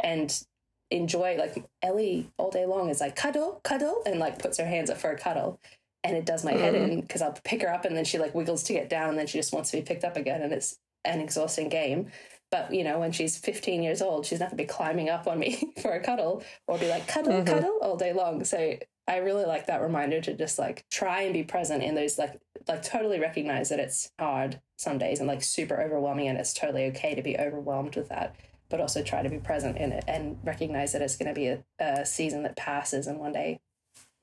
and 0.00 0.44
enjoy 0.90 1.36
like 1.38 1.64
Ellie 1.80 2.30
all 2.36 2.50
day 2.50 2.66
long 2.66 2.90
is 2.90 3.00
like 3.00 3.16
cuddle, 3.16 3.60
cuddle, 3.64 4.02
and 4.04 4.20
like 4.20 4.38
puts 4.38 4.58
her 4.58 4.66
hands 4.66 4.90
up 4.90 4.98
for 4.98 5.10
a 5.10 5.18
cuddle. 5.18 5.58
And 6.04 6.16
it 6.16 6.26
does 6.26 6.44
my 6.44 6.52
head 6.52 6.74
in 6.74 7.00
because 7.00 7.22
I'll 7.22 7.32
pick 7.44 7.62
her 7.62 7.72
up 7.72 7.86
and 7.86 7.96
then 7.96 8.04
she 8.04 8.18
like 8.18 8.34
wiggles 8.34 8.62
to 8.64 8.74
get 8.74 8.90
down 8.90 9.08
and 9.08 9.18
then 9.18 9.26
she 9.26 9.38
just 9.38 9.52
wants 9.54 9.70
to 9.70 9.78
be 9.78 9.82
picked 9.82 10.04
up 10.04 10.16
again 10.16 10.42
and 10.42 10.52
it's 10.52 10.78
an 11.04 11.18
exhausting 11.20 11.70
game. 11.70 12.12
But 12.50 12.72
you 12.74 12.84
know, 12.84 12.98
when 13.00 13.10
she's 13.10 13.38
15 13.38 13.82
years 13.82 14.02
old, 14.02 14.26
she's 14.26 14.38
not 14.38 14.50
gonna 14.50 14.62
be 14.62 14.66
climbing 14.66 15.08
up 15.08 15.26
on 15.26 15.38
me 15.38 15.72
for 15.82 15.92
a 15.92 16.00
cuddle 16.00 16.42
or 16.66 16.78
be 16.78 16.88
like 16.88 17.08
cuddle, 17.08 17.32
Mhm. 17.32 17.46
cuddle 17.46 17.78
all 17.80 17.96
day 17.96 18.12
long. 18.12 18.44
So 18.44 18.76
I 19.08 19.16
really 19.18 19.44
like 19.44 19.66
that 19.66 19.80
reminder 19.82 20.20
to 20.20 20.34
just 20.34 20.58
like 20.58 20.84
try 20.90 21.22
and 21.22 21.32
be 21.32 21.42
present 21.42 21.82
in 21.82 21.94
those 21.94 22.18
like 22.18 22.38
like 22.68 22.82
totally 22.82 23.18
recognize 23.18 23.70
that 23.70 23.80
it's 23.80 24.10
hard 24.18 24.60
some 24.76 24.98
days 24.98 25.20
and 25.20 25.28
like 25.28 25.42
super 25.42 25.80
overwhelming 25.80 26.28
and 26.28 26.38
it's 26.38 26.52
totally 26.54 26.84
okay 26.86 27.14
to 27.14 27.22
be 27.22 27.38
overwhelmed 27.38 27.96
with 27.96 28.10
that. 28.10 28.34
But 28.68 28.80
also 28.80 29.02
try 29.02 29.22
to 29.22 29.28
be 29.30 29.38
present 29.38 29.78
in 29.78 29.92
it 29.92 30.04
and 30.06 30.38
recognize 30.44 30.92
that 30.92 31.02
it's 31.02 31.16
gonna 31.16 31.34
be 31.34 31.48
a, 31.48 31.64
a 31.78 32.04
season 32.06 32.42
that 32.42 32.56
passes 32.56 33.06
and 33.06 33.18
one 33.18 33.32
day 33.32 33.60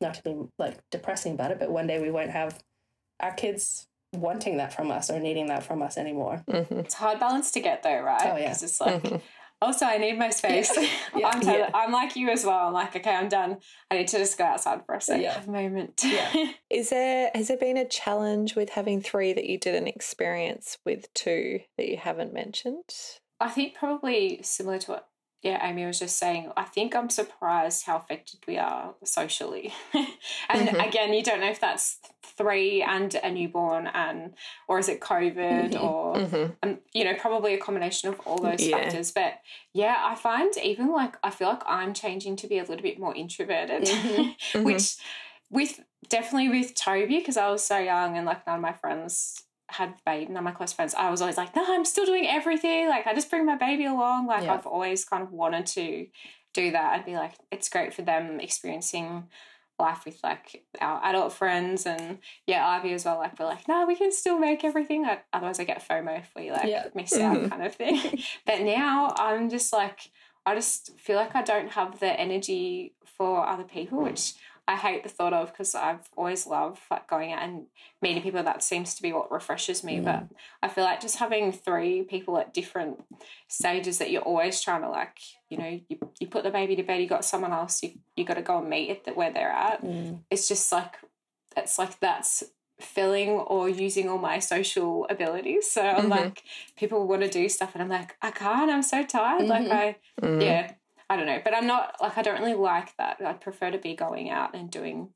not 0.01 0.15
to 0.15 0.23
be 0.23 0.35
like 0.57 0.77
depressing 0.89 1.33
about 1.33 1.51
it, 1.51 1.59
but 1.59 1.71
one 1.71 1.87
day 1.87 1.99
we 2.01 2.11
won't 2.11 2.31
have 2.31 2.59
our 3.19 3.33
kids 3.33 3.87
wanting 4.13 4.57
that 4.57 4.73
from 4.73 4.91
us 4.91 5.09
or 5.09 5.19
needing 5.19 5.47
that 5.47 5.63
from 5.63 5.81
us 5.81 5.97
anymore. 5.97 6.43
Mhm. 6.49 6.79
It's 6.85 6.95
a 6.95 6.97
hard 6.97 7.19
balance 7.19 7.51
to 7.51 7.59
get 7.61 7.83
though, 7.83 8.01
right? 8.01 8.21
Oh, 8.25 8.35
yeah. 8.35 8.47
Because 8.49 8.63
it's 8.63 8.81
like, 8.81 9.01
Mhm. 9.03 9.21
also 9.61 9.85
I 9.85 9.97
need 9.99 10.17
my 10.17 10.31
space. 10.31 10.69
Yeah. 11.15 11.27
I'm, 11.27 11.39
totally, 11.39 11.59
Yeah. 11.59 11.69
I'm 11.73 11.91
like 11.93 12.15
you 12.17 12.29
as 12.29 12.43
well. 12.43 12.67
I'm 12.67 12.73
like, 12.73 12.93
okay, 12.95 13.15
I'm 13.15 13.29
done. 13.29 13.59
I 13.89 13.97
need 13.99 14.07
to 14.09 14.17
just 14.17 14.37
go 14.37 14.43
outside 14.43 14.85
for 14.85 14.95
a 14.95 15.01
second 15.01 15.21
Yeah. 15.21 15.33
have 15.35 15.47
a 15.47 15.51
moment. 15.51 16.01
Yeah. 16.03 16.51
Is 16.69 16.89
there 16.89 17.31
has 17.33 17.47
there 17.47 17.57
been 17.57 17.77
a 17.77 17.87
challenge 17.87 18.55
with 18.55 18.71
having 18.71 19.01
three 19.01 19.31
that 19.33 19.45
you 19.45 19.57
didn't 19.57 19.87
experience 19.87 20.77
with 20.85 21.13
two 21.13 21.61
that 21.77 21.87
you 21.87 21.95
haven't 21.97 22.33
mentioned? 22.33 22.83
I 23.39 23.49
think 23.49 23.75
probably 23.75 24.41
similar 24.43 24.77
to 24.79 24.91
what 24.91 25.07
yeah, 25.41 25.67
Amy 25.67 25.85
was 25.85 25.99
just 25.99 26.17
saying, 26.17 26.51
I 26.55 26.63
think 26.63 26.95
I'm 26.95 27.09
surprised 27.09 27.85
how 27.85 27.97
affected 27.97 28.39
we 28.47 28.57
are 28.57 28.93
socially. 29.03 29.73
and 30.49 30.69
Mhm. 30.69 30.87
again, 30.87 31.13
you 31.13 31.23
don't 31.23 31.39
know 31.39 31.49
if 31.49 31.59
that's 31.59 31.97
three 32.23 32.81
and 32.81 33.13
a 33.15 33.29
newborn 33.31 33.87
and 33.87 34.35
or 34.67 34.79
is 34.79 34.87
it 34.87 34.99
COVID 35.01 35.71
Mhm. 35.71 35.83
or 35.83 36.15
Mm-hmm. 36.17 36.51
um, 36.63 36.79
you 36.93 37.03
know, 37.03 37.15
probably 37.15 37.53
a 37.55 37.57
combination 37.57 38.09
of 38.09 38.19
all 38.21 38.37
those 38.37 38.61
Yeah. 38.67 38.77
factors. 38.77 39.11
But 39.11 39.39
yeah, 39.73 39.97
I 39.99 40.15
find 40.15 40.55
even 40.57 40.91
like 40.91 41.17
I 41.23 41.29
feel 41.31 41.49
like 41.49 41.63
I'm 41.65 41.93
changing 41.93 42.35
to 42.37 42.47
be 42.47 42.57
a 42.59 42.63
little 42.63 42.83
bit 42.83 42.99
more 42.99 43.15
introverted, 43.15 43.83
Mhm. 43.83 44.35
Mhm. 44.53 44.63
which 44.65 44.95
with 45.49 45.79
definitely 46.07 46.49
with 46.49 46.75
Toby 46.75 47.17
because 47.17 47.37
I 47.37 47.49
was 47.49 47.65
so 47.65 47.77
young 47.79 48.15
and 48.17 48.25
like 48.25 48.45
none 48.47 48.55
of 48.57 48.61
my 48.61 48.73
friends 48.73 49.43
had 49.71 49.95
baby, 50.05 50.25
none 50.27 50.37
of 50.37 50.43
my 50.43 50.51
close 50.51 50.73
friends. 50.73 50.93
I 50.93 51.09
was 51.09 51.21
always 51.21 51.37
like, 51.37 51.55
no, 51.55 51.63
I'm 51.67 51.85
still 51.85 52.05
doing 52.05 52.27
everything. 52.27 52.87
Like 52.89 53.07
I 53.07 53.13
just 53.13 53.29
bring 53.29 53.45
my 53.45 53.55
baby 53.57 53.85
along. 53.85 54.27
Like 54.27 54.43
Yeah. 54.43 54.53
I've 54.53 54.67
always 54.67 55.03
kind 55.05 55.23
of 55.23 55.31
wanted 55.31 55.65
to 55.67 56.07
do 56.53 56.71
that. 56.71 56.93
I'd 56.93 57.05
be 57.05 57.15
like, 57.15 57.33
it's 57.51 57.69
great 57.69 57.93
for 57.93 58.01
them 58.01 58.39
experiencing 58.39 59.25
life 59.79 60.05
with 60.05 60.19
like 60.23 60.63
our 60.79 61.03
adult 61.05 61.33
friends 61.33 61.87
and 61.87 62.19
yeah 62.45 62.67
ivy 62.67 62.93
as 62.93 63.03
well 63.03 63.17
like 63.17 63.39
we're 63.39 63.47
like 63.47 63.67
no 63.67 63.83
we 63.87 63.95
can 63.95 64.11
still 64.11 64.37
make 64.37 64.63
everything 64.63 65.01
Like, 65.01 65.25
otherwise 65.33 65.59
i 65.59 65.63
get 65.63 65.81
fomo 65.87 66.19
if 66.19 66.29
we 66.35 66.51
like 66.51 66.67
Yeah. 66.69 66.85
miss 66.93 67.17
out 67.17 67.35
Mhm. 67.35 67.49
kind 67.49 67.65
of 67.65 67.73
thing 67.73 67.99
but 68.45 68.61
now 68.61 69.11
i'm 69.17 69.49
just 69.49 69.73
like 69.73 70.11
i 70.45 70.53
just 70.53 70.99
feel 70.99 71.15
like 71.15 71.35
i 71.35 71.41
don't 71.41 71.71
have 71.71 71.99
the 71.99 72.05
energy 72.19 72.93
for 73.17 73.43
other 73.47 73.63
people 73.63 74.03
which 74.03 74.33
i 74.67 74.75
hate 74.75 75.03
the 75.03 75.09
thought 75.09 75.33
of 75.33 75.51
because 75.51 75.73
i've 75.75 76.07
always 76.15 76.45
loved 76.47 76.79
like 76.89 77.07
going 77.07 77.33
out 77.33 77.41
and 77.43 77.65
meeting 78.01 78.21
people 78.21 78.43
that 78.43 78.63
seems 78.63 78.95
to 78.95 79.01
be 79.01 79.11
what 79.11 79.31
refreshes 79.31 79.83
me 79.83 79.99
but 79.99 80.23
i 80.61 80.67
feel 80.67 80.83
like 80.83 81.01
just 81.01 81.17
having 81.17 81.51
three 81.51 82.03
people 82.03 82.37
at 82.37 82.53
different 82.53 83.03
stages 83.47 83.97
that 83.97 84.11
you're 84.11 84.21
always 84.21 84.61
trying 84.61 84.81
to 84.81 84.89
like 84.89 85.17
you 85.49 85.57
know 85.57 85.79
you, 85.89 85.97
you 86.19 86.27
put 86.27 86.43
the 86.43 86.51
baby 86.51 86.75
to 86.75 86.83
bed 86.83 87.01
you 87.01 87.07
got 87.07 87.25
someone 87.25 87.51
else 87.51 87.81
you, 87.83 87.91
you 88.15 88.23
got 88.23 88.35
to 88.35 88.41
go 88.41 88.59
and 88.59 88.69
meet 88.69 88.89
at 88.89 89.03
the, 89.03 89.11
where 89.13 89.31
they're 89.33 89.49
at 89.49 89.81
Mm. 89.83 90.19
it's 90.29 90.47
just 90.47 90.71
like 90.71 90.95
it's 91.57 91.77
like 91.79 91.99
that's 91.99 92.43
filling 92.79 93.29
or 93.29 93.69
using 93.69 94.09
all 94.09 94.17
my 94.17 94.39
social 94.39 95.05
abilities 95.09 95.69
so 95.69 95.81
i'm 95.83 96.05
Mhm. 96.05 96.09
like 96.09 96.43
people 96.75 97.07
want 97.07 97.21
to 97.21 97.29
do 97.29 97.47
stuff 97.49 97.71
and 97.73 97.81
i'm 97.83 97.89
like 97.89 98.15
i 98.21 98.31
can't 98.31 98.71
i'm 98.71 98.81
so 98.81 99.03
tired 99.03 99.47
like 99.47 99.63
Mhm. 99.65 99.71
i 99.71 99.95
Mm. 100.21 100.41
yeah 100.41 100.71
i 101.11 101.15
don't 101.17 101.25
know 101.31 101.41
but 101.43 101.53
i'm 101.55 101.67
not 101.67 101.95
like 102.01 102.17
i 102.17 102.21
don't 102.21 102.39
really 102.39 102.53
like 102.71 102.95
that. 102.97 103.17
I'd 103.25 103.41
prefer 103.41 103.69
to 103.71 103.77
be 103.77 103.93
going 103.95 104.29
out 104.29 104.55
and 104.55 104.69
doing 104.71 105.09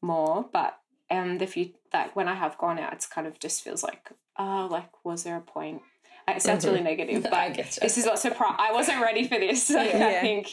more 0.00 0.46
but 0.52 0.78
um 1.10 1.38
the 1.38 1.46
few 1.46 1.70
like 1.92 2.16
when 2.16 2.28
i 2.28 2.34
have 2.34 2.58
gone 2.58 2.78
out 2.78 2.92
it's 2.92 3.06
kind 3.06 3.26
of 3.26 3.38
just 3.38 3.62
feels 3.62 3.82
like 3.82 4.10
oh 4.38 4.66
like 4.70 4.90
was 5.04 5.22
there 5.24 5.36
a 5.36 5.40
point? 5.40 5.82
It 6.28 6.40
sounds 6.40 6.64
really 6.64 6.80
negative 6.82 7.26
I 7.32 7.48
but 7.48 7.56
get 7.56 7.78
this 7.82 7.98
is 7.98 8.06
what 8.06 8.18
surprise 8.18 8.56
i 8.58 8.72
wasn't 8.72 9.02
ready 9.02 9.28
for 9.28 9.38
this. 9.38 9.68
Like, 9.80 9.92
Yeah. 9.92 10.06
i 10.08 10.20
think 10.20 10.46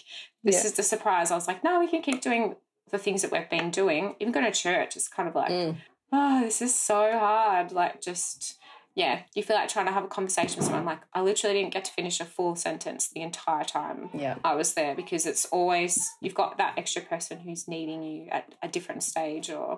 this 0.44 0.56
Yeah. 0.56 0.66
is 0.68 0.74
the 0.74 0.84
surprise. 0.84 1.32
I 1.32 1.36
was 1.36 1.48
like 1.48 1.64
no 1.64 1.80
we 1.80 1.88
can 1.88 2.02
keep 2.02 2.22
doing 2.22 2.56
the 2.92 2.98
things 2.98 3.22
that 3.22 3.32
we've 3.32 3.50
been 3.50 3.70
doing. 3.70 4.16
Even 4.20 4.32
going 4.34 4.46
to 4.52 4.52
church 4.52 4.98
is 4.98 5.08
kind 5.08 5.30
of 5.30 5.36
like 5.36 5.52
Mm. 5.52 5.76
oh 6.12 6.42
this 6.42 6.62
is 6.62 6.74
so 6.76 7.18
hard. 7.18 7.72
Like 7.72 8.02
just 8.02 8.59
yeah 9.04 9.16
you 9.36 9.42
feel 9.48 9.56
like 9.60 9.70
trying 9.70 9.86
to 9.92 9.92
have 9.98 10.04
a 10.10 10.14
conversation 10.18 10.56
with 10.58 10.66
someone 10.68 10.86
like 10.94 11.02
i 11.18 11.20
literally 11.30 11.56
didn't 11.58 11.74
get 11.78 11.86
to 11.86 11.92
finish 12.00 12.18
a 12.20 12.26
full 12.36 12.54
sentence 12.68 13.02
the 13.16 13.22
entire 13.30 13.64
time 13.80 14.00
Yeah. 14.26 14.36
I 14.52 14.54
was 14.62 14.70
there 14.80 14.94
because 15.02 15.24
it's 15.32 15.46
always 15.58 15.92
you've 16.24 16.40
got 16.44 16.52
that 16.62 16.74
extra 16.82 17.02
person 17.12 17.36
who's 17.46 17.64
needing 17.76 18.02
you 18.10 18.20
at 18.38 18.46
a 18.62 18.68
different 18.76 19.02
stage 19.12 19.48
or 19.60 19.70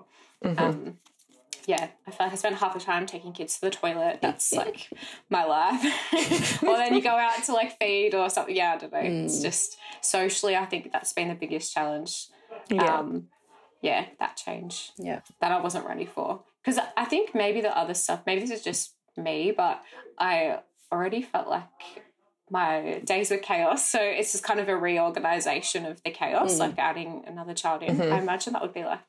Mhm. 0.43 0.59
um 0.65 0.79
yeah, 1.67 1.85
I 2.07 2.11
feel 2.11 2.25
like 2.25 2.33
I 2.33 2.37
spend 2.37 2.55
half 2.55 2.73
the 2.73 2.79
time 2.91 3.05
taking 3.05 3.33
kids 3.33 3.53
to 3.55 3.61
the 3.67 3.69
toilet. 3.81 4.15
That's 4.25 4.51
like 4.51 4.79
my 5.29 5.43
life. 5.43 5.83
or 6.63 6.75
then 6.81 6.95
you 6.95 7.01
go 7.11 7.15
out 7.25 7.43
to 7.43 7.51
like 7.53 7.77
feed 7.79 8.15
or 8.15 8.27
something. 8.31 8.55
Yeah, 8.55 8.73
I 8.73 8.77
don't 8.79 8.91
know. 8.91 8.97
It's 9.25 9.37
Mm. 9.39 9.43
just 9.43 9.77
socially, 10.01 10.55
I 10.55 10.65
think 10.71 10.91
that's 10.91 11.13
been 11.13 11.27
the 11.29 11.35
biggest 11.35 11.71
challenge. 11.75 12.13
yeah. 12.69 12.97
Um, 12.97 13.27
yeah, 13.89 14.05
that 14.19 14.37
change 14.37 14.91
Yeah. 14.97 15.19
that 15.39 15.51
I 15.51 15.59
wasn't 15.61 15.85
ready 15.85 16.07
for. 16.15 16.29
Because 16.63 16.79
I 16.97 17.05
think 17.05 17.35
maybe 17.35 17.61
the 17.61 17.77
other 17.77 17.93
stuff, 17.93 18.21
maybe 18.25 18.41
this 18.41 18.51
is 18.57 18.63
just 18.63 18.95
me, 19.17 19.51
but 19.51 19.81
I 20.17 20.59
already 20.91 21.21
felt 21.21 21.47
like 21.47 21.63
my 22.49 23.01
days 23.05 23.31
were 23.31 23.37
chaos. 23.37 23.89
So 23.89 23.99
it's 24.01 24.33
just 24.33 24.43
kind 24.43 24.59
of 24.59 24.67
a 24.67 24.75
reorganization 24.75 25.85
of 25.85 26.01
the 26.03 26.11
chaos, 26.11 26.55
Mm. 26.55 26.59
like 26.59 26.79
adding 26.79 27.23
another 27.25 27.53
child 27.53 27.81
in. 27.83 27.97
Mhm. 27.97 28.11
I 28.11 28.19
imagine 28.19 28.53
that 28.53 28.61
would 28.61 28.73
be 28.73 28.83
like 28.83 28.99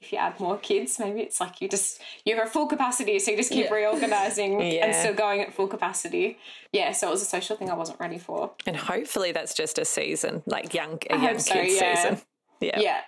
if 0.00 0.12
you 0.12 0.18
add 0.18 0.38
more 0.38 0.56
kids, 0.56 0.98
maybe 1.00 1.20
it's 1.20 1.40
like 1.40 1.60
you 1.60 1.68
just 1.68 2.00
you're 2.24 2.40
at 2.40 2.48
full 2.48 2.66
capacity, 2.68 3.18
so 3.18 3.32
you 3.32 3.36
just 3.36 3.50
keep 3.50 3.66
Yeah. 3.66 3.72
reorganizing 3.74 4.62
and 4.82 4.94
still 4.94 5.12
going 5.12 5.40
at 5.42 5.52
full 5.52 5.66
capacity. 5.66 6.38
Yeah, 6.72 6.92
so 6.92 7.08
it 7.08 7.10
was 7.10 7.20
a 7.22 7.24
social 7.26 7.56
thing 7.56 7.68
I 7.68 7.74
wasn't 7.74 7.98
ready 8.00 8.16
for. 8.18 8.52
and 8.64 8.76
hopefully 8.76 9.32
that's 9.32 9.54
just 9.54 9.76
a 9.78 9.84
season, 9.84 10.42
like 10.46 10.72
young 10.72 10.98
a 11.10 11.14
I 11.14 11.22
young 11.22 11.38
so, 11.40 11.52
kid 11.54 11.72
yeah. 11.72 11.94
season. 11.94 12.22
Yeah. 12.60 12.78
Yeah. 12.80 13.00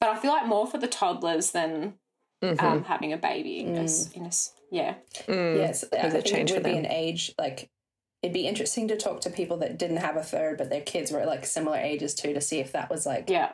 But 0.00 0.10
I 0.10 0.16
feel 0.16 0.30
like 0.30 0.46
more 0.46 0.66
for 0.66 0.78
the 0.78 0.86
toddlers 0.86 1.50
than 1.52 1.94
Mhm. 2.42 2.62
um, 2.62 2.84
having 2.84 3.12
a 3.12 3.16
baby. 3.16 3.64
as- 3.66 4.12
in 4.12 4.24
a 4.24 4.28
s 4.28 4.52
yeah. 4.70 4.94
Mm. 5.26 5.56
Yes, 5.58 5.84
I 5.84 5.88
There's 6.02 6.14
a 6.14 6.22
think 6.22 6.26
change 6.26 6.50
it 6.50 6.54
for 6.54 6.60
would 6.60 6.70
be 6.72 6.76
an 6.78 6.86
age 6.86 7.34
like 7.38 7.70
it'd 8.22 8.34
be 8.34 8.46
interesting 8.48 8.88
to 8.88 8.96
talk 8.96 9.20
to 9.22 9.30
people 9.30 9.56
that 9.58 9.78
didn't 9.78 9.98
have 9.98 10.16
a 10.16 10.22
third, 10.22 10.58
but 10.58 10.68
their 10.70 10.80
kids 10.80 11.12
were 11.12 11.24
like 11.24 11.46
similar 11.46 11.78
ages 11.78 12.14
too, 12.14 12.34
to 12.34 12.40
see 12.40 12.58
if 12.58 12.72
that 12.72 12.90
was 12.90 13.06
like 13.06 13.30
Yeah. 13.30 13.52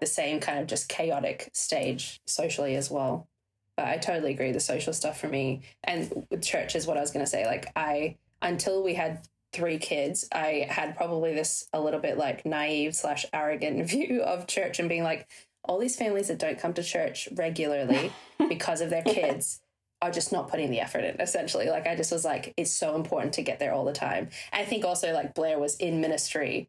the 0.00 0.06
same 0.06 0.40
kind 0.40 0.58
of 0.58 0.66
just 0.66 0.88
chaotic 0.88 1.48
stage 1.54 2.20
socially 2.26 2.74
as 2.76 2.90
well. 2.90 3.28
But 3.76 3.86
I 3.86 3.96
totally 3.98 4.32
agree. 4.32 4.50
The 4.52 4.60
social 4.60 4.92
stuff 4.92 5.18
for 5.20 5.28
me 5.28 5.62
and 5.84 6.26
with 6.30 6.42
church 6.42 6.74
is 6.76 6.86
what 6.86 6.96
I 6.96 7.00
was 7.00 7.10
going 7.12 7.24
to 7.24 7.30
say. 7.30 7.46
Like 7.46 7.66
I, 7.76 8.16
until 8.42 8.82
we 8.82 8.94
had 8.94 9.26
three 9.52 9.78
kids, 9.78 10.28
I 10.32 10.66
had 10.68 10.96
probably 10.96 11.32
this 11.34 11.68
a 11.72 11.80
little 11.80 12.00
bit 12.00 12.18
like 12.18 12.44
naive 12.44 12.94
slash 12.96 13.24
arrogant 13.32 13.86
view 13.88 14.22
of 14.22 14.46
church 14.48 14.78
and 14.80 14.88
being 14.88 15.04
like, 15.04 15.28
all 15.64 15.78
these 15.78 15.96
families 15.96 16.28
that 16.28 16.38
don't 16.38 16.58
come 16.58 16.74
to 16.74 16.82
church 16.82 17.28
regularly 17.34 18.12
because 18.48 18.80
of 18.80 18.90
their 18.90 19.02
kids 19.02 19.60
are 20.02 20.10
just 20.10 20.32
not 20.32 20.48
putting 20.48 20.70
the 20.70 20.80
effort 20.80 21.04
in 21.04 21.18
essentially. 21.20 21.68
Like 21.70 21.86
i 21.86 21.94
just 21.96 22.12
was 22.12 22.24
like 22.24 22.52
it's 22.56 22.70
so 22.72 22.94
important 22.96 23.32
to 23.34 23.42
get 23.42 23.58
there 23.58 23.72
all 23.72 23.84
the 23.84 23.92
time. 23.92 24.28
I 24.52 24.64
think 24.64 24.84
also 24.84 25.12
like 25.12 25.34
blair 25.34 25.58
was 25.58 25.76
in 25.76 26.00
ministry 26.00 26.68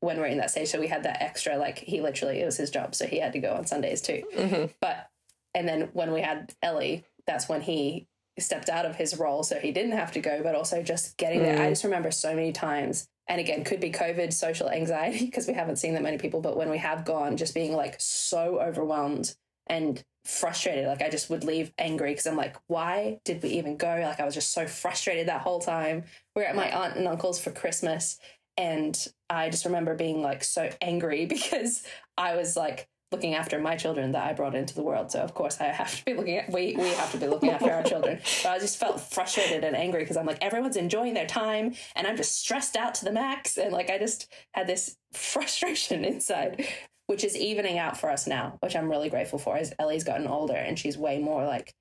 when 0.00 0.18
we're 0.18 0.26
in 0.26 0.36
that 0.38 0.50
stage 0.50 0.68
so 0.68 0.78
we 0.78 0.88
had 0.88 1.04
that 1.04 1.22
extra 1.22 1.56
like 1.56 1.78
he 1.78 2.00
literally 2.02 2.40
it 2.40 2.44
was 2.44 2.58
his 2.58 2.70
job 2.70 2.94
so 2.94 3.06
he 3.06 3.18
had 3.18 3.32
to 3.32 3.38
go 3.38 3.52
on 3.54 3.66
sundays 3.66 4.02
too. 4.02 4.22
Mhm. 4.34 4.70
but 4.80 5.08
and 5.54 5.66
then 5.66 5.88
when 5.94 6.12
we 6.12 6.20
had 6.20 6.54
ellie 6.62 7.04
that's 7.26 7.48
when 7.48 7.62
he 7.62 8.06
stepped 8.38 8.68
out 8.68 8.84
of 8.84 8.96
his 8.96 9.16
role 9.18 9.42
so 9.42 9.58
he 9.58 9.72
didn't 9.72 9.92
have 9.96 10.12
to 10.12 10.20
go 10.20 10.42
but 10.42 10.54
also 10.54 10.82
just 10.82 11.16
getting 11.16 11.42
there. 11.42 11.56
I 11.58 11.66
Mm. 11.66 11.70
just 11.70 11.84
remember 11.84 12.10
so 12.10 12.34
many 12.34 12.52
times 12.52 13.08
and 13.28 13.40
again 13.40 13.64
could 13.64 13.80
be 13.80 13.90
covid 13.90 14.32
social 14.32 14.70
anxiety 14.70 15.24
because 15.26 15.46
we 15.46 15.54
haven't 15.54 15.76
seen 15.76 15.94
that 15.94 16.02
many 16.02 16.18
people 16.18 16.40
but 16.40 16.56
when 16.56 16.70
we 16.70 16.78
have 16.78 17.04
gone 17.04 17.36
just 17.36 17.54
being 17.54 17.74
like 17.74 17.96
so 17.98 18.60
overwhelmed 18.60 19.34
and 19.66 20.04
frustrated 20.24 20.86
like 20.86 21.02
i 21.02 21.08
just 21.08 21.30
would 21.30 21.44
leave 21.44 21.72
angry 21.78 22.10
because 22.10 22.26
i'm 22.26 22.36
like 22.36 22.56
why 22.66 23.18
did 23.24 23.42
we 23.42 23.50
even 23.50 23.76
go? 23.76 24.00
Like 24.02 24.20
i 24.20 24.24
was 24.24 24.34
just 24.34 24.52
so 24.52 24.66
frustrated 24.66 25.28
that 25.28 25.42
whole 25.42 25.60
time. 25.60 26.04
We 26.34 26.42
are 26.42 26.46
at 26.46 26.56
my 26.56 26.68
aunt 26.70 26.96
and 26.96 27.06
uncle's 27.06 27.40
for 27.40 27.52
christmas 27.52 28.18
and 28.56 29.06
i 29.28 29.50
just 29.50 29.64
remember 29.64 29.94
being 29.94 30.22
like 30.22 30.42
so 30.42 30.70
angry 30.80 31.26
because 31.36 31.84
i 32.16 32.36
was 32.36 32.56
like 32.56 32.88
looking 33.12 33.34
after 33.34 33.58
my 33.58 33.76
children 33.76 34.12
that 34.12 34.26
I 34.28 34.32
brought 34.32 34.54
into 34.54 34.74
the 34.74 34.82
world. 34.82 35.10
So 35.12 35.20
of 35.20 35.32
course 35.34 35.60
I 35.60 35.64
have 35.66 35.96
to 35.98 36.04
be 36.04 36.14
looking 36.14 36.38
at 36.38 36.50
we 36.52 36.74
we 36.76 36.88
have 36.90 37.12
to 37.12 37.18
be 37.18 37.26
looking 37.28 37.50
after 37.50 37.72
our 37.72 37.82
children. 37.82 38.20
But 38.42 38.50
I 38.52 38.58
just 38.58 38.78
felt 38.78 39.00
frustrated 39.00 39.64
and 39.64 39.76
angry 39.76 40.00
because 40.02 40.16
I'm 40.16 40.26
like 40.26 40.42
everyone's 40.42 40.76
enjoying 40.76 41.14
their 41.14 41.26
time 41.26 41.74
and 41.94 42.06
I'm 42.06 42.16
just 42.16 42.38
stressed 42.38 42.76
out 42.76 42.94
to 42.96 43.04
the 43.04 43.12
max 43.12 43.56
and 43.56 43.72
like 43.72 43.90
I 43.90 43.98
just 43.98 44.30
had 44.54 44.66
this 44.66 44.96
frustration 45.12 46.04
inside 46.12 46.66
which 47.06 47.22
is 47.22 47.36
evening 47.36 47.78
out 47.78 47.96
for 47.96 48.10
us 48.10 48.26
now, 48.26 48.58
which 48.60 48.74
I'm 48.74 48.90
really 48.90 49.08
grateful 49.08 49.38
for 49.38 49.56
as 49.56 49.72
Ellie's 49.78 50.02
gotten 50.02 50.26
older 50.26 50.56
and 50.56 50.76
she's 50.76 50.98
way 50.98 51.20
more 51.20 51.44
like 51.46 51.72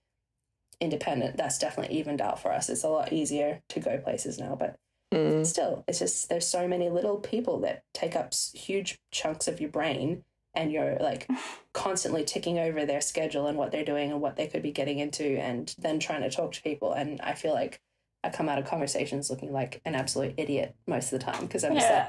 independent. 0.80 1.38
That's 1.38 1.58
definitely 1.58 1.98
evened 1.98 2.22
out 2.22 2.40
for 2.40 2.52
us. 2.52 2.70
It's 2.70 2.84
a 2.84 2.90
lot 2.90 3.12
easier 3.12 3.62
to 3.70 3.80
go 3.80 3.98
places 3.98 4.38
now, 4.40 4.56
but 4.56 4.76
Mm. 5.14 5.46
still 5.46 5.84
it's 5.88 6.00
just 6.00 6.30
there's 6.30 6.48
so 6.48 6.68
many 6.68 6.90
little 6.90 7.18
people 7.18 7.60
that 7.60 7.84
take 7.94 8.16
up 8.16 8.34
huge 8.54 8.98
chunks 9.12 9.48
of 9.48 9.62
your 9.62 9.70
brain 9.70 10.24
and 10.56 10.72
you're 10.72 10.98
like 11.00 11.28
constantly 11.74 12.24
ticking 12.24 12.58
over 12.60 12.86
their 12.86 13.02
schedule 13.02 13.48
and 13.48 13.58
what 13.58 13.72
they're 13.72 13.84
doing 13.86 14.12
and 14.12 14.22
what 14.22 14.36
they 14.38 14.48
could 14.48 14.62
be 14.63 14.72
getting 14.72 15.00
into 15.00 15.24
and 15.39 15.76
then 15.78 16.00
trying 16.00 16.22
to 16.22 16.30
talk 16.30 16.52
to 16.54 16.62
people 16.62 16.94
and 16.94 17.20
i 17.22 17.34
feel 17.34 17.54
like 17.54 17.82
i 18.24 18.30
come 18.30 18.48
out 18.50 18.58
of 18.58 18.65
conversations 18.65 19.30
looking 19.30 19.52
like 19.52 19.82
an 19.86 19.94
absolute 19.96 20.34
idiot 20.38 20.76
most 20.88 21.12
of 21.12 21.20
the 21.20 21.26
time 21.26 21.46
because 21.46 21.63
i'm 21.63 21.74
just 21.76 21.89
like 21.89 22.08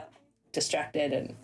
distracted 0.53 1.13
and 1.13 1.35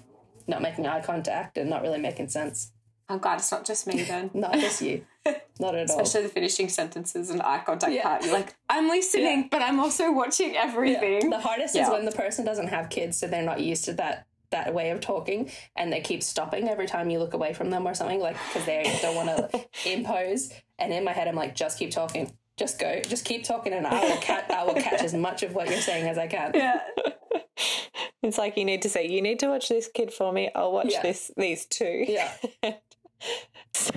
not 0.46 0.62
making 0.62 0.86
eye 0.86 1.00
contact 1.00 1.58
and 1.58 1.68
not 1.68 1.82
really 1.82 1.98
making 1.98 2.28
sense 2.28 2.72
I'm 3.08 3.18
glad 3.18 3.40
it's 3.40 3.50
not 3.52 3.66
just 3.66 3.86
me 3.86 4.04
then. 4.04 4.30
not 4.34 4.54
just 4.54 4.80
you 4.80 5.04
not 5.60 5.74
at 5.74 5.90
all 5.90 6.00
Especially 6.00 6.22
the 6.22 6.28
finishing 6.32 6.68
sentences 6.70 7.28
and 7.28 7.42
eye 7.42 7.60
contact 7.66 7.92
Yeah. 7.92 8.02
part. 8.04 8.24
You're 8.24 8.32
like, 8.32 8.54
I'm 8.70 8.88
listening, 8.88 9.40
Yeah. 9.40 9.48
but 9.50 9.60
I'm 9.60 9.80
also 9.80 10.12
watching 10.12 10.54
Yeah. 10.54 10.62
everything. 10.64 11.28
The 11.28 11.40
hardest 11.40 11.76
is 11.76 11.90
when 11.90 12.06
the 12.06 12.12
person 12.12 12.44
doesn't 12.46 12.68
have 12.68 12.88
kids, 12.88 13.18
so 13.18 13.26
they're 13.26 13.42
not 13.42 13.60
used 13.60 13.84
to 13.86 13.92
that 13.94 14.26
that 14.52 14.72
way 14.72 14.90
of 14.90 15.00
talking, 15.00 15.50
and 15.76 15.92
they 15.92 16.00
keep 16.00 16.22
stopping 16.22 16.68
every 16.68 16.86
time 16.86 17.10
you 17.10 17.18
look 17.18 17.34
away 17.34 17.52
from 17.52 17.68
them 17.70 17.86
or 17.86 17.92
something, 17.94 18.20
like 18.20 18.36
because 18.48 18.64
they 18.64 18.98
don't 19.02 19.14
want 19.16 19.28
to 19.28 19.64
impose. 19.92 20.52
And 20.78 20.92
in 20.92 21.04
my 21.04 21.12
head, 21.12 21.28
I'm 21.28 21.34
like, 21.36 21.54
just 21.54 21.78
keep 21.78 21.90
talking, 21.90 22.32
just 22.56 22.78
go, 22.78 23.00
just 23.00 23.24
keep 23.24 23.44
talking, 23.44 23.72
and 23.72 23.86
I 23.86 24.00
will 24.08 24.16
catch 24.18 24.48
I 24.50 24.64
will 24.64 24.74
catch 24.74 25.02
as 25.02 25.12
much 25.14 25.42
of 25.42 25.54
what 25.54 25.68
you're 25.68 25.80
saying 25.80 26.08
as 26.08 26.16
I 26.16 26.26
can. 26.28 26.52
Yeah. 26.54 26.80
It's 28.22 28.38
like 28.38 28.56
you 28.56 28.64
need 28.64 28.82
to 28.82 28.88
say, 28.88 29.08
you 29.08 29.20
need 29.20 29.40
to 29.40 29.48
watch 29.48 29.68
this 29.68 29.88
kid 29.92 30.12
for 30.12 30.32
me. 30.32 30.48
I'll 30.54 30.70
watch 30.72 30.86
Yeah. 30.92 31.02
this 31.02 31.30
these 31.36 31.66
two. 31.66 32.04
Yeah. 32.06 32.32
So 33.74 33.92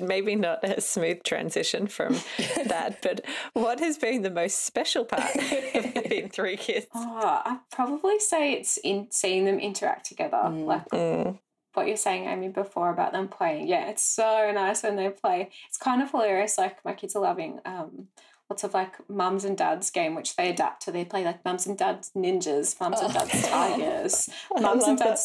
maybe 0.00 0.36
not 0.36 0.62
a 0.62 0.80
smooth 0.80 1.24
transition 1.24 1.88
from 1.88 2.14
that, 2.66 2.98
but 3.02 3.22
what 3.54 3.80
has 3.80 3.98
been 3.98 4.22
the 4.22 4.30
most 4.30 4.64
special 4.64 5.04
part 5.04 5.34
of 5.34 5.42
having 5.42 6.28
three 6.36 6.56
kids? 6.56 6.86
Oh, 6.94 7.42
I'd 7.44 7.58
probably 7.72 8.20
say 8.20 8.52
it's 8.52 8.76
in 8.78 9.08
seeing 9.10 9.44
them 9.44 9.58
interact 9.58 10.06
together. 10.06 10.36
Mm. 10.44 10.64
Like 10.66 10.88
Mm. 10.90 11.38
what 11.74 11.88
you're 11.88 11.96
saying, 11.96 12.26
Amy, 12.28 12.48
before 12.48 12.90
about 12.90 13.12
them 13.12 13.26
playing. 13.26 13.66
Yeah, 13.66 13.88
it's 13.90 14.04
so 14.04 14.52
nice 14.54 14.84
when 14.84 14.94
they 14.94 15.08
play. 15.10 15.50
It's 15.68 15.76
kind 15.76 16.00
of 16.02 16.10
hilarious. 16.12 16.56
Like 16.56 16.82
my 16.84 16.92
kids 16.92 17.16
are 17.16 17.22
loving 17.22 17.58
um, 17.66 18.06
lots 18.48 18.62
of 18.62 18.74
like 18.74 18.94
mums 19.10 19.44
and 19.44 19.58
dads 19.58 19.90
game, 19.90 20.14
which 20.14 20.36
they 20.36 20.48
adapt 20.50 20.82
to. 20.84 20.92
They 20.92 21.04
play 21.04 21.24
like 21.24 21.44
mums 21.44 21.66
and 21.66 21.76
dads 21.76 22.12
ninjas, 22.16 22.78
mums 22.80 23.00
and 23.00 23.10
Oh. 23.10 23.18
dads 23.18 23.48
tigers, 23.48 24.30
mums 24.60 24.84
and 24.84 24.98
that. 25.00 25.18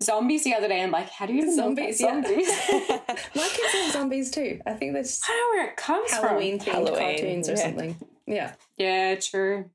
Dads 0.00 0.06
zombies. 0.06 0.44
The 0.44 0.54
other 0.54 0.68
day, 0.68 0.82
I'm 0.82 0.90
like, 0.90 1.10
how 1.10 1.26
do 1.26 1.32
you 1.32 1.42
even 1.42 1.54
Zombies, 1.56 2.00
know 2.00 2.08
yeah. 2.08 2.18
about 2.18 2.28
zombies? 2.28 2.48
My 3.34 3.48
kids 3.48 3.72
have 3.72 3.92
zombies 3.92 4.30
too. 4.30 4.60
I 4.66 4.72
think 4.74 4.94
that's 4.94 5.20
I 5.24 5.32
don't 5.32 5.36
know 5.56 5.60
where 5.62 5.70
it 5.70 5.76
comes 5.76 6.10
Halloween 6.10 6.58
from. 6.58 6.66
themed 6.68 6.72
Halloween, 6.72 6.98
cartoons 7.18 7.48
or 7.48 7.52
yeah. 7.52 7.58
something. 7.58 7.96
Yeah. 8.26 8.52
Yeah, 8.76 9.14
true. 9.16 9.70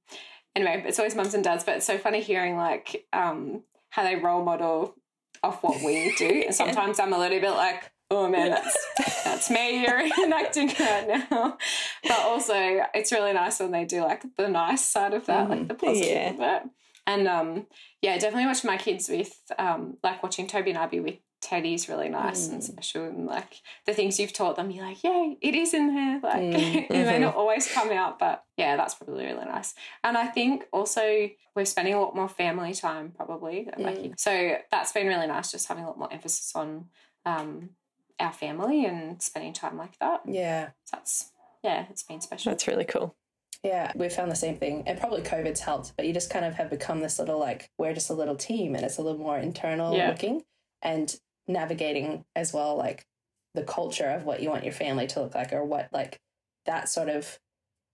Anyway, 0.55 0.83
it's 0.87 0.99
always 0.99 1.15
mums 1.15 1.33
and 1.33 1.43
dads, 1.43 1.63
but 1.63 1.77
it's 1.77 1.85
so 1.85 1.97
funny 1.97 2.21
hearing 2.21 2.55
like 2.57 3.05
um, 3.11 3.63
how 3.89 4.03
they 4.03 4.15
role 4.15 4.43
model 4.43 4.95
off 5.41 5.63
what 5.63 5.81
we 5.83 6.13
do. 6.15 6.43
And 6.45 6.55
sometimes 6.55 6.99
I'm 6.99 7.11
a 7.13 7.17
little 7.19 7.39
bit 7.39 7.51
like, 7.51 7.91
oh 8.11 8.29
man, 8.29 8.51
that's 8.51 9.23
that's 9.23 9.49
me 9.49 9.81
you're 9.83 9.99
enacting 10.23 10.67
right 10.79 11.07
now. 11.29 11.57
But 12.03 12.19
also, 12.19 12.53
it's 12.93 13.11
really 13.11 13.33
nice 13.33 13.59
when 13.59 13.71
they 13.71 13.85
do 13.85 14.01
like 14.01 14.23
the 14.37 14.47
nice 14.47 14.85
side 14.85 15.13
of 15.15 15.25
that, 15.25 15.49
like 15.49 15.67
the 15.67 15.73
positive 15.73 16.07
Yeah. 16.11 16.29
of 16.29 16.39
it. 16.39 16.69
And 17.05 17.27
um, 17.27 17.67
yeah, 18.01 18.17
definitely 18.17 18.45
watching 18.45 18.69
my 18.69 18.77
kids 18.77 19.09
with 19.09 19.33
um, 19.59 19.97
like 20.03 20.23
watching 20.23 20.47
Toby 20.47 20.71
and 20.71 20.79
Abby 20.79 20.99
with 20.99 21.17
Teddy 21.41 21.73
is 21.73 21.89
really 21.89 22.07
nice 22.07 22.47
and 22.47 22.63
special. 22.63 23.03
And 23.03 23.25
like 23.25 23.61
the 23.85 23.93
things 23.93 24.19
you've 24.19 24.31
taught 24.31 24.55
them, 24.55 24.71
you're 24.71 24.85
like, 24.85 25.03
yeah, 25.03 25.33
it 25.41 25.53
is 25.53 25.73
in 25.73 25.93
there. 25.93 26.19
Like 26.23 26.41
it 26.89 26.89
may 26.89 27.19
not 27.19 27.35
always 27.35 27.69
come 27.71 27.91
out, 27.91 28.17
but 28.17 28.43
yeah, 28.55 28.77
that's 28.77 28.95
probably 28.95 29.25
really 29.25 29.45
nice. 29.45 29.73
And 30.03 30.17
I 30.17 30.27
think 30.27 30.63
also 30.71 31.29
we're 31.55 31.65
spending 31.65 31.93
a 31.93 32.01
lot 32.01 32.15
more 32.15 32.29
family 32.29 32.73
time 32.73 33.11
probably. 33.13 33.69
Like, 33.77 34.13
so 34.17 34.55
that's 34.71 34.93
been 34.93 35.07
really 35.07 35.27
nice, 35.27 35.51
just 35.51 35.67
having 35.67 35.83
a 35.83 35.87
lot 35.87 35.99
more 35.99 36.11
emphasis 36.11 36.53
on 36.55 36.85
um, 37.25 37.71
our 38.19 38.31
family 38.31 38.85
and 38.85 39.21
spending 39.21 39.51
time 39.51 39.77
like 39.77 39.99
that. 39.99 40.21
Yeah. 40.25 40.67
So 40.85 40.97
that's 40.97 41.29
yeah, 41.61 41.85
it's 41.89 42.03
been 42.03 42.21
special. 42.21 42.51
That's 42.51 42.67
really 42.67 42.85
cool. 42.85 43.15
Yeah, 43.63 43.91
we 43.95 44.09
found 44.09 44.29
the 44.29 44.35
same 44.35 44.57
thing. 44.57 44.83
And 44.87 44.99
probably 44.99 45.21
COVID's 45.21 45.61
helped, 45.61 45.93
but 45.95 46.05
you 46.05 46.13
just 46.13 46.29
kind 46.29 46.43
of 46.43 46.53
have 46.55 46.69
become 46.69 46.99
this 46.99 47.17
little 47.17 47.39
like, 47.39 47.69
we're 47.77 47.93
just 47.93 48.09
a 48.09 48.13
little 48.13 48.35
team 48.35 48.75
and 48.75 48.83
it's 48.83 48.97
a 48.97 49.01
little 49.01 49.19
more 49.19 49.37
internal 49.37 49.95
Yeah. 49.95 50.09
looking 50.09 50.43
and 50.81 51.15
navigating 51.47 52.25
as 52.35 52.51
well, 52.53 52.75
like 52.75 53.05
the 53.53 53.63
culture 53.63 54.09
of 54.09 54.25
what 54.25 54.41
you 54.41 54.49
want 54.49 54.63
your 54.65 54.73
family 54.73 55.07
to 55.07 55.21
look 55.21 55.33
like 55.35 55.53
or 55.53 55.63
what 55.63 55.87
like 55.93 56.19
that 56.65 56.89
sort 56.89 57.07
of 57.09 57.39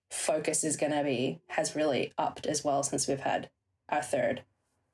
focus 0.09 0.63
is 0.63 0.75
going 0.77 0.91
to 0.91 1.03
be 1.03 1.39
has 1.49 1.75
really 1.75 2.13
upped 2.17 2.47
as 2.47 2.63
well 2.63 2.81
since 2.81 3.07
we've 3.07 3.19
had 3.19 3.49
our 3.89 4.01
third 4.01 4.41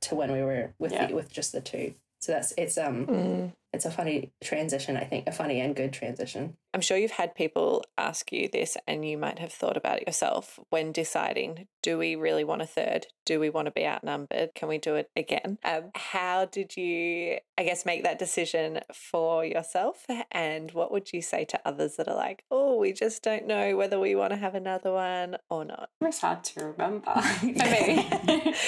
to 0.01 0.15
when 0.15 0.31
we 0.31 0.41
were 0.41 0.73
with 0.77 0.91
Yeah. 0.91 1.07
the, 1.07 1.15
with 1.15 1.31
just 1.31 1.53
the 1.53 1.61
two. 1.61 1.93
So 2.25 2.31
that's 2.31 2.53
it's 2.57 2.75
um 2.79 3.05
Mm. 3.05 3.53
it's 3.71 3.85
a 3.85 3.91
funny 3.91 4.31
transition, 4.43 4.97
I 4.97 5.03
think, 5.03 5.27
a 5.27 5.31
funny 5.31 5.59
and 5.59 5.75
good 5.75 5.93
transition. 5.93 6.57
I'm 6.73 6.81
sure 6.81 6.97
you've 6.97 7.11
had 7.11 7.35
people 7.35 7.83
ask 7.99 8.31
you 8.31 8.49
this, 8.51 8.77
and 8.88 9.07
you 9.07 9.15
might 9.15 9.38
have 9.38 9.53
thought 9.53 9.77
about 9.77 9.99
it 9.99 10.07
yourself 10.07 10.59
when 10.71 10.91
deciding 10.91 11.67
do 11.83 11.99
we 11.99 12.15
really 12.15 12.43
want 12.43 12.63
a 12.63 12.65
third? 12.65 13.05
Do 13.27 13.39
we 13.39 13.51
want 13.51 13.67
to 13.67 13.71
be 13.71 13.85
outnumbered? 13.85 14.55
Can 14.55 14.69
we 14.69 14.79
do 14.79 14.95
it 14.95 15.11
again? 15.15 15.59
Um, 15.63 15.91
how 15.93 16.45
did 16.45 16.75
you, 16.75 17.38
I 17.59 17.63
guess, 17.63 17.85
make 17.85 18.01
that 18.03 18.17
decision 18.17 18.79
for 18.91 19.45
yourself? 19.45 20.03
And 20.31 20.71
what 20.71 20.91
would 20.91 21.13
you 21.13 21.21
say 21.21 21.45
to 21.45 21.61
others 21.63 21.97
that 21.97 22.07
are 22.07 22.15
like, 22.15 22.43
oh, 22.49 22.77
we 22.77 22.91
just 22.91 23.21
don't 23.21 23.45
know 23.45 23.77
whether 23.77 23.99
we 23.99 24.15
want 24.15 24.31
to 24.31 24.38
have 24.38 24.55
another 24.55 24.91
one 24.93 25.38
or 25.47 25.63
not? 25.63 25.89
It's 26.01 26.21
hard 26.21 26.43
to 26.45 26.73
remember 26.73 27.13
for 27.21 27.45
me. 27.45 28.09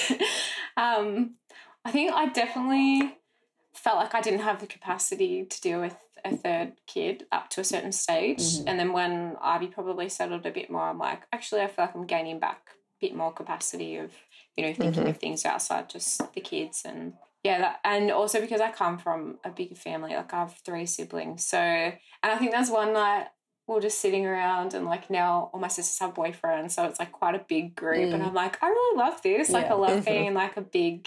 um, 0.76 1.34
I 1.84 1.90
think 1.90 2.12
I 2.12 2.26
definitely 2.26 3.16
felt 3.78 3.96
like 3.98 4.14
I 4.14 4.20
didn't 4.20 4.40
have 4.40 4.60
the 4.60 4.66
capacity 4.66 5.44
to 5.44 5.60
deal 5.60 5.80
with 5.80 5.96
a 6.24 6.36
third 6.36 6.72
kid 6.86 7.26
up 7.30 7.48
to 7.50 7.60
a 7.60 7.64
certain 7.64 7.92
stage. 7.92 8.40
Mhm. 8.40 8.64
And 8.66 8.78
then 8.80 8.92
when 8.92 9.36
Ivy 9.40 9.68
probably 9.68 10.08
settled 10.08 10.44
a 10.46 10.50
bit 10.50 10.68
more, 10.70 10.82
I'm 10.88 10.98
like, 10.98 11.22
actually, 11.32 11.62
I 11.62 11.68
feel 11.68 11.84
like 11.86 11.94
I'm 11.94 12.06
gaining 12.06 12.38
back 12.40 12.60
a 12.70 13.06
bit 13.06 13.14
more 13.14 13.32
capacity 13.32 13.96
of, 13.96 14.12
you 14.56 14.64
know, 14.66 14.74
thinking 14.74 15.04
Mhm. 15.04 15.10
of 15.10 15.18
things 15.18 15.44
outside 15.46 15.88
just 15.88 16.32
the 16.34 16.40
kids 16.40 16.84
and 16.84 17.14
yeah, 17.44 17.58
that, 17.60 17.80
and 17.84 18.10
also 18.10 18.40
because 18.40 18.60
I 18.60 18.72
come 18.72 18.98
from 18.98 19.38
a 19.44 19.50
bigger 19.50 19.76
family, 19.76 20.14
like 20.14 20.34
I 20.34 20.40
have 20.40 20.54
three 20.64 20.86
siblings. 20.86 21.46
So, 21.46 21.56
and 21.58 21.92
I 22.22 22.36
think 22.36 22.50
there's 22.50 22.68
one 22.68 22.92
night 22.92 23.28
we 23.68 23.74
we're 23.74 23.80
just 23.80 24.00
sitting 24.00 24.26
around 24.26 24.74
and 24.74 24.84
like 24.86 25.08
now 25.08 25.50
all 25.52 25.60
my 25.60 25.68
sisters 25.68 25.98
have 26.00 26.14
boyfriends. 26.14 26.72
So 26.72 26.84
it's 26.84 26.98
like 26.98 27.12
quite 27.12 27.36
a 27.36 27.44
big 27.48 27.76
group. 27.76 28.12
And 28.12 28.22
Mm. 28.22 28.26
I'm 28.28 28.34
like, 28.34 28.60
I 28.60 28.68
really 28.68 28.98
love 28.98 29.22
this. 29.22 29.50
Like, 29.50 29.66
Yeah. 29.66 29.74
I 29.74 29.76
love 29.76 30.04
being 30.04 30.26
in 30.26 30.34
like 30.34 30.56
a 30.56 30.62
big 30.62 31.06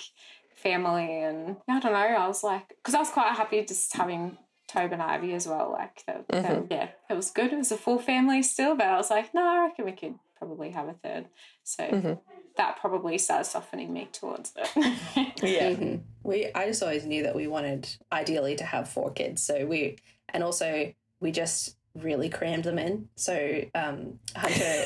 family. 0.62 1.21
And 1.24 1.58
I 1.67 1.80
don't 1.80 1.93
know, 1.93 1.97
I 2.00 2.28
was 2.28 2.43
like, 2.43 2.69
because 2.69 2.93
I 2.95 3.00
was 3.00 3.10
quite 3.10 3.32
happy 3.36 3.63
just 3.65 3.93
having 3.95 4.38
Tobe 4.67 4.93
and 4.93 5.02
Ivy 5.02 5.34
as 5.34 5.47
well. 5.47 5.71
Like, 5.71 6.04
the, 6.06 6.24
the- 6.30 6.41
Mhm. 6.41 6.67
yeah, 6.71 6.89
it 7.10 7.13
was 7.13 7.32
good. 7.32 7.52
It 7.52 7.58
was 7.58 7.71
a 7.71 7.78
full 7.78 8.00
family 8.00 8.41
still, 8.43 8.76
but 8.76 8.88
I 8.88 8.97
was 8.97 9.10
like, 9.10 9.34
no, 9.34 9.43
I 9.45 9.67
reckon 9.67 9.86
we 9.86 9.91
could 9.93 10.15
probably 10.38 10.71
have 10.71 10.88
a 10.88 10.93
third. 10.93 11.26
So 11.63 11.84
Mhm. 11.84 12.19
that 12.58 12.78
probably 12.80 13.17
started 13.17 13.45
softening 13.45 13.91
me 13.93 14.08
towards 14.12 14.54
it. 14.56 14.69
Yeah. 15.43 15.71
Mhm. 15.71 16.02
We 16.24 16.52
I 16.54 16.67
just 16.67 16.84
always 16.84 17.06
knew 17.06 17.24
that 17.24 17.36
we 17.36 17.47
wanted 17.47 17.89
ideally 18.12 18.56
to 18.58 18.63
have 18.63 18.88
four 18.89 19.12
kids. 19.12 19.41
So 19.43 19.65
we 19.65 19.97
and 20.30 20.43
also 20.43 20.93
we 21.19 21.32
just 21.32 21.78
really 21.95 22.30
crammed 22.30 22.63
them 22.63 22.78
in. 22.80 23.10
So 23.15 23.62
um 23.76 24.19
Hunter 24.36 24.86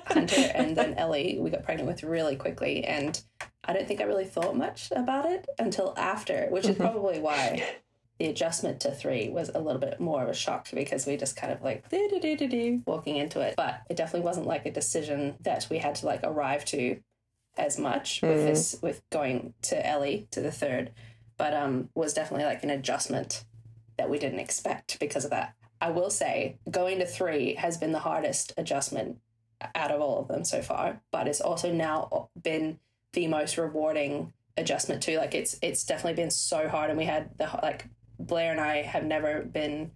Hunter 0.06 0.50
and 0.54 0.76
then 0.76 0.94
Ellie 0.94 1.38
we 1.40 1.50
got 1.50 1.64
pregnant 1.64 1.88
with 1.88 2.02
really 2.04 2.36
quickly 2.36 2.84
and 2.84 3.20
I 3.66 3.72
don't 3.72 3.86
think 3.88 4.00
I 4.00 4.04
really 4.04 4.24
thought 4.24 4.56
much 4.56 4.90
about 4.94 5.26
it 5.26 5.46
until 5.58 5.92
after, 5.96 6.46
which 6.50 6.66
is 6.66 6.76
Mhm. 6.76 6.80
probably 6.80 7.18
why 7.18 7.62
the 8.18 8.26
adjustment 8.26 8.80
to 8.80 8.90
three 8.92 9.28
was 9.28 9.50
a 9.50 9.58
little 9.58 9.80
bit 9.80 10.00
more 10.00 10.22
of 10.22 10.28
a 10.28 10.34
shock 10.34 10.68
because 10.72 11.04
we 11.06 11.16
just 11.16 11.36
kind 11.36 11.52
of 11.52 11.62
like 11.62 11.88
do 11.90 12.08
do 12.08 12.18
do 12.20 12.36
do 12.36 12.48
do 12.48 12.82
walking 12.86 13.16
into 13.16 13.40
it. 13.40 13.54
But 13.56 13.80
it 13.90 13.96
definitely 13.96 14.24
wasn't 14.24 14.46
like 14.46 14.64
a 14.66 14.70
decision 14.70 15.36
that 15.40 15.66
we 15.70 15.78
had 15.78 15.96
to 15.96 16.06
like 16.06 16.20
arrive 16.22 16.64
to 16.66 17.00
as 17.58 17.78
much 17.78 18.22
with 18.22 18.40
Mm. 18.40 18.46
this 18.46 18.78
with 18.82 19.02
going 19.10 19.54
to 19.62 19.86
Ellie 19.86 20.28
to 20.30 20.40
the 20.40 20.52
third, 20.52 20.92
but 21.36 21.52
um 21.54 21.90
was 21.94 22.14
definitely 22.14 22.46
like 22.46 22.62
an 22.62 22.70
adjustment 22.70 23.44
that 23.98 24.08
we 24.10 24.18
didn't 24.18 24.40
expect 24.40 24.98
because 25.00 25.24
of 25.24 25.30
that. 25.30 25.54
I 25.80 25.90
will 25.90 26.10
say 26.10 26.58
going 26.70 26.98
to 27.00 27.06
three 27.06 27.54
has 27.56 27.76
been 27.76 27.92
the 27.92 27.98
hardest 27.98 28.52
adjustment 28.56 29.18
out 29.74 29.90
of 29.90 30.00
all 30.00 30.18
of 30.20 30.28
them 30.28 30.44
so 30.44 30.62
far, 30.62 31.00
but 31.10 31.26
it's 31.28 31.40
also 31.40 31.72
now 31.72 32.28
been 32.40 32.78
the 33.16 33.26
most 33.26 33.56
rewarding 33.56 34.32
adjustment 34.56 35.02
too. 35.02 35.16
Like 35.16 35.34
it's 35.34 35.58
it's 35.62 35.84
definitely 35.84 36.22
been 36.22 36.30
so 36.30 36.68
hard, 36.68 36.90
and 36.90 36.98
we 36.98 37.06
had 37.06 37.30
the 37.38 37.48
like 37.62 37.88
Blair 38.20 38.52
and 38.52 38.60
I 38.60 38.82
have 38.82 39.04
never 39.04 39.42
been 39.42 39.90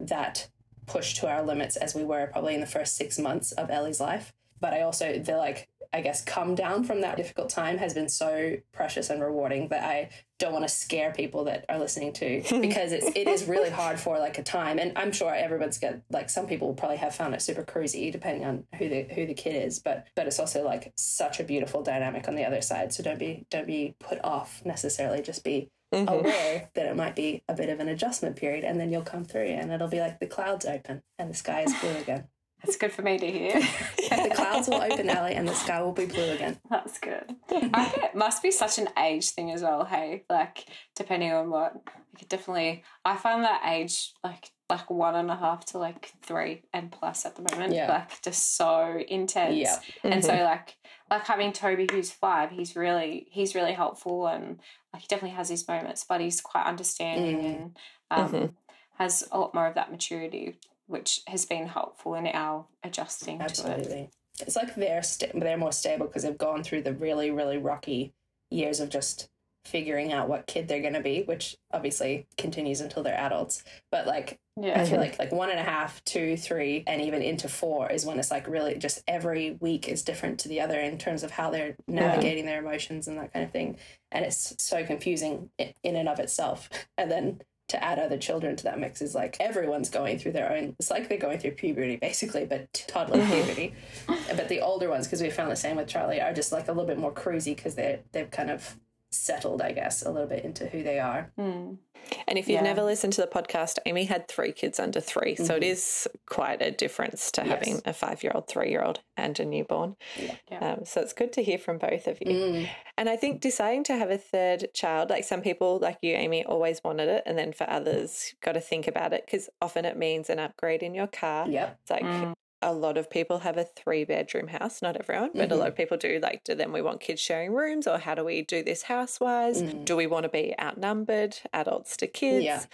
that 0.00 0.48
pushed 0.86 1.16
to 1.18 1.28
our 1.28 1.42
limits 1.42 1.76
as 1.76 1.94
we 1.94 2.04
were 2.04 2.28
probably 2.32 2.54
in 2.54 2.60
the 2.60 2.66
first 2.66 2.96
six 2.96 3.18
months 3.18 3.52
of 3.52 3.70
Ellie's 3.70 4.00
life. 4.00 4.32
But 4.60 4.72
I 4.72 4.82
also 4.82 5.22
feel 5.22 5.38
like 5.38 5.68
I 5.92 6.00
guess 6.00 6.22
come 6.24 6.54
down 6.54 6.84
from 6.84 7.02
that 7.02 7.16
difficult 7.16 7.50
time 7.50 7.78
has 7.78 7.94
been 7.94 8.08
so 8.08 8.56
precious 8.72 9.10
and 9.10 9.20
rewarding 9.22 9.68
that 9.68 9.84
I 9.84 10.08
don't 10.38 10.52
want 10.52 10.64
to 10.64 10.68
scare 10.68 11.12
people 11.12 11.44
that 11.44 11.64
are 11.68 11.78
listening 11.78 12.12
to 12.14 12.42
because 12.60 12.92
it's 12.92 13.06
it 13.14 13.28
is 13.28 13.46
really 13.46 13.70
hard 13.70 14.00
for 14.00 14.18
like 14.18 14.38
a 14.38 14.42
time 14.42 14.78
and 14.78 14.92
I'm 14.96 15.12
sure 15.12 15.34
everyone's 15.34 15.78
got 15.78 15.96
like 16.10 16.30
some 16.30 16.46
people 16.46 16.68
will 16.68 16.74
probably 16.74 16.96
have 16.96 17.14
found 17.14 17.34
it 17.34 17.42
super 17.42 17.62
cruisy 17.62 18.10
depending 18.10 18.44
on 18.44 18.64
who 18.78 18.88
the 18.88 19.02
who 19.02 19.26
the 19.26 19.34
kid 19.34 19.54
is 19.66 19.78
but 19.78 20.06
but 20.16 20.26
it's 20.26 20.40
also 20.40 20.64
like 20.64 20.92
such 20.96 21.40
a 21.40 21.44
beautiful 21.44 21.82
dynamic 21.82 22.26
on 22.26 22.34
the 22.34 22.44
other 22.44 22.60
side 22.62 22.92
so 22.92 23.02
don't 23.02 23.18
be 23.18 23.46
don't 23.50 23.66
be 23.66 23.94
put 24.00 24.18
off 24.24 24.62
necessarily 24.64 25.22
just 25.22 25.44
be 25.44 25.70
Mhm. 25.92 26.08
aware 26.08 26.70
that 26.72 26.86
it 26.86 26.96
might 26.96 27.14
be 27.14 27.42
a 27.50 27.54
bit 27.54 27.68
of 27.68 27.78
an 27.78 27.86
adjustment 27.86 28.34
period 28.36 28.64
and 28.64 28.80
then 28.80 28.90
you'll 28.90 29.02
come 29.02 29.26
through 29.26 29.42
and 29.42 29.70
it'll 29.70 29.88
be 29.88 30.00
like 30.00 30.20
the 30.20 30.26
clouds 30.26 30.64
open 30.64 31.02
and 31.18 31.28
the 31.28 31.34
sky 31.34 31.64
is 31.64 31.74
blue 31.82 31.90
again 31.98 32.28
That's 32.64 32.76
good 32.76 32.92
for 32.92 33.02
me 33.02 33.18
to 33.18 33.30
hear. 33.30 33.52
the 33.96 34.32
clouds 34.34 34.68
will 34.68 34.82
open 34.82 35.08
Ellie 35.10 35.34
and 35.34 35.48
the 35.48 35.54
sky 35.54 35.82
will 35.82 35.92
be 35.92 36.06
blue 36.06 36.30
again 36.32 36.58
That's 36.70 36.98
good. 36.98 37.34
I 37.50 37.84
think 37.86 38.04
it 38.04 38.14
must 38.14 38.42
be 38.42 38.50
such 38.50 38.78
an 38.78 38.88
age 38.98 39.30
thing 39.30 39.50
as 39.50 39.62
well. 39.62 39.84
Hey, 39.84 40.24
like 40.30 40.66
depending 40.94 41.32
on 41.32 41.50
what, 41.50 41.74
like 42.14 42.28
definitely. 42.28 42.84
I 43.04 43.16
find 43.16 43.42
that 43.44 43.62
age 43.66 44.12
like 44.22 44.50
like 44.70 44.88
one 44.90 45.14
and 45.16 45.30
a 45.30 45.36
half 45.36 45.66
to 45.66 45.78
like 45.78 46.12
three 46.22 46.62
and 46.72 46.90
plus 46.90 47.26
at 47.26 47.36
the 47.36 47.42
moment. 47.42 47.74
Yeah. 47.74 47.88
Like 47.90 48.22
just 48.22 48.56
so 48.56 49.00
intense. 49.08 49.56
Yeah. 49.56 49.76
And 50.04 50.24
so 50.24 50.32
like 50.34 50.76
like 51.10 51.26
having 51.26 51.52
Toby 51.52 51.86
who's 51.90 52.10
five, 52.10 52.50
he's 52.50 52.74
really 52.76 53.26
he's 53.30 53.54
really 53.54 53.72
helpful 53.72 54.26
and 54.28 54.60
like 54.92 55.02
he 55.02 55.08
definitely 55.08 55.36
has 55.36 55.48
his 55.48 55.66
moments, 55.66 56.04
but 56.08 56.20
he's 56.20 56.40
quite 56.40 56.66
understanding 56.66 57.38
Mm. 57.38 57.54
and 57.54 57.74
um, 58.10 58.32
Mhm. 58.32 58.54
has 58.98 59.24
a 59.32 59.38
lot 59.38 59.52
more 59.54 59.66
of 59.66 59.74
that 59.74 59.90
maturity, 59.90 60.58
which 60.86 61.22
has 61.26 61.44
been 61.44 61.66
helpful 61.66 62.14
in 62.14 62.26
our 62.26 62.66
adjusting 62.82 63.38
to 63.38 63.44
it. 63.44 63.50
Absolutely. 63.50 64.10
It's 64.40 64.56
like 64.56 64.74
they're 64.74 65.02
sta- 65.02 65.32
they're 65.34 65.56
more 65.56 65.72
stable 65.72 66.06
because 66.06 66.22
they've 66.22 66.38
gone 66.38 66.64
through 66.64 66.82
the 66.82 66.94
really 66.94 67.30
really 67.30 67.58
rocky 67.58 68.14
years 68.50 68.80
of 68.80 68.88
just 68.88 69.28
figuring 69.64 70.12
out 70.12 70.28
what 70.28 70.46
kid 70.46 70.66
they're 70.66 70.80
going 70.80 70.92
to 70.92 71.00
be, 71.00 71.22
which 71.22 71.56
obviously 71.72 72.26
continues 72.36 72.80
until 72.80 73.02
they're 73.02 73.18
adults. 73.18 73.62
But 73.90 74.06
like 74.06 74.38
yeah. 74.60 74.80
I 74.80 74.84
feel 74.84 74.98
like 74.98 75.18
like 75.18 75.32
one 75.32 75.50
and 75.50 75.58
a 75.58 75.62
half, 75.62 76.04
two, 76.04 76.36
three, 76.36 76.84
and 76.86 77.00
even 77.00 77.22
into 77.22 77.48
four 77.48 77.90
is 77.90 78.04
when 78.04 78.18
it's 78.18 78.30
like 78.30 78.48
really 78.48 78.76
just 78.76 79.02
every 79.06 79.56
week 79.60 79.88
is 79.88 80.02
different 80.02 80.40
to 80.40 80.48
the 80.48 80.60
other 80.60 80.78
in 80.78 80.98
terms 80.98 81.22
of 81.22 81.30
how 81.30 81.50
they're 81.50 81.76
navigating 81.86 82.44
their 82.44 82.58
emotions 82.58 83.08
and 83.08 83.18
that 83.18 83.32
kind 83.32 83.44
of 83.44 83.52
thing. 83.52 83.76
And 84.10 84.24
it's 84.24 84.54
so 84.58 84.84
confusing 84.84 85.50
in 85.58 85.96
and 85.96 86.08
of 86.08 86.18
itself. 86.18 86.68
And 86.98 87.10
then 87.10 87.40
to 87.72 87.82
add 87.82 87.98
other 87.98 88.18
children 88.18 88.54
to 88.56 88.64
that 88.64 88.78
mix 88.78 89.02
is 89.02 89.14
like 89.14 89.36
everyone's 89.40 89.90
going 89.90 90.18
through 90.18 90.32
their 90.32 90.52
own. 90.52 90.76
It's 90.78 90.90
like 90.90 91.08
they're 91.08 91.18
going 91.18 91.38
through 91.38 91.52
puberty 91.52 91.96
basically, 91.96 92.44
but 92.44 92.72
toddler 92.72 93.20
uh-huh. 93.20 93.34
puberty. 93.34 93.74
But 94.06 94.48
the 94.48 94.60
older 94.60 94.88
ones, 94.88 95.06
because 95.06 95.22
we 95.22 95.30
found 95.30 95.50
the 95.50 95.56
same 95.56 95.76
with 95.76 95.88
Charlie, 95.88 96.20
are 96.20 96.32
just 96.32 96.52
like 96.52 96.68
a 96.68 96.72
little 96.72 96.86
bit 96.86 96.98
more 96.98 97.12
cruisy 97.12 97.56
because 97.56 97.74
they 97.74 98.00
they've 98.12 98.30
kind 98.30 98.50
of 98.50 98.76
settled, 99.12 99.62
I 99.62 99.72
guess, 99.72 100.02
a 100.02 100.10
little 100.10 100.28
bit 100.28 100.44
into 100.44 100.66
who 100.66 100.82
they 100.82 100.98
are. 100.98 101.30
Mm. 101.38 101.78
And 102.26 102.36
if 102.38 102.48
you've 102.48 102.56
Yeah. 102.56 102.62
never 102.62 102.82
listened 102.82 103.12
to 103.12 103.20
the 103.20 103.28
podcast, 103.28 103.78
Amy 103.86 104.04
had 104.04 104.26
three 104.26 104.50
kids 104.52 104.80
under 104.80 105.00
3 105.00 105.36
So 105.36 105.54
it 105.54 105.62
is 105.62 106.08
quite 106.26 106.60
a 106.60 106.70
difference 106.72 107.30
to 107.32 107.42
Mm-hmm. 107.42 107.50
Yes. 107.50 107.58
having 107.64 107.82
a 107.84 107.92
five 107.92 108.22
year 108.24 108.32
old, 108.34 108.48
three 108.48 108.70
year 108.70 108.82
old, 108.82 109.00
and 109.16 109.38
a 109.38 109.44
newborn. 109.44 109.96
Yeah. 110.18 110.34
Yeah. 110.50 110.58
Um, 110.72 110.84
so 110.84 111.00
it's 111.00 111.12
good 111.12 111.32
to 111.34 111.42
hear 111.42 111.58
from 111.58 111.78
both 111.78 112.06
of 112.08 112.18
you. 112.20 112.32
Mm. 112.32 112.68
And 112.98 113.08
I 113.08 113.16
think 113.16 113.40
deciding 113.40 113.84
to 113.84 113.96
have 113.96 114.10
a 114.10 114.18
third 114.18 114.68
child, 114.74 115.10
like 115.10 115.24
some 115.24 115.42
people, 115.42 115.78
like 115.78 115.98
you, 116.02 116.14
Amy, 116.14 116.44
always 116.44 116.82
wanted 116.82 117.08
it. 117.08 117.22
And 117.24 117.38
then 117.38 117.52
for 117.52 117.68
others, 117.70 118.34
got 118.42 118.52
to 118.52 118.60
think 118.60 118.88
about 118.88 119.12
it 119.12 119.24
because 119.24 119.48
often 119.60 119.84
it 119.84 119.96
means 119.96 120.28
an 120.28 120.38
upgrade 120.40 120.82
in 120.82 120.94
your 120.94 121.06
car. 121.06 121.46
Yep. 121.48 121.78
It's 121.82 121.90
like 121.90 122.02
Mm. 122.02 122.34
A 122.62 122.72
lot 122.72 122.96
of 122.96 123.10
people 123.10 123.40
have 123.40 123.56
a 123.58 123.64
three 123.64 124.04
bedroom 124.04 124.48
house, 124.48 124.80
not 124.82 124.96
everyone, 124.96 125.30
but 125.36 125.50
a 125.52 125.56
lot 125.56 125.68
Mm-hmm. 125.68 125.68
of 125.68 125.76
people 125.76 125.96
do. 125.96 126.18
Like, 126.22 126.44
do 126.44 126.54
then 126.54 126.72
we 126.72 126.82
want 126.82 127.00
kids 127.00 127.20
sharing 127.20 127.52
rooms 127.52 127.86
or 127.86 127.98
how 127.98 128.14
do 128.14 128.24
we 128.24 128.42
do 128.42 128.62
this 128.62 128.82
house 128.84 129.20
wise? 129.20 129.62
Mm. 129.62 129.84
Do 129.84 129.96
we 129.96 130.06
want 130.06 130.24
to 130.24 130.28
be 130.28 130.54
outnumbered, 130.60 131.36
adults 131.52 131.96
to 131.98 132.06
kids? 132.06 132.44
Yeah. 132.44 132.66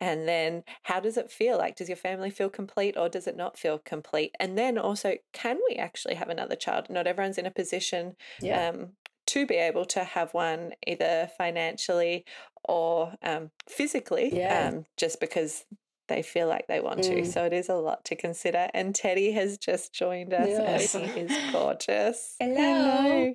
And 0.00 0.28
then 0.28 0.64
how 0.82 1.00
does 1.00 1.16
it 1.16 1.30
feel? 1.30 1.56
Like, 1.58 1.76
does 1.76 1.88
your 1.88 1.96
family 1.96 2.30
feel 2.30 2.50
complete 2.50 2.96
or 2.98 3.08
does 3.08 3.26
it 3.26 3.36
not 3.36 3.58
feel 3.58 3.78
complete? 3.78 4.34
And 4.38 4.58
then 4.58 4.76
also, 4.76 5.16
can 5.32 5.58
we 5.70 5.76
actually 5.76 6.14
have 6.16 6.28
another 6.28 6.56
child? 6.56 6.90
Not 6.90 7.06
everyone's 7.06 7.38
in 7.38 7.46
a 7.46 7.50
position 7.50 8.16
Yeah. 8.40 8.68
um, 8.70 8.92
to 9.28 9.46
be 9.46 9.56
able 9.56 9.84
to 9.86 10.04
have 10.04 10.34
one 10.34 10.74
either 10.86 11.30
financially 11.38 12.24
or 12.64 13.14
um, 13.22 13.50
physically, 13.68 14.34
Yeah. 14.36 14.68
um, 14.68 14.84
just 14.96 15.18
because 15.20 15.64
they 16.08 16.22
feel 16.22 16.46
like 16.48 16.66
they 16.68 16.80
want 16.80 17.02
to. 17.04 17.22
Mm. 17.22 17.26
So 17.26 17.44
it 17.44 17.52
is 17.52 17.68
a 17.68 17.74
lot 17.74 18.04
to 18.06 18.16
consider. 18.16 18.68
And 18.74 18.94
Teddy 18.94 19.32
has 19.32 19.58
just 19.58 19.92
joined 19.92 20.32
us 20.34 20.48
Yes. 20.48 20.94
and 20.94 21.06
he 21.06 21.20
is 21.22 21.52
gorgeous. 21.52 22.36
Hello. 22.40 23.34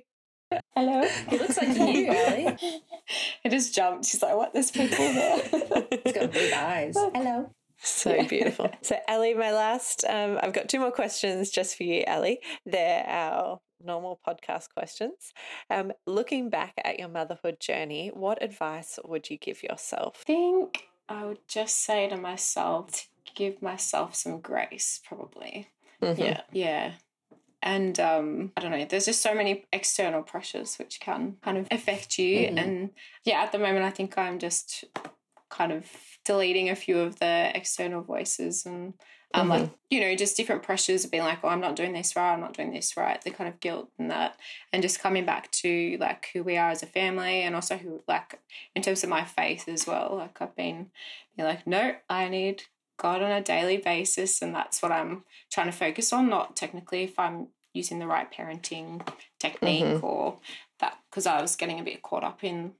Hello. 0.74 1.08
He 1.28 1.38
looks 1.38 1.56
like 1.56 1.76
you, 1.76 2.08
Ellie. 2.10 2.58
It 3.44 3.50
just 3.50 3.74
jumped. 3.74 4.04
She's 4.06 4.22
like, 4.22 4.36
what? 4.36 4.52
There's 4.52 4.70
people 4.70 4.98
there. 4.98 5.38
He's 6.04 6.12
got 6.12 6.30
big 6.32 6.52
eyes. 6.52 6.94
Hello. 7.14 7.50
So 7.84 8.24
beautiful. 8.28 8.70
So, 8.82 8.96
Ellie, 9.08 9.34
my 9.34 9.52
last, 9.52 10.04
um, 10.08 10.38
I've 10.42 10.52
got 10.52 10.68
two 10.68 10.78
more 10.78 10.92
questions 10.92 11.50
just 11.50 11.76
for 11.76 11.82
you, 11.82 12.04
Ellie. 12.06 12.38
They're 12.64 13.04
our 13.06 13.58
normal 13.82 14.20
podcast 14.26 14.68
questions. 14.72 15.32
Um, 15.68 15.92
looking 16.06 16.48
back 16.48 16.74
at 16.84 17.00
your 17.00 17.08
motherhood 17.08 17.58
journey, 17.58 18.10
what 18.14 18.40
advice 18.40 19.00
would 19.04 19.30
you 19.30 19.36
give 19.38 19.62
yourself? 19.64 20.18
I 20.20 20.24
think 20.32 20.84
I 21.12 21.26
would 21.26 21.46
just 21.46 21.84
say 21.84 22.08
to 22.08 22.16
myself 22.16 22.90
to 23.26 23.32
give 23.34 23.60
myself 23.60 24.14
some 24.14 24.40
grace, 24.40 25.00
probably. 25.06 25.68
Mhm. 26.00 26.18
Yeah. 26.18 26.40
Yeah. 26.52 26.92
And 27.62 28.00
um, 28.00 28.52
I 28.56 28.60
don't 28.60 28.70
know, 28.72 28.84
there's 28.84 29.04
just 29.04 29.20
so 29.22 29.34
many 29.34 29.64
external 29.72 30.22
pressures 30.22 30.76
which 30.78 31.00
can 31.00 31.36
kind 31.42 31.58
of 31.58 31.68
affect 31.70 32.18
you. 32.18 32.48
Mhm. 32.48 32.58
And 32.58 32.90
yeah, 33.24 33.42
at 33.42 33.52
the 33.52 33.58
moment, 33.58 33.84
I 33.84 33.90
think 33.90 34.16
I'm 34.16 34.38
just 34.38 34.84
kind 35.50 35.70
of 35.70 35.86
deleting 36.24 36.70
a 36.70 36.74
few 36.74 36.98
of 36.98 37.18
the 37.18 37.52
external 37.54 38.02
voices 38.02 38.64
and 38.64 38.94
um, 39.34 39.48
like, 39.48 39.70
you 39.90 40.00
know, 40.00 40.14
just 40.14 40.36
different 40.36 40.62
pressures 40.62 41.04
of 41.04 41.10
being 41.10 41.22
like, 41.22 41.38
oh, 41.42 41.48
I'm 41.48 41.60
not 41.60 41.76
doing 41.76 41.92
this 41.92 42.14
right, 42.16 42.32
I'm 42.32 42.40
not 42.40 42.56
doing 42.56 42.72
this 42.72 42.96
right, 42.96 43.20
the 43.22 43.30
kind 43.30 43.48
of 43.48 43.60
guilt 43.60 43.90
and 43.98 44.10
that. 44.10 44.38
And 44.72 44.82
just 44.82 45.00
coming 45.00 45.24
back 45.24 45.50
to 45.52 45.96
like 45.98 46.28
who 46.32 46.42
we 46.42 46.56
are 46.56 46.70
as 46.70 46.82
a 46.82 46.86
family 46.86 47.42
and 47.42 47.54
also 47.54 47.76
who, 47.76 48.02
like, 48.06 48.40
in 48.74 48.82
terms 48.82 49.02
of 49.02 49.10
my 49.10 49.24
faith 49.24 49.68
as 49.68 49.86
well. 49.86 50.16
Like, 50.16 50.40
I've 50.40 50.56
been, 50.56 50.90
being 51.36 51.48
like, 51.48 51.66
no, 51.66 51.94
I 52.08 52.28
need 52.28 52.62
God 52.98 53.22
on 53.22 53.30
a 53.30 53.42
daily 53.42 53.78
basis. 53.78 54.42
And 54.42 54.54
that's 54.54 54.82
what 54.82 54.92
I'm 54.92 55.24
trying 55.50 55.66
to 55.66 55.72
focus 55.72 56.12
on, 56.12 56.28
not 56.28 56.56
technically 56.56 57.04
if 57.04 57.18
I'm 57.18 57.48
using 57.74 57.98
the 57.98 58.06
right 58.06 58.30
parenting 58.30 59.06
technique 59.40 60.04
or 60.04 60.38
that, 60.78 60.98
because 61.10 61.26
I 61.26 61.40
was 61.40 61.56
getting 61.56 61.80
a 61.80 61.84
bit 61.84 62.02
caught 62.02 62.22
up 62.22 62.44
in, 62.44 62.72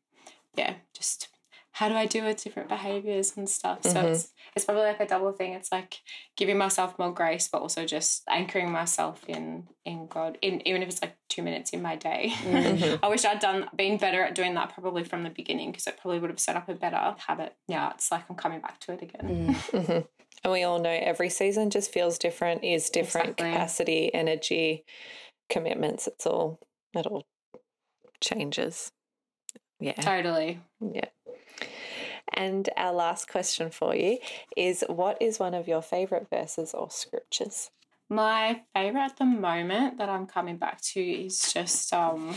yeah, 0.55 0.75
just 0.95 1.29
how 1.75 1.89
do 1.89 1.95
I 1.95 2.05
deal 2.07 2.25
with 2.27 2.43
different 2.45 2.69
behaviors 2.69 3.35
and 3.37 3.49
stuff. 3.49 3.83
So 3.83 3.95
Mhm. 3.95 4.05
it's, 4.13 4.33
it's 4.55 4.65
probably 4.67 4.85
like 4.85 5.01
a 5.01 5.07
double 5.07 5.33
thing. 5.33 5.55
It's 5.55 5.73
like 5.73 6.01
giving 6.37 6.59
myself 6.59 6.99
more 6.99 7.11
grace, 7.13 7.49
but 7.49 7.63
also 7.63 7.87
just 7.87 8.23
anchoring 8.29 8.71
myself 8.71 9.25
in 9.27 9.69
in 9.85 10.07
God, 10.07 10.39
in 10.43 10.67
even 10.69 10.83
if 10.83 10.89
it's 10.91 11.03
like 11.03 11.17
two 11.29 11.43
minutes 11.43 11.71
in 11.71 11.81
my 11.83 11.97
day. 11.97 12.31
Mhm. 12.43 12.99
I 13.03 13.09
wish 13.09 13.25
I'd 13.25 13.41
done 13.41 13.69
been 13.75 13.97
better 13.97 14.23
at 14.23 14.35
doing 14.35 14.55
that 14.55 14.73
probably 14.75 15.03
from 15.05 15.23
the 15.25 15.31
beginning 15.31 15.73
because 15.73 15.87
it 15.87 15.97
probably 16.01 16.21
would 16.21 16.31
have 16.31 16.39
set 16.39 16.57
up 16.57 16.69
a 16.69 16.75
better 16.75 17.17
habit. 17.27 17.57
Yeah, 17.67 17.91
it's 17.95 18.13
like 18.13 18.25
I'm 18.29 18.37
coming 18.37 18.61
back 18.61 18.79
to 18.81 18.93
it 18.93 19.03
again. 19.03 19.23
Mm. 19.25 19.55
Mhm. 19.87 20.09
And 20.45 20.53
we 20.53 20.63
all 20.65 20.79
know 20.81 20.91
every 20.91 21.31
season 21.31 21.71
just 21.71 21.93
feels 21.93 22.19
different, 22.19 22.65
is 22.65 22.91
different 22.91 23.31
Exactly. 23.31 23.53
capacity, 23.53 24.15
energy, 24.15 24.85
commitments. 25.49 26.07
It's 26.07 26.27
all, 26.27 26.59
it 26.95 27.07
all 27.07 27.25
changes. 28.21 28.91
Yeah. 29.81 29.93
Totally. 29.95 30.61
Yeah. 30.81 31.07
And 32.35 32.69
our 32.77 32.93
last 32.93 33.29
question 33.29 33.71
for 33.71 33.95
you 33.95 34.19
is 34.57 34.85
what 34.89 35.21
is 35.21 35.39
one 35.39 35.55
of 35.55 35.69
your 35.69 35.83
favorite 35.83 36.29
verses 36.31 36.75
or 36.75 36.91
scriptures? 36.91 37.71
My 38.09 38.63
favorite 38.75 39.01
at 39.03 39.17
the 39.19 39.25
moment 39.25 39.99
that 39.99 40.09
I'm 40.09 40.27
coming 40.27 40.57
back 40.57 40.81
to 40.93 41.01
is 41.01 41.53
just 41.53 41.93
um 41.93 42.35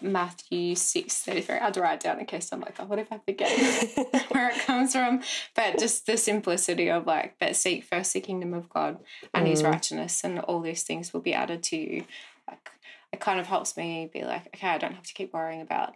Matthew 0.00 0.74
six 0.74 1.18
thirty 1.22 1.40
three. 1.42 1.56
I'll 1.56 1.72
to 1.72 1.80
write 1.80 1.94
it 1.94 2.00
down 2.00 2.18
in 2.20 2.26
case 2.26 2.50
I'm 2.52 2.60
like, 2.60 2.76
oh, 2.78 2.84
what 2.86 2.98
if 2.98 3.12
I 3.12 3.18
forget 3.18 3.50
where 4.30 4.50
it 4.50 4.58
comes 4.60 4.92
from? 4.92 5.22
But 5.54 5.78
just 5.78 6.06
the 6.06 6.16
simplicity 6.16 6.88
of 6.90 7.06
like, 7.06 7.36
but 7.38 7.56
seek 7.56 7.84
first 7.84 8.12
the 8.14 8.20
kingdom 8.20 8.54
of 8.54 8.68
God 8.70 8.98
and 9.34 9.46
His 9.46 9.62
Mm. 9.62 9.70
righteousness, 9.70 10.24
and 10.24 10.38
all 10.40 10.60
these 10.60 10.82
things 10.82 11.12
will 11.12 11.20
be 11.20 11.34
added 11.34 11.62
to 11.64 11.76
you. 11.76 12.04
Like, 12.48 12.70
it 13.12 13.20
kind 13.20 13.38
of 13.38 13.46
helps 13.46 13.76
me 13.76 14.10
be 14.12 14.24
like, 14.24 14.46
okay, 14.54 14.68
I 14.68 14.78
don't 14.78 14.94
have 14.94 15.06
to 15.06 15.14
keep 15.14 15.32
worrying 15.34 15.60
about 15.60 15.94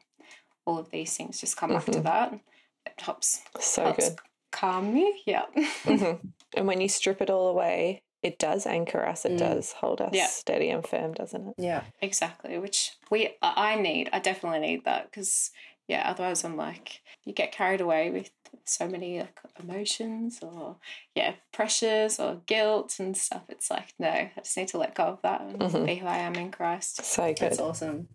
all 0.66 0.78
of 0.78 0.90
these 0.90 1.16
things. 1.16 1.40
Just 1.40 1.56
come 1.56 1.70
back 1.70 1.86
to 1.86 2.00
that. 2.02 2.38
It 2.86 3.00
helps 3.00 3.42
So 3.60 3.82
helps 3.84 4.08
good. 4.10 4.18
calm 4.52 4.94
me. 4.94 5.22
Yeah. 5.26 5.46
Mhm. 5.84 6.20
And 6.56 6.66
when 6.66 6.80
you 6.80 6.88
strip 6.88 7.20
it 7.20 7.28
all 7.28 7.48
away, 7.48 8.02
it 8.22 8.38
does 8.38 8.66
anchor 8.66 9.04
us, 9.04 9.24
it 9.26 9.32
Mm. 9.32 9.38
does 9.38 9.72
hold 9.72 10.00
us 10.00 10.14
Yeah. 10.14 10.26
steady 10.28 10.70
and 10.70 10.86
firm, 10.86 11.12
doesn't 11.12 11.48
it? 11.48 11.54
Yeah. 11.58 11.82
Exactly, 12.00 12.58
which 12.58 12.92
we 13.10 13.36
I 13.42 13.74
need. 13.76 14.08
I 14.12 14.20
definitely 14.20 14.60
need 14.60 14.84
that 14.84 15.10
because 15.10 15.50
yeah, 15.88 16.08
otherwise 16.08 16.44
I'm 16.44 16.56
like 16.56 17.02
you 17.24 17.32
get 17.34 17.52
carried 17.52 17.80
away 17.80 18.10
with 18.10 18.30
so 18.64 18.88
many 18.88 19.20
like 19.20 19.38
emotions 19.60 20.38
or 20.42 20.76
yeah 21.14 21.34
pressures 21.52 22.18
or 22.18 22.40
guilt 22.46 22.96
and 22.98 23.16
stuff 23.16 23.42
it's 23.48 23.70
like 23.70 23.92
no 23.98 24.08
i 24.08 24.32
just 24.38 24.56
need 24.56 24.68
to 24.68 24.78
let 24.78 24.94
go 24.94 25.04
of 25.04 25.22
that 25.22 25.40
and 25.42 25.60
Mhm. 25.60 25.86
be 25.86 25.96
who 25.96 26.06
i 26.06 26.16
am 26.18 26.34
in 26.36 26.50
christ 26.50 27.04
So 27.04 27.26
good. 27.28 27.36
That's 27.38 27.60
awesome. 27.60 28.08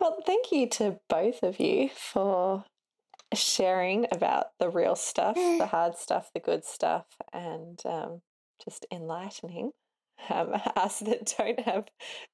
Well, 0.00 0.20
thank 0.26 0.52
you 0.52 0.68
to 0.70 1.00
both 1.08 1.42
of 1.42 1.58
you 1.60 1.88
for 1.88 2.64
sharing 3.34 4.06
about 4.12 4.46
the 4.58 4.68
real 4.68 4.96
stuff, 4.96 5.34
the 5.34 5.68
hard 5.70 5.96
stuff, 5.96 6.30
the 6.32 6.40
good 6.40 6.64
stuff, 6.64 7.06
and 7.32 7.80
um, 7.84 8.22
just 8.62 8.86
enlightening 8.90 9.72
um, 10.30 10.54
us 10.76 11.00
that 11.00 11.34
don't 11.36 11.60
have 11.60 11.86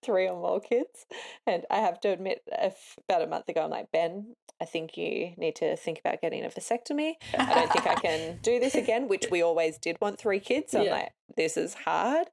three 0.02 0.28
or 0.28 0.40
more 0.40 0.60
kids. 0.60 1.06
And 1.46 1.64
I 1.70 1.76
have 1.76 2.00
to 2.00 2.08
admit, 2.08 2.42
if, 2.50 2.96
about 3.08 3.22
a 3.22 3.26
month 3.26 3.48
ago, 3.48 3.64
I'm 3.64 3.70
like, 3.70 3.90
Ben, 3.92 4.34
I 4.60 4.64
think 4.64 4.96
you 4.96 5.32
need 5.36 5.56
to 5.56 5.76
think 5.76 5.98
about 5.98 6.20
getting 6.20 6.44
a 6.44 6.48
vasectomy. 6.48 7.14
I 7.36 7.54
don't 7.54 7.72
think 7.72 7.86
I 7.86 7.94
can 8.00 8.38
do 8.42 8.60
this 8.60 8.74
again, 8.74 9.08
which 9.08 9.26
we 9.30 9.42
always 9.42 9.78
did 9.78 9.96
want 10.00 10.18
three 10.18 10.40
kids. 10.40 10.74
I'm 10.74 10.86
like, 10.90 11.12
this 11.36 11.56
is 11.56 11.74
hard. 11.74 12.28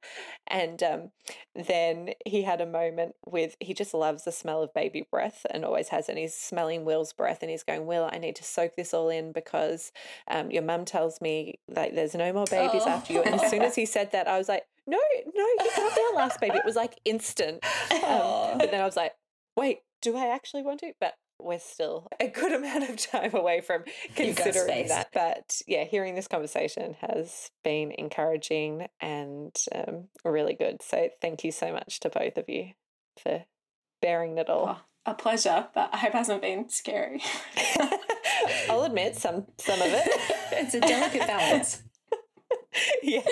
And 0.46 0.82
um, 0.82 1.10
then 1.54 2.10
he 2.26 2.42
had 2.42 2.60
a 2.60 2.66
moment 2.66 3.14
with, 3.26 3.56
he 3.60 3.74
just 3.74 3.94
loves 3.94 4.24
the 4.24 4.32
smell 4.32 4.62
of 4.62 4.74
baby 4.74 5.06
breath 5.10 5.46
and 5.50 5.64
always 5.64 5.88
has. 5.88 6.08
And 6.08 6.18
he's 6.18 6.34
smelling 6.34 6.84
Will's 6.84 7.12
breath 7.12 7.38
and 7.42 7.50
he's 7.50 7.62
going, 7.62 7.86
Will, 7.86 8.08
I 8.12 8.18
need 8.18 8.36
to 8.36 8.44
soak 8.44 8.76
this 8.76 8.92
all 8.94 9.08
in 9.08 9.32
because 9.32 9.92
um, 10.28 10.50
your 10.50 10.62
mum 10.62 10.84
tells 10.84 11.20
me 11.20 11.58
like 11.68 11.94
there's 11.94 12.14
no 12.14 12.32
more 12.32 12.46
babies 12.50 12.82
Oh. 12.84 12.90
after 12.90 13.12
you. 13.12 13.22
And 13.22 13.34
as 13.36 13.50
soon 13.50 13.62
as 13.62 13.74
he 13.74 13.86
said 13.86 14.12
that, 14.12 14.26
I 14.28 14.38
was 14.38 14.48
like, 14.48 14.64
no, 14.86 14.98
no, 15.34 15.44
you 15.44 15.70
can't 15.74 15.94
be 15.94 16.02
our 16.10 16.16
last 16.16 16.40
baby. 16.40 16.56
It 16.56 16.64
was 16.64 16.76
like 16.76 16.98
instant. 17.04 17.64
Um, 17.92 18.58
but 18.58 18.70
then 18.70 18.80
I 18.80 18.84
was 18.84 18.96
like, 18.96 19.12
wait, 19.56 19.78
do 20.02 20.16
I 20.16 20.26
actually 20.34 20.62
want 20.62 20.80
to? 20.80 20.92
But 21.00 21.14
we're 21.42 21.58
still 21.58 22.08
a 22.18 22.28
good 22.28 22.52
amount 22.60 22.88
of 22.88 22.96
time 22.96 23.34
away 23.34 23.60
from 23.60 23.84
considering 24.14 24.88
that. 24.88 25.08
But 25.12 25.60
yeah, 25.66 25.84
hearing 25.84 26.14
this 26.14 26.28
conversation 26.28 26.96
has 27.00 27.50
been 27.64 27.92
encouraging 27.92 28.88
and 29.00 29.54
um, 29.74 30.08
really 30.24 30.54
good. 30.54 30.82
So 30.82 31.08
thank 31.20 31.44
you 31.44 31.52
so 31.52 31.72
much 31.72 32.00
to 32.00 32.10
both 32.10 32.36
of 32.36 32.48
you 32.48 32.70
for 33.22 33.44
bearing 34.00 34.38
it 34.38 34.48
all. 34.48 34.68
oh, 34.68 34.82
a 35.06 35.14
pleasure 35.14 35.66
but 35.74 35.88
i 35.94 35.96
hope 35.96 36.10
it 36.10 36.14
hasn't 36.14 36.42
been 36.42 36.68
scary 36.68 37.22
I'll 38.68 38.84
admit 38.84 39.16
some 39.16 39.46
some 39.58 39.80
of 39.80 39.88
it. 39.88 40.08
it's 40.52 40.74
a 40.74 40.80
delicate 40.80 41.26
balance. 41.26 41.82
yeah, 43.02 43.22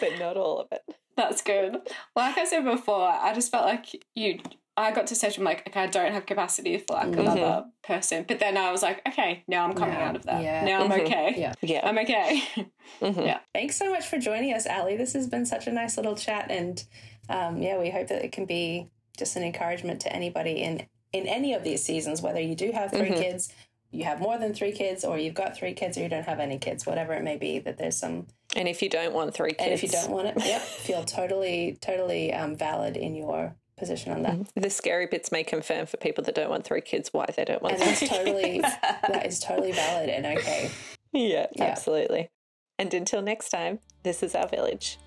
but 0.00 0.18
not 0.18 0.36
all 0.36 0.60
of 0.60 0.68
it. 0.72 0.82
That's 1.16 1.42
good. 1.42 1.76
Like 2.14 2.38
I 2.38 2.44
said 2.44 2.64
before, 2.64 3.08
I 3.08 3.34
just 3.34 3.50
felt 3.50 3.64
like 3.66 3.86
you. 4.14 4.40
I 4.78 4.92
got 4.92 5.06
to 5.08 5.14
stage 5.14 5.38
I'm 5.38 5.44
like, 5.44 5.66
okay, 5.68 5.80
I 5.82 5.86
don't 5.86 6.12
have 6.12 6.24
capacity 6.26 6.78
for 6.78 6.94
like 6.94 7.08
another 7.16 7.64
person. 7.82 8.24
But 8.28 8.38
then 8.38 8.56
I 8.56 8.70
was 8.72 8.82
like, 8.82 9.00
okay, 9.08 9.42
now 9.48 9.64
I'm 9.64 9.74
coming 9.74 9.94
Now, 9.98 10.04
out 10.06 10.16
of 10.16 10.24
that. 10.26 10.42
yeah. 10.42 10.64
Now 10.64 10.82
I'm 10.84 10.90
Mhm. 10.90 11.00
okay. 11.02 11.34
Yeah. 11.36 11.52
Yeah. 11.62 11.80
I'm 11.86 11.98
okay. 11.98 12.42
Mhm. 13.00 13.26
Yeah. 13.26 13.40
Thanks 13.54 13.76
so 13.76 13.90
much 13.90 14.06
for 14.06 14.18
joining 14.18 14.54
us, 14.54 14.66
Ellie. 14.66 14.96
This 14.96 15.12
has 15.14 15.26
been 15.28 15.44
such 15.46 15.66
a 15.66 15.72
nice 15.72 15.96
little 15.96 16.16
chat, 16.16 16.50
and 16.50 16.82
um, 17.28 17.60
yeah, 17.60 17.78
we 17.78 17.90
hope 17.90 18.08
that 18.08 18.24
it 18.24 18.32
can 18.32 18.46
be 18.46 18.88
just 19.18 19.36
an 19.36 19.42
encouragement 19.42 20.00
to 20.02 20.12
anybody 20.12 20.62
in 20.62 20.86
in 21.12 21.26
any 21.26 21.54
of 21.54 21.64
these 21.64 21.82
seasons, 21.82 22.20
whether 22.22 22.40
you 22.40 22.54
do 22.54 22.70
have 22.72 22.90
3 22.90 23.08
Mhm. 23.10 23.16
kids, 23.18 23.52
you 23.90 24.04
have 24.04 24.20
more 24.20 24.36
than 24.38 24.52
three 24.52 24.72
kids, 24.72 25.04
or 25.04 25.18
you've 25.18 25.32
got 25.34 25.56
three 25.56 25.72
kids, 25.72 25.96
or 25.96 26.02
you 26.02 26.08
don't 26.10 26.26
have 26.26 26.38
any 26.40 26.58
kids, 26.58 26.84
whatever 26.84 27.14
it 27.14 27.22
may 27.22 27.36
be. 27.36 27.58
That 27.58 27.78
there's 27.78 27.96
some, 27.96 28.26
And 28.54 28.68
if 28.68 28.82
you 28.82 28.90
don't 28.90 29.14
want 29.14 29.32
three 29.34 29.52
kids, 29.52 29.62
and 29.62 29.72
if 29.72 29.82
you 29.82 29.88
don't 29.88 30.10
want 30.10 30.28
it, 30.28 30.36
yep, 30.44 30.60
feel 30.60 31.02
totally, 31.18 31.78
totally 31.80 32.32
um, 32.34 32.56
valid 32.56 32.96
in 32.98 33.14
your 33.14 33.56
position 33.78 34.12
on 34.12 34.22
that. 34.22 34.32
Mm-hmm. 34.34 34.60
the 34.60 34.70
scary 34.70 35.06
bits 35.06 35.30
may 35.32 35.44
confirm 35.44 35.86
for 35.86 35.96
people 35.96 36.24
that 36.24 36.34
don't 36.34 36.50
want 36.50 36.64
three 36.64 36.80
kids 36.80 37.10
why 37.12 37.26
they 37.36 37.44
don't 37.44 37.62
want 37.62 37.74
And 37.74 37.82
three 37.82 38.08
that's 38.08 38.08
totally 38.08 38.60
that 38.60 39.26
is 39.26 39.40
totally 39.40 39.72
valid 39.72 40.08
and 40.08 40.26
okay. 40.38 40.70
yeah, 41.12 41.46
Yeah. 41.54 41.64
absolutely. 41.64 42.30
And 42.78 42.92
until 42.94 43.22
next 43.22 43.48
time, 43.50 43.80
this 44.02 44.22
is 44.22 44.34
our 44.34 44.46
village. 44.48 44.98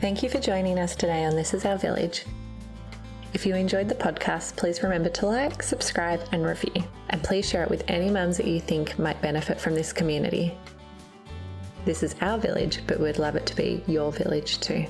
Thank 0.00 0.22
you 0.22 0.28
for 0.28 0.38
joining 0.40 0.78
us 0.78 0.96
today 0.96 1.24
on 1.24 1.36
This 1.36 1.54
Is 1.54 1.64
Our 1.64 1.78
Village. 1.78 2.24
If 3.34 3.46
you 3.46 3.54
enjoyed 3.54 3.88
the 3.88 3.94
podcast, 3.94 4.56
please 4.56 4.82
remember 4.82 5.08
to 5.10 5.26
like, 5.26 5.62
subscribe, 5.62 6.20
and 6.32 6.44
review. 6.44 6.84
And 7.10 7.22
please 7.22 7.48
share 7.48 7.62
it 7.62 7.70
with 7.70 7.84
any 7.88 8.10
mums 8.10 8.36
that 8.38 8.46
you 8.46 8.60
think 8.60 8.98
might 8.98 9.20
benefit 9.22 9.60
from 9.60 9.74
this 9.74 9.92
community. 9.92 10.56
This 11.84 12.02
is 12.02 12.14
our 12.20 12.38
village, 12.38 12.80
but 12.86 13.00
we'd 13.00 13.18
love 13.18 13.36
it 13.36 13.46
to 13.46 13.56
be 13.56 13.82
your 13.86 14.10
village 14.12 14.58
too. 14.60 14.86